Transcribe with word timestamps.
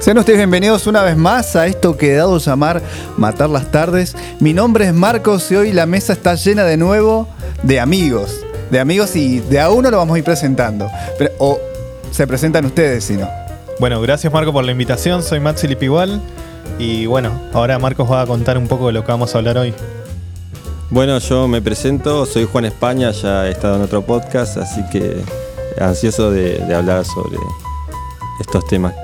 Sean 0.00 0.16
ustedes 0.18 0.38
bienvenidos 0.38 0.86
una 0.86 1.02
vez 1.02 1.16
más 1.16 1.56
a 1.56 1.66
esto 1.66 1.96
que 1.96 2.12
he 2.12 2.16
dado 2.16 2.36
a 2.36 2.38
llamar 2.38 2.82
Matar 3.16 3.50
las 3.50 3.70
Tardes. 3.70 4.16
Mi 4.40 4.54
nombre 4.54 4.86
es 4.86 4.94
Marcos 4.94 5.50
y 5.50 5.56
hoy 5.56 5.72
la 5.72 5.86
mesa 5.86 6.12
está 6.12 6.34
llena 6.34 6.64
de 6.64 6.76
nuevo 6.76 7.28
de 7.62 7.80
amigos. 7.80 8.44
De 8.70 8.78
amigos 8.80 9.16
y 9.16 9.40
de 9.40 9.60
a 9.60 9.70
uno 9.70 9.90
lo 9.90 9.96
vamos 9.98 10.14
a 10.14 10.18
ir 10.18 10.24
presentando. 10.24 10.88
Pero- 11.18 11.32
o 11.38 11.58
se 12.12 12.26
presentan 12.26 12.64
ustedes, 12.64 13.04
si 13.04 13.14
no. 13.16 13.28
Bueno, 13.80 14.00
gracias 14.00 14.32
Marco 14.32 14.52
por 14.52 14.64
la 14.64 14.72
invitación. 14.72 15.22
Soy 15.22 15.40
Maxi 15.40 15.66
Lipigual. 15.66 16.20
Y 16.78 17.06
bueno, 17.06 17.32
ahora 17.52 17.78
Marcos 17.78 18.10
va 18.10 18.22
a 18.22 18.26
contar 18.26 18.56
un 18.56 18.68
poco 18.68 18.86
de 18.86 18.92
lo 18.92 19.04
que 19.04 19.10
vamos 19.10 19.34
a 19.34 19.38
hablar 19.38 19.58
hoy. 19.58 19.74
Bueno, 20.90 21.18
yo 21.18 21.48
me 21.48 21.60
presento, 21.60 22.24
soy 22.24 22.48
Juan 22.50 22.64
España, 22.64 23.10
ya 23.10 23.46
he 23.46 23.50
estado 23.50 23.76
en 23.76 23.82
otro 23.82 24.02
podcast, 24.02 24.56
así 24.56 24.80
que 24.90 25.22
ansioso 25.78 26.30
de, 26.30 26.58
de 26.60 26.74
hablar 26.74 27.04
sobre 27.04 27.36
estos 28.40 28.66
temas 28.68 28.94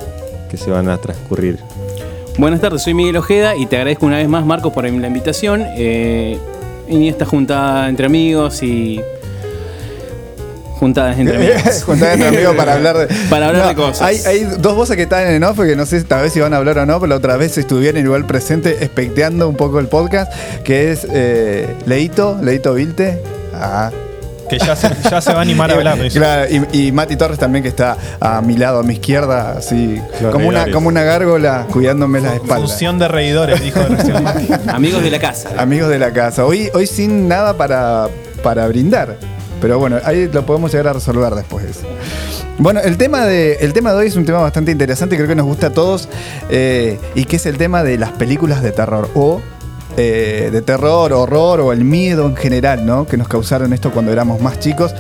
que 0.55 0.63
se 0.63 0.71
van 0.71 0.89
a 0.89 0.99
transcurrir. 0.99 1.59
Buenas 2.39 2.61
tardes, 2.61 2.83
soy 2.83 2.95
Miguel 2.95 3.17
Ojeda 3.17 3.57
y 3.57 3.67
te 3.67 3.77
agradezco 3.77 4.07
una 4.07 4.19
vez 4.19 4.29
más, 4.29 4.45
Marcos, 4.45 4.73
por 4.73 4.85
la 4.85 5.07
invitación. 5.07 5.65
Eh, 5.77 6.39
en 6.89 7.03
esta 7.05 7.25
juntada 7.25 7.89
entre 7.89 8.07
amigos 8.07 8.63
y. 8.63 9.01
Juntadas 10.79 11.19
entre 11.19 11.37
amigos. 11.55 11.83
Juntar 11.85 12.13
entre 12.13 12.29
amigos 12.29 12.55
para 12.57 12.75
hablar 12.75 12.99
de, 12.99 13.15
Para 13.29 13.49
hablar 13.49 13.69
de 13.69 13.75
cosas. 13.75 14.03
Hay, 14.03 14.19
hay 14.27 14.45
dos 14.59 14.77
voces 14.77 14.97
que 14.97 15.05
están 15.05 15.27
en 15.27 15.43
off 15.43 15.59
que 15.61 15.75
no 15.77 15.87
sé 15.87 16.03
tal 16.05 16.23
vez 16.23 16.33
si 16.33 16.41
van 16.41 16.55
a 16.55 16.59
hablar 16.59 16.79
o 16.79 16.87
no, 16.87 17.01
pero 17.01 17.09
la 17.09 17.17
otra 17.17 17.37
vez 17.37 17.57
estuvieron 17.59 18.05
igual 18.05 18.27
presentes, 18.27 18.81
especteando 18.81 19.49
un 19.49 19.57
poco 19.57 19.81
el 19.81 19.89
podcast, 19.89 20.33
que 20.63 20.93
es 20.93 21.07
eh, 21.11 21.67
Leito, 21.87 22.39
Leito 22.41 22.75
Vilte. 22.75 23.21
Ah. 23.55 23.91
Que 24.49 24.59
ya 24.59 24.77
se, 24.77 24.91
ya 25.11 25.21
se 25.21 25.33
va 25.33 25.39
a 25.39 25.43
animar 25.43 25.71
a 25.73 25.75
hablar. 25.75 25.99
Claro, 26.11 26.51
y, 26.73 26.87
y 26.87 26.93
Mati 26.93 27.17
Torres 27.17 27.39
también 27.39 27.63
que 27.63 27.69
está 27.69 27.97
a 28.21 28.41
mi 28.41 28.57
lado, 28.57 28.81
a 28.81 28.83
mi 28.83 28.95
izquierda, 28.95 29.53
así 29.59 30.01
Los 30.21 30.33
como 30.33 30.49
una, 30.49 30.71
como 30.71 30.89
una 30.89 31.03
gárgola 31.03 31.67
cuidándome 31.71 32.21
las 32.21 32.35
espaldas. 32.35 32.71
Función 32.71 32.99
de 32.99 33.09
reidores, 33.09 33.63
dijo 33.63 33.81
recién 33.89 34.23
Mati. 34.23 34.49
Amigos 34.69 35.03
de 35.03 35.11
la 35.11 35.19
casa. 35.19 35.51
Amigos 35.59 35.89
de 35.89 35.99
la 35.99 36.13
casa. 36.13 36.45
Hoy, 36.45 36.71
hoy 36.75 36.87
sin 36.87 37.29
nada 37.29 37.57
para, 37.57 38.09
para 38.43 38.67
brindar. 38.69 39.17
Pero 39.61 39.79
bueno, 39.79 39.99
ahí 40.05 40.29
lo 40.31 40.45
podemos 40.45 40.71
llegar 40.73 40.89
a 40.89 40.93
resolver 40.93 41.35
después. 41.35 41.81
Bueno, 42.59 42.81
el 42.81 42.97
tema, 42.97 43.25
de, 43.25 43.55
el 43.61 43.73
tema 43.73 43.93
de 43.93 43.99
hoy 43.99 44.07
es 44.09 44.17
un 44.17 44.25
tema 44.25 44.39
bastante 44.39 44.71
interesante, 44.71 45.17
creo 45.17 45.27
que 45.27 45.35
nos 45.35 45.47
gusta 45.47 45.69
a 45.69 45.71
todos, 45.71 46.09
eh, 46.51 46.99
y 47.15 47.25
que 47.25 47.37
es 47.37 47.47
el 47.47 47.59
tema 47.59 47.83
de 47.83 47.99
las 47.99 48.13
películas 48.13 48.63
de 48.63 48.71
terror, 48.71 49.09
o 49.15 49.41
eh, 49.97 50.51
de 50.53 50.63
terror, 50.63 51.13
horror, 51.13 51.61
o 51.61 51.73
el 51.73 51.85
miedo 51.85 52.27
en 52.27 52.37
general, 52.37 52.85
¿no? 52.85 53.07
Que 53.07 53.17
nos 53.17 53.29
causaron 53.29 53.73
esto 53.73 53.91
cuando 53.91 54.13
éramos 54.13 54.41
más 54.41 54.59
chicos. 54.61 54.95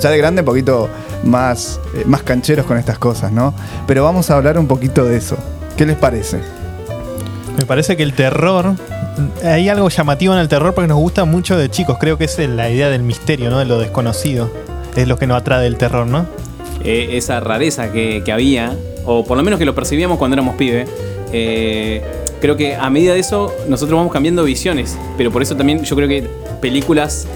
Ya 0.00 0.10
de 0.10 0.18
grande, 0.18 0.40
un 0.42 0.46
poquito 0.46 0.88
más, 1.24 1.80
eh, 1.94 2.04
más 2.06 2.22
cancheros 2.22 2.66
con 2.66 2.78
estas 2.78 2.98
cosas, 2.98 3.32
¿no? 3.32 3.54
Pero 3.86 4.02
vamos 4.04 4.30
a 4.30 4.36
hablar 4.36 4.58
un 4.58 4.66
poquito 4.66 5.04
de 5.04 5.16
eso. 5.16 5.36
¿Qué 5.76 5.86
les 5.86 5.96
parece? 5.96 6.38
Me 7.58 7.66
parece 7.66 7.96
que 7.96 8.02
el 8.02 8.14
terror. 8.14 8.74
Hay 9.44 9.68
algo 9.68 9.88
llamativo 9.90 10.32
en 10.32 10.40
el 10.40 10.48
terror 10.48 10.72
porque 10.72 10.88
nos 10.88 10.98
gusta 10.98 11.24
mucho 11.24 11.58
de 11.58 11.68
chicos. 11.68 11.98
Creo 11.98 12.16
que 12.16 12.24
es 12.24 12.38
la 12.38 12.70
idea 12.70 12.88
del 12.88 13.02
misterio, 13.02 13.50
¿no? 13.50 13.58
De 13.58 13.66
lo 13.66 13.78
desconocido. 13.78 14.50
Es 14.96 15.06
lo 15.06 15.18
que 15.18 15.26
nos 15.26 15.38
atrae 15.38 15.62
del 15.62 15.76
terror, 15.76 16.06
¿no? 16.06 16.26
Eh, 16.82 17.18
esa 17.18 17.40
rareza 17.40 17.92
que, 17.92 18.22
que 18.24 18.32
había, 18.32 18.74
o 19.04 19.24
por 19.24 19.36
lo 19.36 19.42
menos 19.42 19.58
que 19.58 19.66
lo 19.66 19.74
percibíamos 19.74 20.16
cuando 20.16 20.34
éramos 20.36 20.54
pibe. 20.56 20.86
eh, 21.32 22.02
creo 22.40 22.56
que 22.56 22.74
a 22.74 22.90
medida 22.90 23.14
de 23.14 23.20
eso 23.20 23.54
nosotros 23.68 23.96
vamos 23.96 24.12
cambiando 24.12 24.44
visiones. 24.44 24.98
Pero 25.16 25.30
por 25.30 25.42
eso 25.42 25.56
también 25.56 25.82
yo 25.84 25.94
creo 25.96 26.08
que 26.08 26.28
películas 26.60 27.26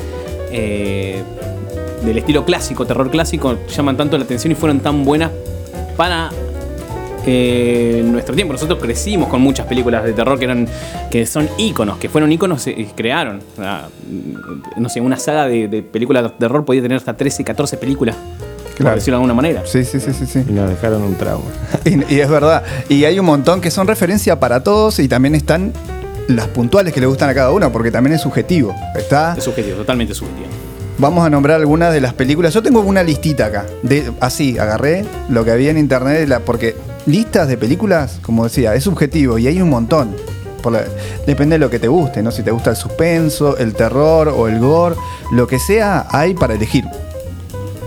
eh, 0.50 1.22
del 2.04 2.18
estilo 2.18 2.44
clásico, 2.44 2.86
terror 2.86 3.10
clásico, 3.10 3.56
llaman 3.68 3.96
tanto 3.96 4.18
la 4.18 4.24
atención 4.24 4.52
y 4.52 4.54
fueron 4.54 4.80
tan 4.80 5.04
buenas 5.04 5.30
para 5.96 6.30
eh, 7.26 8.02
nuestro 8.04 8.34
tiempo. 8.34 8.52
Nosotros 8.52 8.78
crecimos 8.80 9.28
con 9.28 9.40
muchas 9.40 9.66
películas 9.66 10.04
de 10.04 10.12
terror 10.12 10.38
que 10.38 10.44
eran 10.44 10.68
que 11.10 11.26
son 11.26 11.48
íconos, 11.58 11.98
que 11.98 12.08
fueron 12.08 12.32
íconos 12.32 12.66
y 12.66 12.84
crearon. 12.96 13.38
Mm, 13.56 14.80
no 14.80 14.88
sé, 14.88 15.00
una 15.00 15.16
saga 15.16 15.46
de 15.46 15.82
películas 15.82 16.24
de 16.24 16.30
terror 16.30 16.64
podía 16.64 16.82
tener 16.82 16.96
hasta 16.96 17.16
13, 17.16 17.44
14 17.44 17.76
películas, 17.76 18.16
Claro. 18.76 18.90
por 18.90 18.94
decirlo 18.98 19.18
de 19.18 19.22
alguna 19.22 19.34
manera. 19.34 19.62
Sí, 19.66 19.84
sí, 19.84 20.00
sí, 20.00 20.12
sí, 20.12 20.26
sí. 20.26 20.44
Y 20.48 20.52
nos 20.52 20.68
dejaron 20.68 21.02
un 21.02 21.14
trauma. 21.14 21.44
Y, 21.84 22.14
y 22.14 22.20
es 22.20 22.28
verdad. 22.28 22.62
Y 22.88 23.04
hay 23.04 23.18
un 23.18 23.26
montón 23.26 23.60
que 23.60 23.70
son 23.70 23.86
referencia 23.86 24.38
para 24.40 24.62
todos 24.64 24.98
y 24.98 25.08
también 25.08 25.34
están 25.34 25.72
las 26.28 26.48
puntuales 26.48 26.92
que 26.94 27.00
le 27.00 27.06
gustan 27.06 27.28
a 27.28 27.34
cada 27.34 27.50
uno, 27.52 27.70
porque 27.70 27.90
también 27.90 28.14
es 28.14 28.22
subjetivo. 28.22 28.74
Está. 28.96 29.34
Es 29.36 29.44
subjetivo, 29.44 29.76
totalmente 29.76 30.14
subjetivo. 30.14 30.46
Vamos 30.98 31.26
a 31.26 31.30
nombrar 31.30 31.58
algunas 31.60 31.92
de 31.92 32.00
las 32.00 32.14
películas. 32.14 32.54
Yo 32.54 32.62
tengo 32.62 32.80
una 32.80 33.02
listita 33.02 33.46
acá. 33.46 33.66
De, 33.82 34.10
así, 34.20 34.58
agarré 34.58 35.04
lo 35.28 35.44
que 35.44 35.50
había 35.50 35.70
en 35.70 35.78
internet, 35.78 36.26
la- 36.28 36.40
porque 36.40 36.76
listas 37.06 37.48
de 37.48 37.56
películas, 37.58 38.18
como 38.22 38.44
decía, 38.44 38.74
es 38.74 38.84
subjetivo 38.84 39.36
y 39.38 39.46
hay 39.48 39.60
un 39.60 39.70
montón. 39.70 40.14
Por 40.62 40.72
la- 40.72 40.84
depende 41.26 41.56
de 41.56 41.58
lo 41.58 41.68
que 41.68 41.78
te 41.78 41.88
guste, 41.88 42.22
¿no? 42.22 42.30
Si 42.30 42.42
te 42.42 42.50
gusta 42.52 42.70
el 42.70 42.76
suspenso, 42.76 43.56
el 43.58 43.74
terror 43.74 44.28
o 44.28 44.48
el 44.48 44.58
gore, 44.60 44.94
lo 45.32 45.46
que 45.46 45.58
sea, 45.58 46.06
hay 46.10 46.32
para 46.34 46.54
elegir. 46.54 46.84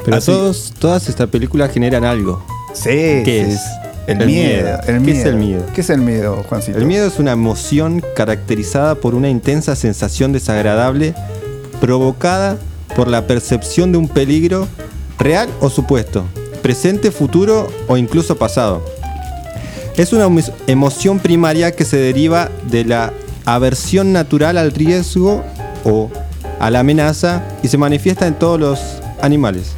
Pero 0.07 0.17
Así. 0.19 0.31
todos, 0.31 0.73
todas 0.79 1.09
estas 1.09 1.27
películas 1.27 1.69
generan 1.69 2.05
algo. 2.05 2.41
Sí, 2.73 2.85
¿Qué 3.25 3.43
sí, 3.45 3.51
es? 3.55 3.61
El, 4.07 4.21
El 4.21 4.27
miedo, 4.27 4.63
miedo. 4.63 4.79
el 4.87 5.03
¿Qué 5.03 5.11
es 5.19 5.25
el 5.25 5.35
miedo? 5.35 5.63
¿Qué 5.75 5.81
es 5.81 5.89
el 5.89 5.99
miedo, 5.99 6.45
Juancito? 6.47 6.77
El 6.77 6.85
miedo 6.85 7.05
es 7.07 7.19
una 7.19 7.33
emoción 7.33 8.01
caracterizada 8.15 8.95
por 8.95 9.15
una 9.15 9.27
intensa 9.29 9.75
sensación 9.75 10.31
desagradable 10.31 11.13
provocada 11.81 12.57
por 12.95 13.09
la 13.09 13.27
percepción 13.27 13.91
de 13.91 13.97
un 13.97 14.07
peligro 14.07 14.69
real 15.19 15.49
o 15.59 15.69
supuesto, 15.69 16.23
presente, 16.61 17.11
futuro 17.11 17.67
o 17.89 17.97
incluso 17.97 18.37
pasado. 18.37 18.81
Es 19.97 20.13
una 20.13 20.27
emo- 20.27 20.53
emoción 20.67 21.19
primaria 21.19 21.73
que 21.75 21.83
se 21.83 21.97
deriva 21.97 22.49
de 22.71 22.85
la 22.85 23.11
aversión 23.43 24.13
natural 24.13 24.57
al 24.57 24.71
riesgo 24.71 25.43
o 25.83 26.09
a 26.61 26.69
la 26.71 26.79
amenaza 26.79 27.43
y 27.61 27.67
se 27.67 27.77
manifiesta 27.77 28.25
en 28.25 28.35
todos 28.35 28.57
los 28.57 28.79
animales. 29.21 29.73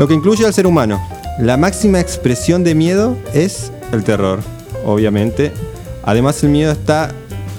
Lo 0.00 0.08
que 0.08 0.14
incluye 0.14 0.46
al 0.46 0.54
ser 0.54 0.66
humano. 0.66 0.98
La 1.38 1.58
máxima 1.58 2.00
expresión 2.00 2.64
de 2.64 2.74
miedo 2.74 3.18
es 3.34 3.70
el 3.92 4.02
terror, 4.02 4.40
obviamente. 4.82 5.52
Además 6.02 6.42
el 6.42 6.48
miedo 6.48 6.72
está 6.72 7.12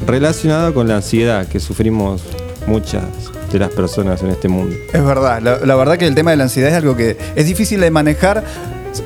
relacionado 0.07 0.73
con 0.73 0.87
la 0.87 0.95
ansiedad 0.95 1.45
que 1.45 1.59
sufrimos 1.59 2.23
muchas 2.65 3.03
de 3.51 3.59
las 3.59 3.69
personas 3.69 4.23
en 4.23 4.31
este 4.31 4.47
mundo. 4.47 4.75
Es 4.91 5.05
verdad, 5.05 5.39
la, 5.39 5.59
la 5.59 5.75
verdad 5.75 5.99
que 5.99 6.07
el 6.07 6.15
tema 6.15 6.31
de 6.31 6.37
la 6.37 6.45
ansiedad 6.45 6.71
es 6.71 6.75
algo 6.75 6.95
que 6.95 7.15
es 7.35 7.45
difícil 7.45 7.79
de 7.79 7.91
manejar 7.91 8.43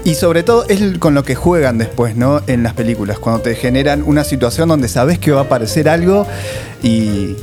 y 0.06 0.16
sobre 0.16 0.44
todo 0.44 0.66
es 0.70 0.98
con 1.00 1.14
lo 1.14 1.24
que 1.24 1.36
juegan 1.36 1.78
después, 1.78 2.16
¿no? 2.16 2.42
En 2.48 2.64
las 2.64 2.74
películas, 2.74 3.20
cuando 3.20 3.42
te 3.42 3.56
generan 3.56 4.02
una 4.04 4.24
situación 4.24 4.70
donde 4.70 4.88
sabes 4.88 5.20
que 5.20 5.32
va 5.32 5.42
a 5.42 5.44
aparecer 5.44 5.90
algo 5.90 6.26
y, 6.82 7.36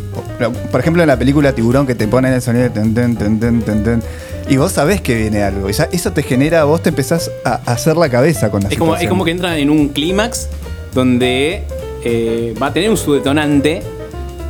por 0.70 0.80
ejemplo, 0.80 1.02
en 1.02 1.08
la 1.08 1.18
película 1.18 1.52
Tiburón 1.52 1.86
que 1.86 1.94
te 1.94 2.08
ponen 2.08 2.32
el 2.32 2.40
sonido 2.40 2.64
de 2.64 2.70
ten, 2.70 2.94
ten, 2.94 3.16
ten, 3.16 3.38
ten, 3.38 3.62
ten, 3.62 3.84
ten, 3.84 4.02
y 4.48 4.56
vos 4.56 4.72
sabés 4.72 5.00
que 5.00 5.14
viene 5.14 5.42
algo, 5.42 5.68
y 5.70 5.72
ya 5.72 5.88
eso 5.92 6.12
te 6.12 6.22
genera, 6.22 6.64
vos 6.64 6.82
te 6.82 6.88
empezás 6.90 7.30
a 7.44 7.54
hacer 7.66 7.96
la 7.96 8.08
cabeza 8.08 8.50
con 8.50 8.62
la 8.62 8.68
Es 8.68 8.78
como, 8.78 8.96
es 8.96 9.08
como 9.08 9.24
que 9.24 9.30
entra 9.30 9.56
en 9.58 9.70
un 9.70 9.88
clímax 9.88 10.48
donde 10.94 11.62
eh, 12.04 12.54
va 12.60 12.66
a 12.68 12.72
tener 12.72 12.90
un 12.90 12.96
su 12.96 13.14
detonante, 13.14 13.82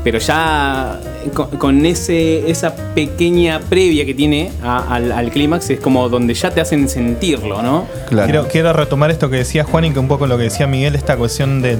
pero 0.04 0.18
ya 0.18 0.98
con, 1.34 1.50
con 1.50 1.86
ese, 1.86 2.50
esa 2.50 2.74
pequeña 2.74 3.60
previa 3.60 4.04
que 4.04 4.14
tiene 4.14 4.50
a- 4.62 4.94
al, 4.96 5.12
al 5.12 5.30
clímax 5.30 5.70
es 5.70 5.78
como 5.80 6.08
donde 6.08 6.34
ya 6.34 6.50
te 6.50 6.60
hacen 6.60 6.88
sentirlo, 6.88 7.62
¿no? 7.62 7.86
Claro. 8.08 8.26
Quiero, 8.26 8.48
quiero 8.48 8.72
retomar 8.72 9.10
esto 9.12 9.30
que 9.30 9.36
decía 9.36 9.62
Juan 9.62 9.84
y 9.84 9.90
que 9.92 10.00
un 10.00 10.08
poco 10.08 10.26
lo 10.26 10.36
que 10.36 10.44
decía 10.44 10.66
Miguel, 10.66 10.96
esta 10.96 11.16
cuestión 11.16 11.62
del. 11.62 11.78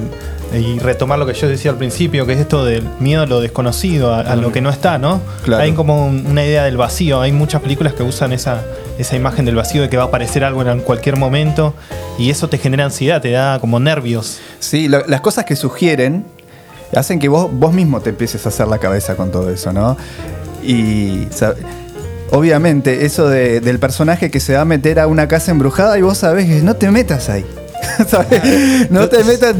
Y 0.53 0.77
retomar 0.79 1.17
lo 1.17 1.25
que 1.25 1.33
yo 1.33 1.47
decía 1.47 1.71
al 1.71 1.77
principio, 1.77 2.27
que 2.27 2.33
es 2.33 2.39
esto 2.39 2.63
del 2.63 2.83
miedo 2.99 3.23
a 3.23 3.25
lo 3.25 3.41
desconocido, 3.41 4.13
a, 4.13 4.19
a 4.21 4.35
lo 4.35 4.51
que 4.51 4.61
no 4.61 4.69
está, 4.69 4.99
¿no? 4.99 5.19
Claro. 5.43 5.63
Hay 5.63 5.71
como 5.71 6.05
un- 6.05 6.27
una 6.27 6.45
idea 6.45 6.63
del 6.65 6.77
vacío. 6.77 7.21
Hay 7.21 7.31
muchas 7.31 7.61
películas 7.61 7.93
que 7.93 8.03
usan 8.03 8.33
esa, 8.33 8.63
esa 8.99 9.15
imagen 9.15 9.45
del 9.45 9.55
vacío 9.55 9.81
de 9.81 9.89
que 9.89 9.97
va 9.97 10.03
a 10.03 10.07
aparecer 10.07 10.43
algo 10.43 10.61
en 10.61 10.79
cualquier 10.81 11.17
momento. 11.17 11.73
Y 12.19 12.29
eso 12.29 12.49
te 12.49 12.59
genera 12.59 12.85
ansiedad, 12.85 13.19
te 13.21 13.31
da 13.31 13.57
como 13.59 13.79
nervios. 13.79 14.39
Sí, 14.59 14.87
lo- 14.87 15.05
las 15.07 15.21
cosas 15.21 15.45
que 15.45 15.55
sugieren 15.55 16.23
hacen 16.95 17.17
que 17.17 17.27
vos, 17.29 17.49
vos 17.51 17.73
mismo 17.73 18.01
te 18.01 18.11
empieces 18.11 18.45
a 18.45 18.49
hacer 18.49 18.67
la 18.67 18.77
cabeza 18.77 19.15
con 19.15 19.31
todo 19.31 19.49
eso, 19.49 19.73
¿no? 19.73 19.97
Y 20.63 21.27
obviamente 22.31 23.05
eso 23.05 23.27
de- 23.29 23.59
del 23.61 23.79
personaje 23.79 24.29
que 24.29 24.39
se 24.39 24.53
va 24.55 24.61
a 24.61 24.65
meter 24.65 24.99
a 24.99 25.07
una 25.07 25.27
casa 25.27 25.51
embrujada 25.51 25.97
y 25.97 26.01
vos 26.03 26.19
sabés 26.19 26.45
que 26.47 26.61
no 26.61 26.75
te 26.75 26.91
metas 26.91 27.29
ahí. 27.29 27.45
No 28.89 29.07
te 29.09 29.23
metas. 29.23 29.55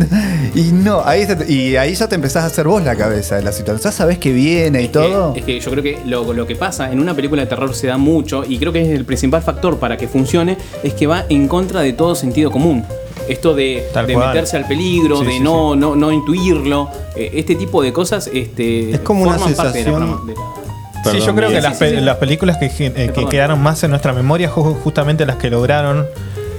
Y 0.56 0.72
no, 0.72 1.02
ahí 1.06 1.26
te- 1.26 1.52
y 1.52 1.76
ahí 1.76 1.96
ya 1.96 2.08
te 2.08 2.16
empezás 2.16 2.44
a 2.44 2.48
hacer 2.48 2.68
vos 2.68 2.84
la 2.84 2.96
cabeza 2.96 3.36
de 3.36 3.44
la 3.44 3.52
situación. 3.52 3.82
Ya 3.84 3.92
sabés 3.96 4.18
que 4.20 4.32
viene 4.32 4.82
y 4.82 4.86
Es 4.86 4.90
que- 4.90 4.94
todo. 4.94 5.34
es 5.36 5.44
que 5.44 5.60
yo 5.60 5.72
creo 5.72 5.84
que 5.84 6.00
lo, 6.06 6.34
lo 6.34 6.46
que 6.48 6.56
pasa 6.56 6.92
en 6.92 7.00
una 7.00 7.14
película 7.16 7.42
de 7.42 7.48
terror 7.48 7.74
se 7.74 7.88
da 7.88 7.98
mucho 7.98 8.44
y 8.48 8.58
creo 8.60 8.72
que 8.72 8.82
es 8.82 8.90
el 8.90 9.06
principal 9.06 9.42
factor 9.42 9.78
para 9.78 9.98
que 9.98 10.08
funcione 10.08 10.58
es 10.84 10.94
que 10.94 11.08
va 11.08 11.26
en 11.30 11.48
contra 11.48 11.82
de 11.82 11.94
todo 11.94 12.16
sentido 12.16 12.52
común. 12.52 12.84
Esto 13.28 13.56
de, 13.56 13.86
de 14.06 14.18
meterse 14.18 14.58
al 14.58 14.68
peligro, 14.68 15.20
Sí, 15.20 15.26
de 15.26 15.32
sí, 15.34 15.40
no, 15.40 15.76
no, 15.78 15.96
no 15.96 16.12
intuirlo, 16.12 16.90
eh, 17.16 17.32
este 17.36 17.56
tipo 17.56 17.82
de 17.82 17.94
cosas 17.94 18.30
este, 18.34 18.92
Es 18.92 19.00
como 19.00 19.24
una 19.24 19.34
forman 19.38 19.54
parte 19.56 19.80
de 19.80 19.86
la 19.86 19.92
sensación- 19.92 19.96
programa- 19.96 20.26
de 20.26 20.36
la- 20.36 21.12
sí, 21.20 21.26
yo 21.26 21.36
creo 21.36 21.50
que 21.50 21.62
las, 21.62 21.78
Sí, 21.78 21.86
sí, 21.86 21.92
pe- 21.92 22.00
sí. 22.00 22.06
las 22.06 22.18
películas 22.18 22.58
que, 22.58 22.66
eh, 22.78 23.12
que 23.16 23.26
quedaron 23.28 23.62
más 23.62 23.82
en 23.84 23.92
nuestra 23.92 24.12
memoria, 24.14 24.50
ju- 24.52 24.76
justamente 24.84 25.26
las 25.26 25.38
que 25.38 25.50
lograron 25.50 26.06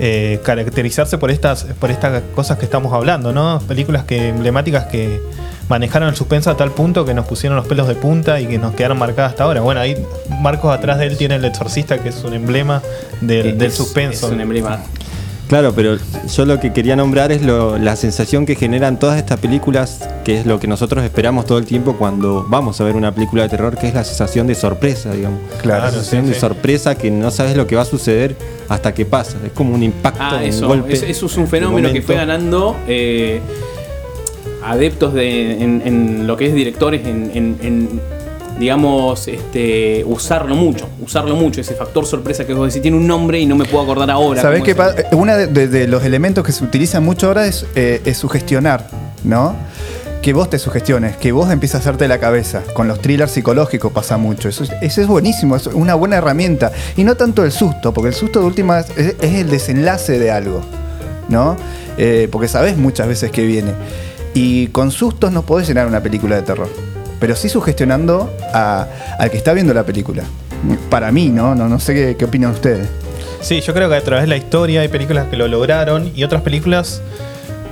eh, 0.00 0.41
caracterizarse 0.44 1.19
por 1.19 1.31
estas, 1.31 1.64
por 1.64 1.91
estas 1.91 2.23
cosas 2.35 2.58
que 2.58 2.64
estamos 2.64 2.93
hablando, 2.93 3.32
¿no? 3.32 3.61
Películas 3.67 4.05
que, 4.05 4.29
emblemáticas 4.29 4.87
que 4.87 5.20
manejaron 5.69 6.08
el 6.08 6.17
suspenso 6.17 6.50
a 6.50 6.56
tal 6.56 6.73
punto 6.73 7.05
que 7.05 7.14
nos 7.14 7.26
pusieron 7.26 7.56
los 7.56 7.67
pelos 7.67 7.88
de 7.88 7.94
punta 7.94 8.41
y 8.41 8.46
que 8.46 8.58
nos 8.58 8.75
quedaron 8.75 8.99
marcadas 8.99 9.32
hasta 9.32 9.44
ahora. 9.44 9.61
Bueno, 9.61 9.81
ahí 9.81 9.96
Marcos 10.41 10.76
atrás 10.76 10.99
de 10.99 11.06
él 11.06 11.17
tiene 11.17 11.37
el 11.37 11.44
exorcista, 11.44 11.99
que 11.99 12.11
es 12.11 12.25
un 12.25 12.35
emblema 12.35 12.82
del, 13.20 13.56
del 13.56 13.73
suspenso. 13.73 14.26
Es 14.26 14.32
un 14.32 14.41
emblema. 14.41 14.81
Claro, 15.49 15.73
pero 15.75 15.96
yo 16.35 16.44
lo 16.46 16.58
que 16.58 16.73
quería 16.73 16.96
nombrar 16.96 17.31
es 17.31 17.43
lo- 17.43 17.76
la 17.79 17.96
sensación 17.96 18.46
que 18.46 18.55
generan 18.56 18.99
todas 18.99 19.19
estas 19.19 19.38
películas, 19.38 20.00
que 20.25 20.41
es 20.41 20.46
lo 20.46 20.58
que 20.58 20.67
nosotros 20.67 21.05
esperamos 21.05 21.44
todo 21.44 21.58
el 21.58 21.67
tiempo 21.67 21.96
cuando 21.96 22.46
vamos 22.49 22.81
a 22.81 22.85
ver 22.85 22.96
una 22.96 23.12
película 23.14 23.43
de 23.43 23.50
terror, 23.50 23.76
que 23.76 23.87
es 23.88 23.94
la 23.94 24.05
sensación 24.05 24.46
de 24.46 24.55
sorpresa, 24.55 25.12
digamos. 25.12 25.38
Claro, 25.61 25.82
la 25.85 25.91
sí, 25.91 25.96
sensación 25.96 26.26
de 26.29 26.35
sí. 26.35 26.41
sorpresa 26.41 26.94
que 26.96 27.11
no 27.11 27.31
sabes 27.31 27.56
lo 27.56 27.67
que 27.67 27.76
va 27.76 27.82
a 27.82 27.85
suceder 27.87 28.35
hasta 28.69 28.94
que 28.94 29.05
pasa. 29.05 29.37
Es 29.44 29.52
como 29.52 29.75
un 29.75 29.82
impacto, 29.82 30.19
Ah, 30.23 30.37
un 30.38 30.44
eso. 30.44 30.67
golpe. 30.67 30.93
es- 30.94 31.02
eso 31.02 31.26
es 31.26 31.37
un 31.37 31.46
fenómeno 31.46 31.93
que 31.93 32.00
fue 32.00 32.14
ganando 32.17 32.75
eh, 32.88 33.41
adeptos 34.64 35.12
de, 35.12 35.62
en, 35.62 35.82
en 35.85 36.26
lo 36.26 36.37
que 36.38 36.46
es 36.46 36.55
directores, 36.55 37.06
en, 37.06 37.31
en- 37.35 37.58
en, 37.62 38.00
digamos, 38.59 39.27
este, 39.29 40.05
usarlo 40.06 40.55
mucho. 40.55 40.87
Usarlo 41.01 41.35
mucho. 41.37 41.61
Ese 41.61 41.75
factor 41.75 42.06
sorpresa 42.06 42.47
que 42.47 42.55
vos 42.55 42.69
decís, 42.69 42.83
tiene 42.83 42.97
un 42.97 43.06
nombre 43.06 43.39
y 43.41 43.47
no 43.47 43.56
me 43.56 43.65
puedo 43.65 43.85
acordar 43.85 44.11
ahora. 44.11 44.41
¿Sabés 44.43 44.62
qué 44.62 44.75
pasa? 44.75 44.97
Uno 45.12 45.37
de, 45.37 45.47
de- 45.49 45.69
de 45.69 45.87
los 45.89 46.05
elementos 46.05 46.45
que 46.45 46.53
se 46.53 46.62
utilizan 46.65 47.05
mucho 47.05 47.27
ahora 47.29 47.47
es, 47.47 47.67
eh, 47.75 48.01
es 48.05 48.17
sugestionar, 48.19 48.89
¿no? 49.25 49.55
Que 50.23 50.33
vos 50.33 50.49
te 50.49 50.59
sugestiones, 50.59 51.17
que 51.19 51.33
vos 51.33 51.51
empieces 51.51 51.75
a 51.75 51.79
hacerte 51.79 52.09
la 52.09 52.19
cabeza. 52.19 52.62
Con 52.75 52.89
los 52.89 53.01
thrillers 53.01 53.33
psicológicos 53.33 53.93
pasa 53.93 54.17
mucho. 54.17 54.49
Eso, 54.49 54.65
es- 54.65 54.73
eso 54.81 55.01
es 55.03 55.06
buenísimo, 55.06 55.56
es 55.56 55.67
una 55.67 55.95
buena 55.97 56.17
herramienta. 56.17 56.73
Y 56.97 57.05
no 57.05 57.17
tanto 57.17 57.45
el 57.45 57.53
susto, 57.53 57.93
porque 57.93 58.09
el 58.09 58.15
susto 58.15 58.41
de 58.41 58.47
última 58.47 58.81
es, 58.81 58.91
es- 58.97 59.15
es 59.21 59.35
el 59.35 59.51
desenlace 59.51 60.19
de 60.19 60.31
algo, 60.31 60.62
¿no? 61.29 61.56
Eh, 61.99 62.29
porque 62.33 62.49
sabés 62.49 62.77
muchas 62.77 63.06
veces 63.09 63.31
que 63.31 63.45
viene. 63.45 63.73
Y 64.33 64.69
con 64.69 64.91
sustos 64.91 65.31
no 65.31 65.43
podés 65.43 65.69
llenar 65.69 65.87
una 65.87 66.03
película 66.03 66.37
de 66.37 66.43
terror. 66.43 66.69
Pero 67.25 67.37
sí 67.37 67.49
sugestionando 67.49 68.31
a- 68.53 68.87
al 69.19 69.31
que 69.31 69.38
está 69.38 69.55
viendo 69.55 69.73
la 69.73 69.82
película. 69.85 70.25
Para 70.91 71.11
mí, 71.11 71.31
¿no? 71.31 71.55
No, 71.55 71.71
no 71.71 71.81
sé 71.81 71.94
qué, 71.94 72.17
qué 72.19 72.26
opinan 72.26 72.50
ustedes. 72.50 72.87
Sí, 73.41 73.62
yo 73.62 73.73
creo 73.73 73.88
que 73.88 73.94
a 73.94 74.03
través 74.03 74.25
de 74.25 74.29
la 74.29 74.37
historia 74.37 74.82
hay 74.82 74.88
películas 74.88 75.29
que 75.31 75.37
lo 75.38 75.49
lograron 75.49 76.12
y 76.15 76.23
otras 76.23 76.43
películas 76.43 77.00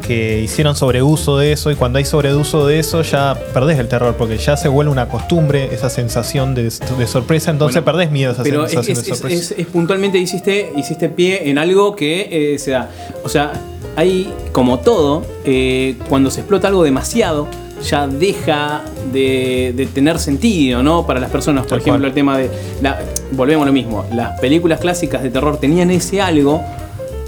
que 0.07 0.41
hicieron 0.41 0.75
sobreuso 0.75 1.37
de 1.37 1.53
eso 1.53 1.71
y 1.71 1.75
cuando 1.75 1.99
hay 1.99 2.07
sobreuso 2.07 2.67
de 2.67 2.79
eso 2.79 3.03
ya 3.03 3.39
perdés 3.53 3.79
el 3.79 3.89
terror 3.89 4.15
porque 4.17 4.39
ya 4.39 4.57
se 4.57 4.69
vuelve 4.69 4.91
una 4.91 5.11
costumbre 5.11 5.69
esa 5.75 5.91
sensación 5.91 6.55
de, 6.55 6.63
de 6.65 7.07
sorpresa, 7.07 7.51
entonces 7.51 7.83
Bueno, 7.85 7.99
perdés 7.99 8.11
miedo 8.11 8.31
a 8.31 8.33
esa 8.33 8.43
Pero 8.45 8.65
es, 8.65 8.71
sensación 8.73 8.97
es- 8.99 9.05
de 9.05 9.13
es- 9.13 9.19
sorpresa. 9.19 9.55
es- 9.55 9.59
es 9.61 9.67
puntualmente 9.67 10.17
hiciste, 10.17 10.73
hiciste 10.79 11.11
pie 11.11 11.51
en 11.51 11.59
algo 11.59 11.95
que 11.95 12.55
eh, 12.55 12.59
se 12.59 12.71
da. 12.71 12.89
O 13.23 13.29
sea, 13.29 13.53
hay 13.97 14.33
como 14.53 14.79
todo, 14.79 15.25
eh, 15.45 15.97
cuando 16.09 16.31
se 16.31 16.41
explota 16.41 16.69
algo 16.69 16.85
demasiado, 16.85 17.47
ya 17.83 18.07
deja 18.07 18.83
de, 19.13 19.73
de 19.77 19.87
tener 19.87 20.19
sentido, 20.19 20.83
¿no? 20.83 21.07
Para 21.07 21.21
las 21.21 21.31
personas. 21.31 21.63
Por 21.65 21.71
Tal 21.71 21.79
ejemplo, 21.81 22.01
cual. 22.01 22.09
el 22.11 22.15
tema 22.15 22.39
de. 22.39 22.51
la- 22.81 22.99
volvemos 23.33 23.65
a 23.65 23.67
lo 23.67 23.73
mismo. 23.73 24.05
Las 24.15 24.39
películas 24.41 24.81
clásicas 24.81 25.23
de 25.23 25.31
terror 25.31 25.57
tenían 25.59 25.91
ese 25.91 26.21
algo 26.21 26.63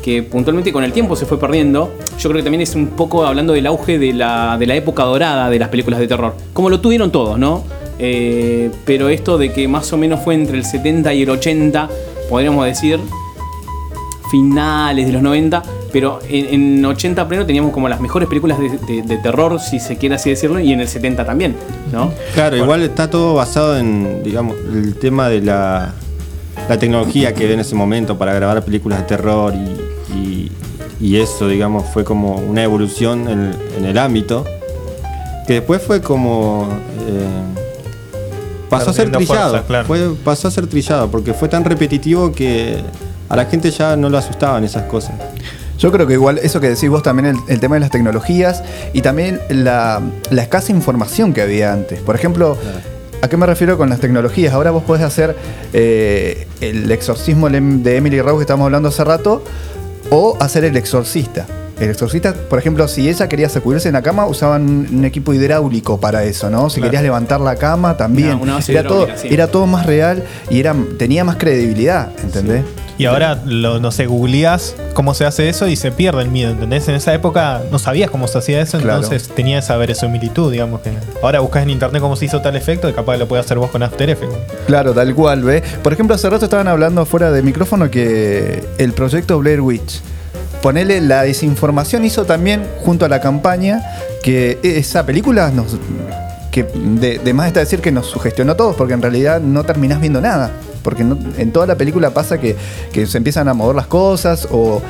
que 0.02 0.22
puntualmente 0.22 0.70
con 0.72 0.84
el 0.84 0.92
tiempo 0.92 1.16
se 1.16 1.24
fue 1.26 1.38
perdiendo. 1.40 1.94
Yo 2.18 2.28
creo 2.28 2.40
que 2.40 2.42
también 2.42 2.60
es 2.60 2.74
un 2.74 2.88
poco 2.88 3.26
hablando 3.26 3.52
del 3.54 3.66
auge 3.66 3.98
de 3.98 4.12
la, 4.12 4.56
de 4.58 4.66
la 4.66 4.74
época 4.76 5.02
dorada 5.04 5.48
de 5.50 5.58
las 5.58 5.68
películas 5.70 5.98
de 6.00 6.06
terror. 6.06 6.34
Como 6.52 6.68
lo 6.70 6.80
tuvieron 6.80 7.10
todos, 7.10 7.38
¿no? 7.38 7.64
Eh, 7.98 8.70
pero 8.84 9.08
esto 9.08 9.38
de 9.38 9.52
que 9.52 9.66
más 9.66 9.92
o 9.92 9.96
menos 9.96 10.20
fue 10.20 10.34
entre 10.34 10.58
el 10.58 10.64
70 10.64 11.14
y 11.14 11.22
el 11.22 11.30
80, 11.30 11.88
podríamos 12.28 12.66
decir, 12.66 12.98
finales 14.30 15.06
de 15.06 15.12
los 15.12 15.22
90, 15.22 15.62
pero 15.94 16.18
en, 16.28 16.74
en 16.78 16.84
80 16.84 17.26
pleno 17.28 17.46
teníamos 17.46 17.72
como 17.72 17.88
las 17.88 18.00
mejores 18.00 18.28
películas 18.28 18.58
de, 18.58 18.68
de- 18.68 19.02
de 19.02 19.16
terror, 19.18 19.60
si 19.60 19.78
se 19.78 19.96
quiere 19.96 20.16
así 20.16 20.28
decirlo, 20.28 20.58
y 20.58 20.72
en 20.72 20.80
el 20.80 20.88
70 20.88 21.24
también, 21.24 21.54
¿no? 21.92 22.12
Claro, 22.34 22.56
igual 22.56 22.82
está 22.82 23.08
todo 23.08 23.34
basado 23.34 23.78
en, 23.78 24.22
digamos, 24.24 24.56
el 24.72 24.96
tema 24.96 25.28
de 25.28 25.40
la, 25.40 25.94
la 26.68 26.78
tecnología 26.78 27.32
que 27.32 27.44
había 27.44 27.54
en 27.54 27.60
ese 27.60 27.76
momento 27.76 28.18
para 28.18 28.34
grabar 28.34 28.62
películas 28.64 28.98
de 28.98 29.04
terror 29.06 29.54
y, 29.54 30.14
y- 30.18 30.52
y 31.00 31.16
eso, 31.16 31.48
digamos, 31.48 31.84
fue 31.92 32.02
como 32.04 32.36
una 32.36 32.62
evolución 32.64 33.28
en, 33.28 33.52
en 33.78 33.84
el 33.84 33.96
ámbito, 33.98 34.44
que 35.46 35.54
después 35.54 35.80
fue 35.80 36.00
como... 36.00 36.68
eh, 37.06 37.26
pasó 38.68 38.90
a 38.90 38.92
ser 38.92 39.12
trillado, 39.12 39.50
fuerza, 39.50 39.66
claro. 39.66 39.86
fue, 39.86 40.10
pasó 40.24 40.48
a 40.48 40.50
ser 40.50 40.66
trillado, 40.66 41.08
porque 41.10 41.32
fue 41.34 41.48
tan 41.48 41.64
repetitivo 41.64 42.32
que 42.32 42.80
a 43.28 43.36
la 43.36 43.44
gente 43.44 43.70
ya 43.70 43.96
no 43.96 44.08
lo 44.08 44.18
asustaban 44.18 44.64
esas 44.64 44.84
cosas. 44.84 45.12
Yo 45.78 45.90
creo 45.92 46.06
que 46.06 46.14
igual 46.14 46.38
eso 46.42 46.60
que 46.60 46.68
decís 46.68 46.88
vos 46.88 47.02
también, 47.02 47.26
el, 47.26 47.36
el 47.48 47.60
tema 47.60 47.74
de 47.76 47.80
las 47.80 47.90
tecnologías 47.90 48.62
y 48.92 49.02
también 49.02 49.40
la, 49.48 50.00
la 50.30 50.42
escasa 50.42 50.72
información 50.72 51.32
que 51.32 51.42
había 51.42 51.72
antes. 51.72 52.00
Por 52.00 52.14
ejemplo, 52.14 52.56
¿a 53.20 53.28
qué 53.28 53.36
me 53.36 53.46
refiero 53.46 53.76
con 53.76 53.90
las 53.90 53.98
tecnologías? 54.00 54.54
Ahora 54.54 54.70
vos 54.70 54.84
podés 54.84 55.02
hacer 55.02 55.36
eh, 55.72 56.46
el 56.60 56.90
exorcismo 56.92 57.48
de 57.50 57.96
Emily 57.96 58.20
Rose 58.20 58.36
que 58.36 58.42
estábamos 58.42 58.66
hablando 58.66 58.88
hace 58.88 59.02
rato 59.04 59.42
o 60.10 60.36
hacer 60.40 60.64
el 60.64 60.76
exorcista. 60.76 61.46
El 61.80 61.90
exorcista, 61.90 62.32
por 62.34 62.60
ejemplo, 62.60 62.86
si 62.86 63.08
ella 63.08 63.28
quería 63.28 63.48
sacudirse 63.48 63.88
en 63.88 63.94
la 63.94 64.02
cama, 64.02 64.26
usaban 64.26 64.86
un 64.92 65.04
equipo 65.04 65.34
hidráulico 65.34 65.98
para 65.98 66.22
eso, 66.22 66.48
¿no? 66.48 66.70
Si 66.70 66.76
Claro. 66.76 66.90
querías 66.92 67.02
levantar 67.02 67.40
la 67.40 67.56
cama, 67.56 67.96
también. 67.96 68.38
Base 68.46 68.70
era, 68.72 68.84
todo, 68.86 69.08
sí. 69.16 69.26
era 69.28 69.48
todo 69.48 69.66
más 69.66 69.84
real 69.84 70.22
y 70.50 70.60
era, 70.60 70.72
tenía 70.98 71.24
más 71.24 71.34
credibilidad, 71.34 72.10
¿entendés? 72.22 72.62
Y 72.96 73.06
ahora, 73.06 73.40
lo, 73.44 73.80
no 73.80 73.90
sé, 73.90 74.06
googleás 74.06 74.76
cómo 74.92 75.14
se 75.14 75.24
hace 75.24 75.48
eso 75.48 75.66
y 75.66 75.74
se 75.74 75.90
pierde 75.90 76.22
el 76.22 76.28
miedo, 76.28 76.52
¿entendés? 76.52 76.88
En 76.88 76.94
esa 76.94 77.12
época 77.12 77.60
no 77.72 77.78
sabías 77.80 78.08
cómo 78.10 78.28
se 78.28 78.38
hacía 78.38 78.60
eso, 78.60 78.78
Claro. 78.78 79.02
entonces 79.02 79.28
tenía 79.34 79.58
esa 79.58 79.76
verosimilitud, 79.76 80.52
digamos 80.52 80.80
que 80.80 80.92
ahora 81.22 81.40
buscas 81.40 81.64
en 81.64 81.70
internet 81.70 82.00
cómo 82.00 82.14
se 82.14 82.26
hizo 82.26 82.40
tal 82.40 82.54
efecto 82.54 82.88
y 82.88 82.92
capaz 82.92 83.16
lo 83.16 83.26
puedes 83.26 83.44
hacer 83.44 83.58
vos 83.58 83.70
con 83.70 83.82
After 83.82 84.08
Effects. 84.08 84.36
Claro, 84.66 84.92
tal 84.92 85.12
cual, 85.14 85.42
¿ve? 85.42 85.62
Por 85.82 85.92
ejemplo, 85.92 86.14
hace 86.14 86.30
rato 86.30 86.44
estaban 86.44 86.68
hablando 86.68 87.04
fuera 87.04 87.32
de 87.32 87.42
micrófono 87.42 87.90
que 87.90 88.62
el 88.78 88.92
proyecto 88.92 89.38
Blair 89.40 89.60
Witch, 89.60 90.00
ponele 90.62 91.00
la 91.00 91.22
desinformación 91.22 92.04
hizo 92.04 92.24
también 92.24 92.62
junto 92.84 93.04
a 93.04 93.08
la 93.08 93.20
campaña 93.20 93.82
que 94.22 94.58
esa 94.62 95.04
película 95.04 95.50
nos 95.50 95.76
que 96.50 96.62
de, 96.62 97.18
de 97.18 97.34
más 97.34 97.48
está 97.48 97.58
decir 97.60 97.80
que 97.80 97.90
nos 97.90 98.06
sugestionó 98.06 98.52
a 98.52 98.56
todos, 98.56 98.76
porque 98.76 98.94
en 98.94 99.02
realidad 99.02 99.40
no 99.40 99.64
terminás 99.64 100.00
viendo 100.00 100.20
nada. 100.20 100.52
Porque 100.84 101.02
en 101.02 101.50
toda 101.50 101.66
la 101.66 101.76
película 101.76 102.10
pasa 102.10 102.38
que, 102.38 102.56
se 103.06 103.16
empiezan 103.18 103.48
a 103.48 103.54
mover 103.54 103.74
las 103.74 103.86
cosas, 103.86 104.46
o, 104.52 104.82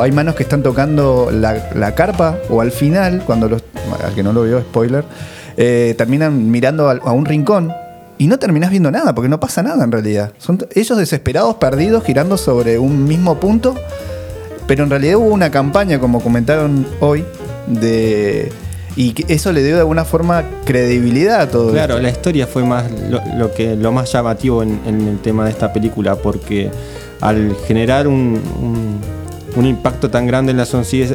hay 0.00 0.12
manos 0.12 0.36
que 0.36 0.44
están 0.44 0.62
tocando 0.62 1.30
la, 1.30 1.94
carpa, 1.94 2.38
o 2.48 2.60
al 2.60 2.70
final, 2.70 3.22
cuando 3.26 3.48
los, 3.48 3.62
al 4.02 4.14
que 4.14 4.22
no 4.22 4.32
lo 4.32 4.44
vio, 4.44 4.60
spoiler, 4.60 5.04
eh, 5.56 5.94
terminan 5.98 6.50
mirando 6.50 6.88
al- 6.88 7.00
a, 7.04 7.12
un 7.12 7.24
rincón 7.26 7.72
y 8.16 8.28
no 8.28 8.38
terminás 8.38 8.70
viendo 8.70 8.92
nada, 8.92 9.12
porque 9.12 9.28
no 9.28 9.40
pasa 9.40 9.62
nada 9.64 9.82
en 9.84 9.90
realidad. 9.90 10.32
Son 10.38 10.64
ellos 10.72 10.96
desesperados, 10.96 11.56
perdidos, 11.56 12.04
girando 12.04 12.36
sobre 12.38 12.78
un 12.78 13.04
mismo 13.04 13.40
punto, 13.40 13.74
pero 14.68 14.84
en 14.84 14.90
realidad 14.90 15.16
hubo 15.16 15.26
una 15.34 15.50
campaña, 15.50 15.98
como 15.98 16.20
comentaron 16.20 16.86
hoy, 17.00 17.24
de. 17.66 18.52
Y 18.96 19.12
eso 19.26 19.52
le 19.52 19.62
dio 19.64 19.74
de 19.74 19.80
alguna 19.80 20.04
forma 20.04 20.44
credibilidad 20.64 21.40
a 21.40 21.48
todo 21.50 21.72
Claro, 21.72 21.94
esto. 21.94 22.02
la 22.02 22.10
historia 22.10 22.46
fue 22.46 22.62
más 22.64 22.84
lo, 23.10 23.20
lo 23.36 23.52
que 23.52 23.74
lo 23.74 23.90
más 23.90 24.12
llamativo 24.12 24.62
en, 24.62 24.80
en 24.86 25.08
el 25.08 25.18
tema 25.18 25.44
de 25.46 25.50
esta 25.50 25.72
película, 25.72 26.14
porque 26.16 26.70
al 27.20 27.56
generar 27.66 28.06
un, 28.06 28.40
un- 28.60 29.00
un 29.56 29.66
impacto 29.66 30.10
tan 30.10 30.26
grande 30.26 30.50
en 30.52 30.58
la, 30.58 30.66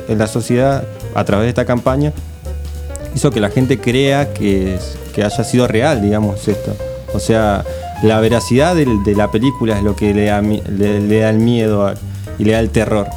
en 0.08 0.18
la 0.18 0.28
sociedad 0.28 0.84
a 1.14 1.24
través 1.26 1.46
de 1.46 1.50
esta 1.50 1.66
campaña, 1.66 2.14
hizo 3.16 3.32
que 3.32 3.40
la 3.40 3.50
gente 3.50 3.80
crea 3.80 4.34
que, 4.34 4.78
que 5.14 5.24
haya 5.24 5.44
sido 5.44 5.68
real, 5.68 6.02
digamos, 6.02 6.48
esto. 6.48 6.76
O 7.14 7.20
sea, 7.20 7.66
la 8.04 8.20
veracidad 8.22 8.76
de, 8.76 8.86
la 9.16 9.30
película 9.32 9.78
es 9.78 9.84
lo 9.84 9.96
que 9.96 10.14
le 10.14 10.26
da, 10.26 10.42
le- 10.42 11.02
le 11.02 11.20
da 11.20 11.30
el 11.30 11.40
miedo 11.40 11.86
a- 11.88 11.96
y 12.38 12.44
le 12.46 12.54
da 12.54 12.60
el 12.60 12.70
terror. 12.70 13.08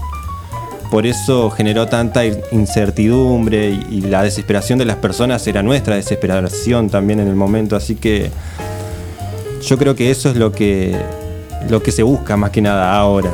Por 0.92 1.06
eso 1.06 1.48
generó 1.48 1.86
tanta 1.86 2.26
in- 2.26 2.36
incertidumbre 2.50 3.70
y, 3.70 3.86
y 3.90 4.00
la 4.02 4.22
desesperación 4.22 4.78
de 4.78 4.84
las 4.84 4.96
personas 4.96 5.46
era 5.46 5.62
nuestra 5.62 5.96
desesperación 5.96 6.90
también 6.90 7.18
en 7.18 7.28
el 7.28 7.34
momento. 7.34 7.76
Así 7.76 7.94
que 7.94 8.30
yo 9.62 9.78
creo 9.78 9.94
que 9.94 10.10
eso 10.10 10.28
es 10.28 10.36
lo 10.36 10.52
que, 10.52 10.94
lo 11.70 11.82
que 11.82 11.92
se 11.92 12.02
busca 12.02 12.36
más 12.36 12.50
que 12.50 12.60
nada 12.60 12.94
ahora. 12.94 13.30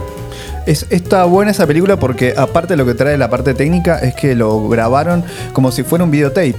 Es, 0.67 0.87
está 0.91 1.25
buena 1.25 1.51
esa 1.51 1.67
película 1.67 1.99
porque 1.99 2.33
aparte 2.37 2.75
de 2.75 2.77
lo 2.77 2.87
que 2.87 2.95
trae 2.95 3.19
la 3.19 3.29
parte 3.29 3.55
técnica 3.55 3.99
es 3.99 4.15
que 4.15 4.37
lo 4.37 4.69
grabaron 4.69 5.25
como 5.53 5.73
si 5.73 5.83
fuera 5.83 6.05
un 6.05 6.13
videotape. 6.13 6.55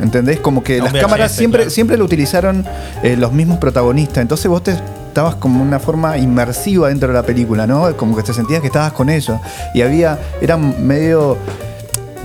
¿Entendés? 0.00 0.40
Como 0.40 0.64
que 0.64 0.78
las 0.78 0.92
cámaras 0.92 1.30
siempre, 1.30 1.60
claro. 1.60 1.70
siempre 1.70 1.96
lo 1.96 2.04
utilizaron 2.04 2.66
eh, 3.04 3.16
los 3.16 3.32
mismos 3.32 3.58
protagonistas. 3.58 4.22
Entonces 4.22 4.48
vos 4.48 4.64
te 4.64 4.74
estabas 5.16 5.36
como 5.36 5.62
una 5.62 5.78
forma 5.78 6.18
inmersiva 6.18 6.88
dentro 6.88 7.08
de 7.08 7.14
la 7.14 7.22
película, 7.22 7.66
¿no? 7.66 7.96
Como 7.96 8.14
que 8.14 8.22
te 8.22 8.34
sentías 8.34 8.60
que 8.60 8.66
estabas 8.66 8.92
con 8.92 9.08
ellos. 9.08 9.40
Y 9.72 9.80
había, 9.80 10.18
era 10.42 10.58
medio 10.58 11.38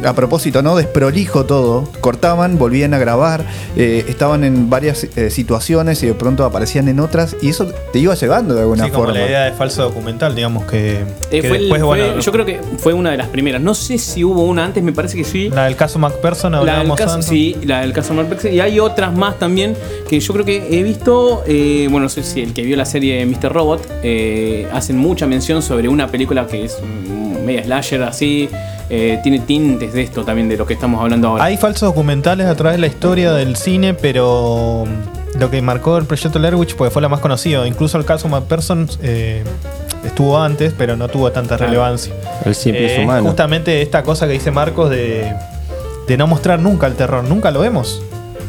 a 0.03 0.13
propósito, 0.13 0.61
¿no? 0.61 0.75
Desprolijo 0.75 1.45
todo. 1.45 1.87
Cortaban, 2.01 2.57
volvían 2.57 2.93
a 2.93 2.97
grabar, 2.99 3.45
eh, 3.75 4.05
estaban 4.07 4.43
en 4.43 4.69
varias 4.69 5.03
eh, 5.15 5.29
situaciones 5.29 6.01
y 6.03 6.07
de 6.07 6.13
pronto 6.13 6.43
aparecían 6.45 6.87
en 6.87 6.99
otras 6.99 7.35
y 7.41 7.49
eso 7.49 7.67
te 7.93 7.99
iba 7.99 8.13
llevando 8.15 8.55
de 8.55 8.61
alguna 8.61 8.85
Sí, 8.85 8.91
como 8.91 9.05
forma. 9.05 9.19
la 9.19 9.25
idea 9.27 9.43
de 9.45 9.51
falso 9.53 9.83
documental, 9.83 10.33
digamos 10.35 10.65
que, 10.65 10.93
Eh, 11.01 11.05
que 11.29 11.43
fue 11.43 11.57
el- 11.57 11.63
después, 11.63 11.81
fue- 11.81 11.87
bueno, 11.97 12.19
yo 12.19 12.31
creo 12.31 12.45
que 12.45 12.59
fue 12.77 12.93
una 12.93 13.11
de 13.11 13.17
las 13.17 13.27
primeras. 13.27 13.61
No 13.61 13.73
sé 13.73 13.97
si 13.97 14.23
hubo 14.23 14.43
una 14.45 14.65
antes, 14.65 14.83
me 14.83 14.91
parece 14.93 15.17
que 15.17 15.23
sí. 15.23 15.49
la 15.49 15.65
del 15.65 15.75
caso 15.75 15.99
McPherson 15.99 16.51
La 16.53 16.59
del 16.59 16.69
hablábamos 16.69 16.97
caso, 16.97 17.13
antes. 17.15 17.27
sí, 17.29 17.55
la 17.65 17.81
del 17.81 17.93
caso 17.93 18.13
Marpex. 18.13 18.45
Y 18.45 18.59
hay 18.59 18.79
otras 18.79 19.13
más 19.15 19.37
también 19.39 19.75
que 20.09 20.19
yo 20.19 20.33
creo 20.33 20.45
que 20.45 20.79
he 20.79 20.83
visto. 20.83 21.43
eh, 21.47 21.87
bueno, 21.89 22.05
no 22.05 22.09
sé 22.09 22.23
si 22.23 22.41
el 22.41 22.53
que 22.53 22.63
vio 22.63 22.75
la 22.77 22.85
serie 22.85 23.25
Mr. 23.25 23.51
Robot 23.51 23.85
eh, 24.03 24.67
hacen 24.73 24.97
mucha 24.97 25.27
mención 25.27 25.61
sobre 25.61 25.87
una 25.87 26.07
película 26.07 26.47
que 26.47 26.65
es 26.65 26.77
media 27.45 27.63
slasher 27.63 28.03
así. 28.03 28.49
Eh, 28.93 29.19
tiene 29.23 29.39
tintes 29.39 29.93
de 29.93 30.01
esto 30.01 30.25
también, 30.25 30.49
de 30.49 30.57
lo 30.57 30.65
que 30.67 30.73
estamos 30.73 31.01
hablando 31.01 31.29
ahora. 31.29 31.45
Hay 31.45 31.55
falsos 31.55 31.87
documentales 31.87 32.45
a 32.47 32.55
través 32.55 32.75
de 32.77 32.81
la 32.81 32.87
historia 32.87 33.31
del 33.31 33.55
cine, 33.55 33.93
pero 33.93 34.83
lo 35.39 35.49
que 35.49 35.61
marcó 35.61 35.97
el 35.97 36.05
proyecto 36.05 36.39
Blair 36.39 36.55
Witch 36.55 36.75
pues 36.75 36.91
fue 36.91 37.01
la 37.01 37.07
más 37.07 37.21
conocida. 37.21 37.65
Incluso 37.65 37.97
el 37.97 38.03
caso 38.03 38.27
McPherson 38.27 38.89
eh, 39.01 39.43
estuvo 40.05 40.37
antes, 40.37 40.73
pero 40.77 40.97
no 40.97 41.07
tuvo 41.07 41.31
tanta 41.31 41.55
Claro. 41.55 41.71
relevancia. 41.71 42.13
El 42.43 42.53
siempre 42.53 42.85
Eh, 42.85 42.97
es 42.97 43.03
humano. 43.05 43.23
Justamente 43.23 43.81
esta 43.81 44.03
cosa 44.03 44.27
que 44.27 44.33
dice 44.33 44.51
Marcos 44.51 44.89
de, 44.89 45.33
de 46.07 46.17
no 46.17 46.27
mostrar 46.27 46.59
nunca 46.59 46.85
el 46.87 46.95
terror, 46.95 47.23
nunca 47.23 47.49
lo 47.51 47.61
vemos. 47.61 48.01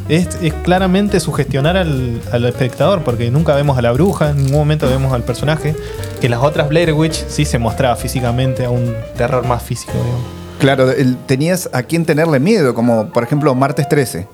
Es, 0.09 0.39
es 0.43 0.53
claramente 0.53 1.21
sugestionar 1.21 1.77
al, 1.77 2.21
al 2.33 2.45
espectador, 2.45 3.03
porque 3.03 3.31
nunca 3.31 3.55
vemos 3.55 3.79
a 3.79 3.83
la 3.83 3.93
bruja, 3.93 4.31
en 4.31 4.39
ningún 4.39 4.59
momento 4.59 4.89
vemos 4.89 5.13
al 5.13 5.23
personaje. 5.23 5.75
Que 6.21 6.29
las 6.29 6.43
otras 6.43 6.69
Blair 6.69 6.93
Witch 6.93 7.25
sí 7.29 7.45
se 7.45 7.59
mostraba 7.59 7.97
físicamente 7.97 8.65
a 8.65 8.71
un 8.71 8.95
terror 9.17 9.47
más 9.47 9.63
físico, 9.63 9.93
digamos. 9.93 10.43
Claro, 10.59 10.87
tenías 11.27 11.69
a 11.73 11.83
quien 11.83 12.05
tenerle 12.05 12.39
miedo, 12.39 12.75
como 12.75 13.09
por 13.09 13.25
ejemplo 13.25 13.53
Martes 13.55 13.89
13. 13.89 14.29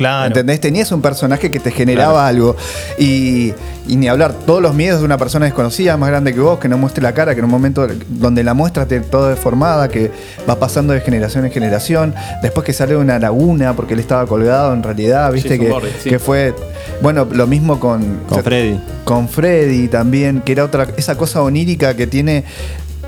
Claro. 0.00 0.28
¿Entendés? 0.28 0.60
Tenías 0.60 0.90
un 0.92 1.02
personaje 1.02 1.50
que 1.50 1.60
te 1.60 1.70
generaba 1.70 2.26
algo. 2.26 2.56
Y, 2.98 3.52
y 3.86 3.96
ni 3.96 4.08
hablar, 4.08 4.32
todos 4.46 4.62
los 4.62 4.74
miedos 4.74 5.00
de 5.00 5.04
una 5.04 5.18
persona 5.18 5.44
desconocida, 5.44 5.98
más 5.98 6.08
grande 6.08 6.32
que 6.32 6.40
vos, 6.40 6.58
que 6.58 6.68
no 6.70 6.78
muestre 6.78 7.02
la 7.02 7.12
cara, 7.12 7.34
que 7.34 7.40
en 7.40 7.44
un 7.44 7.50
momento 7.50 7.86
donde 8.08 8.42
la 8.42 8.54
muestras 8.54 8.88
te 8.88 9.00
toda 9.00 9.28
deformada, 9.28 9.88
que 9.88 10.10
va 10.48 10.58
pasando 10.58 10.94
de 10.94 11.00
generación 11.02 11.44
en 11.44 11.52
generación. 11.52 12.14
Después 12.42 12.64
que 12.64 12.72
sale 12.72 12.92
de 12.94 12.98
una 12.98 13.18
laguna 13.18 13.76
porque 13.76 13.92
él 13.92 14.00
estaba 14.00 14.24
colgado 14.26 14.72
en 14.72 14.82
realidad, 14.82 15.30
viste 15.32 15.58
que, 15.58 15.70
sí. 16.02 16.08
que 16.08 16.18
fue. 16.18 16.54
Bueno, 17.02 17.26
lo 17.30 17.46
mismo 17.46 17.78
con. 17.78 18.20
Con 18.26 18.42
Freddy. 18.42 18.80
Con 19.04 19.28
Freddy 19.28 19.88
también, 19.88 20.40
que 20.40 20.52
era 20.52 20.64
otra. 20.64 20.86
Esa 20.96 21.18
cosa 21.18 21.42
onírica 21.42 21.94
que 21.94 22.06
tiene. 22.06 22.44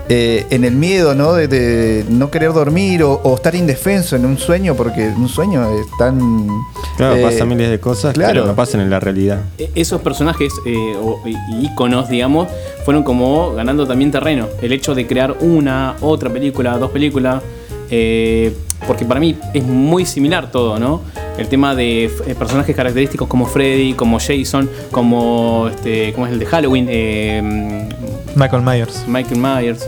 eh, 0.08 0.44
en 0.50 0.64
el 0.64 0.74
miedo, 0.74 1.14
¿no? 1.14 1.32
De, 1.32 1.46
de 1.48 2.04
no 2.10 2.30
querer 2.30 2.52
dormir 2.52 3.02
o, 3.02 3.20
o 3.22 3.34
estar 3.36 3.54
indefenso 3.54 4.16
en 4.16 4.26
un 4.26 4.36
sueño, 4.36 4.74
porque 4.74 5.08
un 5.16 5.28
sueño 5.28 5.62
es 5.78 5.86
tan. 5.96 6.48
Claro, 6.96 7.16
eh, 7.16 7.22
pasan 7.22 7.48
miles 7.48 7.70
de 7.70 7.80
cosas 7.80 8.14
claro. 8.14 8.42
que 8.42 8.48
no 8.48 8.54
pasan 8.54 8.80
en 8.80 8.90
la 8.90 9.00
realidad. 9.00 9.40
E- 9.58 9.70
esos 9.74 10.00
personajes 10.02 10.52
eh, 10.66 10.94
o 11.00 11.20
íconos, 11.60 12.08
digamos, 12.08 12.48
fueron 12.84 13.02
como 13.02 13.52
ganando 13.54 13.86
también 13.86 14.10
terreno. 14.10 14.48
El 14.60 14.72
hecho 14.72 14.94
de 14.94 15.06
crear 15.06 15.36
una, 15.40 15.96
otra 16.00 16.30
película, 16.30 16.76
dos 16.78 16.90
películas, 16.90 17.42
eh, 17.90 18.54
porque 18.86 19.04
para 19.04 19.20
mí 19.20 19.36
es 19.54 19.64
muy 19.64 20.04
similar 20.06 20.50
todo, 20.50 20.78
¿no? 20.78 21.02
El 21.38 21.48
tema 21.48 21.74
de 21.74 22.04
eh, 22.04 22.34
personajes 22.38 22.74
característicos 22.76 23.26
como 23.28 23.46
Freddy, 23.46 23.94
como 23.94 24.18
Jason, 24.18 24.68
como 24.90 25.68
este, 25.68 26.12
¿cómo 26.12 26.26
es 26.26 26.32
el 26.32 26.38
de 26.38 26.46
Halloween? 26.46 26.86
Eh, 26.90 27.88
Michael 28.34 28.62
Myers. 28.62 29.04
Michael 29.08 29.40
Myers, 29.40 29.86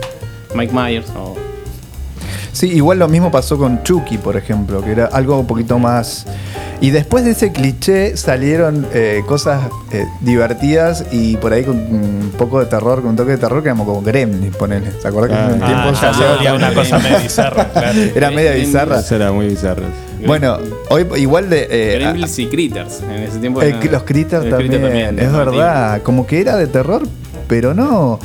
Mike 0.54 0.72
Myers, 0.72 1.10
o 1.16 1.34
Sí, 2.54 2.68
igual 2.72 2.98
lo 3.00 3.08
mismo 3.08 3.30
pasó 3.32 3.58
con 3.58 3.82
Chucky, 3.82 4.16
por 4.16 4.36
ejemplo, 4.36 4.80
que 4.82 4.92
era 4.92 5.06
algo 5.06 5.38
un 5.38 5.46
poquito 5.46 5.78
más... 5.78 6.24
Y 6.80 6.90
después 6.90 7.24
de 7.24 7.30
ese 7.30 7.50
cliché 7.50 8.16
salieron 8.16 8.86
eh, 8.92 9.22
cosas 9.26 9.62
eh, 9.90 10.04
divertidas 10.20 11.04
y 11.12 11.36
por 11.38 11.52
ahí 11.52 11.64
con 11.64 11.76
un 11.78 12.32
poco 12.36 12.60
de 12.60 12.66
terror, 12.66 13.00
con 13.00 13.10
un 13.10 13.16
toque 13.16 13.32
de 13.32 13.38
terror, 13.38 13.62
que 13.62 13.68
éramos 13.68 13.86
como 13.86 14.02
Gremlins, 14.02 14.54
ponele. 14.56 14.90
¿Se 15.00 15.08
acuerdan 15.08 15.30
que 15.30 15.36
Ah, 15.36 15.46
en 15.48 15.54
un 15.54 15.62
ah, 15.62 15.66
tiempo 15.66 15.88
Ah, 15.88 15.92
ya 15.92 16.12
salió- 16.12 16.54
una 16.56 16.74
cosa 16.74 16.98
medio 16.98 17.18
bizarra, 17.20 17.68
claro. 17.72 17.98
Era 18.14 18.30
media 18.30 18.52
bizarra. 18.52 19.00
Era 19.10 19.32
muy 19.32 19.46
bizarro. 19.48 19.84
Bueno, 20.26 20.58
hoy 20.90 21.06
igual 21.16 21.48
de... 21.48 21.66
eh, 21.70 21.98
Gremlins 21.98 22.38
y 22.38 22.46
Critters. 22.46 23.00
En 23.02 23.22
ese 23.22 23.38
tiempo 23.38 23.62
eh, 23.62 23.74
los 23.90 24.02
Critters 24.02 24.48
también, 24.50 24.82
Critter 24.82 25.18
es 25.24 25.32
verdad. 25.32 26.02
Como 26.02 26.26
que 26.26 26.40
era 26.40 26.56
de 26.56 26.66
terror, 26.66 27.02
pero 27.46 27.74
no. 27.74 28.18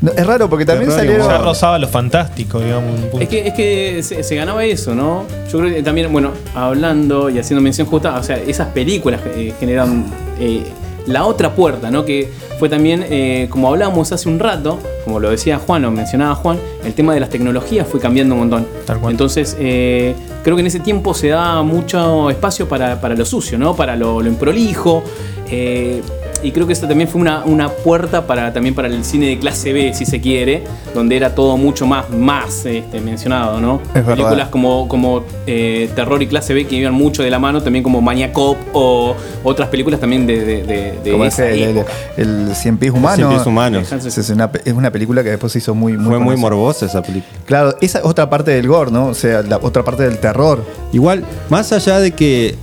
No, 0.00 0.12
es 0.12 0.26
raro 0.26 0.48
porque 0.48 0.64
también 0.66 0.90
Terror 0.90 1.04
salieron... 1.04 1.28
Ya 1.28 1.38
rozaba 1.38 1.78
lo 1.78 1.88
fantástico, 1.88 2.60
digamos. 2.60 2.90
un 2.98 3.06
punto. 3.08 3.20
Es 3.20 3.28
que, 3.28 3.48
es 3.48 3.54
que 3.54 4.02
se, 4.02 4.22
se 4.22 4.36
ganaba 4.36 4.64
eso, 4.64 4.94
¿no? 4.94 5.24
Yo 5.50 5.58
creo 5.58 5.74
que 5.74 5.82
también, 5.82 6.12
bueno, 6.12 6.32
hablando 6.54 7.30
y 7.30 7.38
haciendo 7.38 7.62
mención 7.62 7.86
justa, 7.86 8.14
o 8.18 8.22
sea, 8.22 8.36
esas 8.36 8.68
películas 8.68 9.20
eh, 9.34 9.54
generan 9.58 10.04
eh, 10.38 10.62
la 11.06 11.24
otra 11.24 11.54
puerta, 11.54 11.90
¿no? 11.90 12.04
Que 12.04 12.30
fue 12.58 12.68
también, 12.68 13.04
eh, 13.08 13.46
como 13.50 13.68
hablábamos 13.68 14.12
hace 14.12 14.28
un 14.28 14.38
rato, 14.38 14.78
como 15.04 15.20
lo 15.20 15.30
decía 15.30 15.58
Juan 15.58 15.84
o 15.84 15.90
mencionaba 15.90 16.34
Juan, 16.34 16.58
el 16.84 16.94
tema 16.94 17.14
de 17.14 17.20
las 17.20 17.30
tecnologías 17.30 17.86
fue 17.86 18.00
cambiando 18.00 18.34
un 18.34 18.40
montón. 18.40 18.66
Tal 18.86 18.98
cual. 18.98 19.12
Entonces, 19.12 19.56
eh, 19.58 20.14
creo 20.42 20.56
que 20.56 20.60
en 20.60 20.66
ese 20.66 20.80
tiempo 20.80 21.14
se 21.14 21.28
da 21.28 21.62
mucho 21.62 22.28
espacio 22.30 22.68
para, 22.68 23.00
para 23.00 23.14
lo 23.14 23.24
sucio, 23.24 23.58
¿no? 23.58 23.74
Para 23.76 23.94
lo, 23.96 24.20
lo 24.20 24.28
improlijo. 24.28 25.02
eh, 25.50 26.02
y 26.46 26.52
creo 26.52 26.66
que 26.66 26.72
eso 26.74 26.86
también 26.86 27.08
fue 27.08 27.20
una, 27.20 27.44
una 27.44 27.68
puerta 27.68 28.26
para, 28.26 28.52
también 28.52 28.74
para 28.74 28.88
el 28.88 29.04
cine 29.04 29.26
de 29.26 29.38
clase 29.38 29.72
B, 29.72 29.92
si 29.94 30.06
se 30.06 30.20
quiere, 30.20 30.64
donde 30.94 31.16
era 31.16 31.34
todo 31.34 31.56
mucho 31.56 31.86
más, 31.86 32.08
más 32.10 32.64
este, 32.66 33.00
mencionado, 33.00 33.60
¿no? 33.60 33.80
Es 33.88 33.94
verdad. 33.94 34.14
Películas 34.14 34.48
como, 34.48 34.86
como 34.88 35.24
eh, 35.46 35.90
terror 35.94 36.22
y 36.22 36.26
clase 36.26 36.54
B 36.54 36.66
que 36.66 36.76
iban 36.76 36.94
mucho 36.94 37.22
de 37.22 37.30
la 37.30 37.38
mano, 37.38 37.62
también 37.62 37.82
como 37.82 38.00
Maniacop 38.00 38.56
o 38.72 39.14
otras 39.42 39.68
películas 39.68 40.00
también 40.00 40.26
de, 40.26 40.44
de, 40.44 40.62
de, 40.62 40.98
de 41.02 41.12
como 41.12 41.24
esa 41.24 41.48
ese, 41.48 41.64
el, 41.64 41.76
época. 41.76 41.92
el, 42.16 42.48
el 42.48 42.54
Cien 42.54 42.78
Pies 42.78 42.92
Humano. 42.92 43.16
Cien 43.16 43.28
Pies 43.28 43.46
Humanos. 43.46 43.92
Es, 43.92 44.30
una, 44.30 44.50
es 44.64 44.72
una 44.72 44.90
película 44.90 45.22
que 45.22 45.30
después 45.30 45.52
se 45.52 45.58
hizo 45.58 45.74
muy, 45.74 45.94
muy 45.96 46.06
Fue 46.06 46.18
muy 46.18 46.36
morbosa 46.36 46.86
esa 46.86 47.02
película. 47.02 47.32
Claro, 47.44 47.76
esa 47.80 47.98
es 47.98 48.04
otra 48.04 48.30
parte 48.30 48.52
del 48.52 48.68
gore, 48.68 48.90
¿no? 48.90 49.06
O 49.08 49.14
sea, 49.14 49.42
la 49.42 49.58
otra 49.58 49.82
parte 49.82 50.04
del 50.04 50.18
terror. 50.18 50.64
Igual, 50.92 51.24
más 51.48 51.72
allá 51.72 51.98
de 51.98 52.12
que 52.12 52.54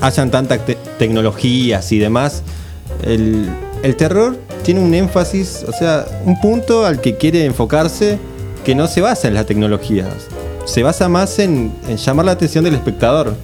hayan 0.00 0.30
tantas 0.30 0.64
te- 0.64 0.78
tecnologías 0.98 1.90
y 1.92 1.98
demás, 1.98 2.42
el, 3.04 3.48
el 3.82 3.96
terror 3.96 4.36
tiene 4.62 4.80
un 4.80 4.94
énfasis, 4.94 5.64
o 5.66 5.72
sea, 5.72 6.06
un 6.24 6.40
punto 6.40 6.84
al 6.84 7.00
que 7.00 7.16
quiere 7.16 7.44
enfocarse 7.44 8.18
que 8.64 8.74
no 8.74 8.86
se 8.86 9.00
basa 9.00 9.28
en 9.28 9.34
las 9.34 9.46
tecnologías. 9.46 10.08
Se 10.66 10.82
basa 10.82 11.08
más 11.08 11.38
en, 11.38 11.72
en 11.88 11.96
llamar 11.96 12.26
la 12.26 12.32
atención 12.32 12.62
del 12.64 12.74
espectador. 12.74 13.34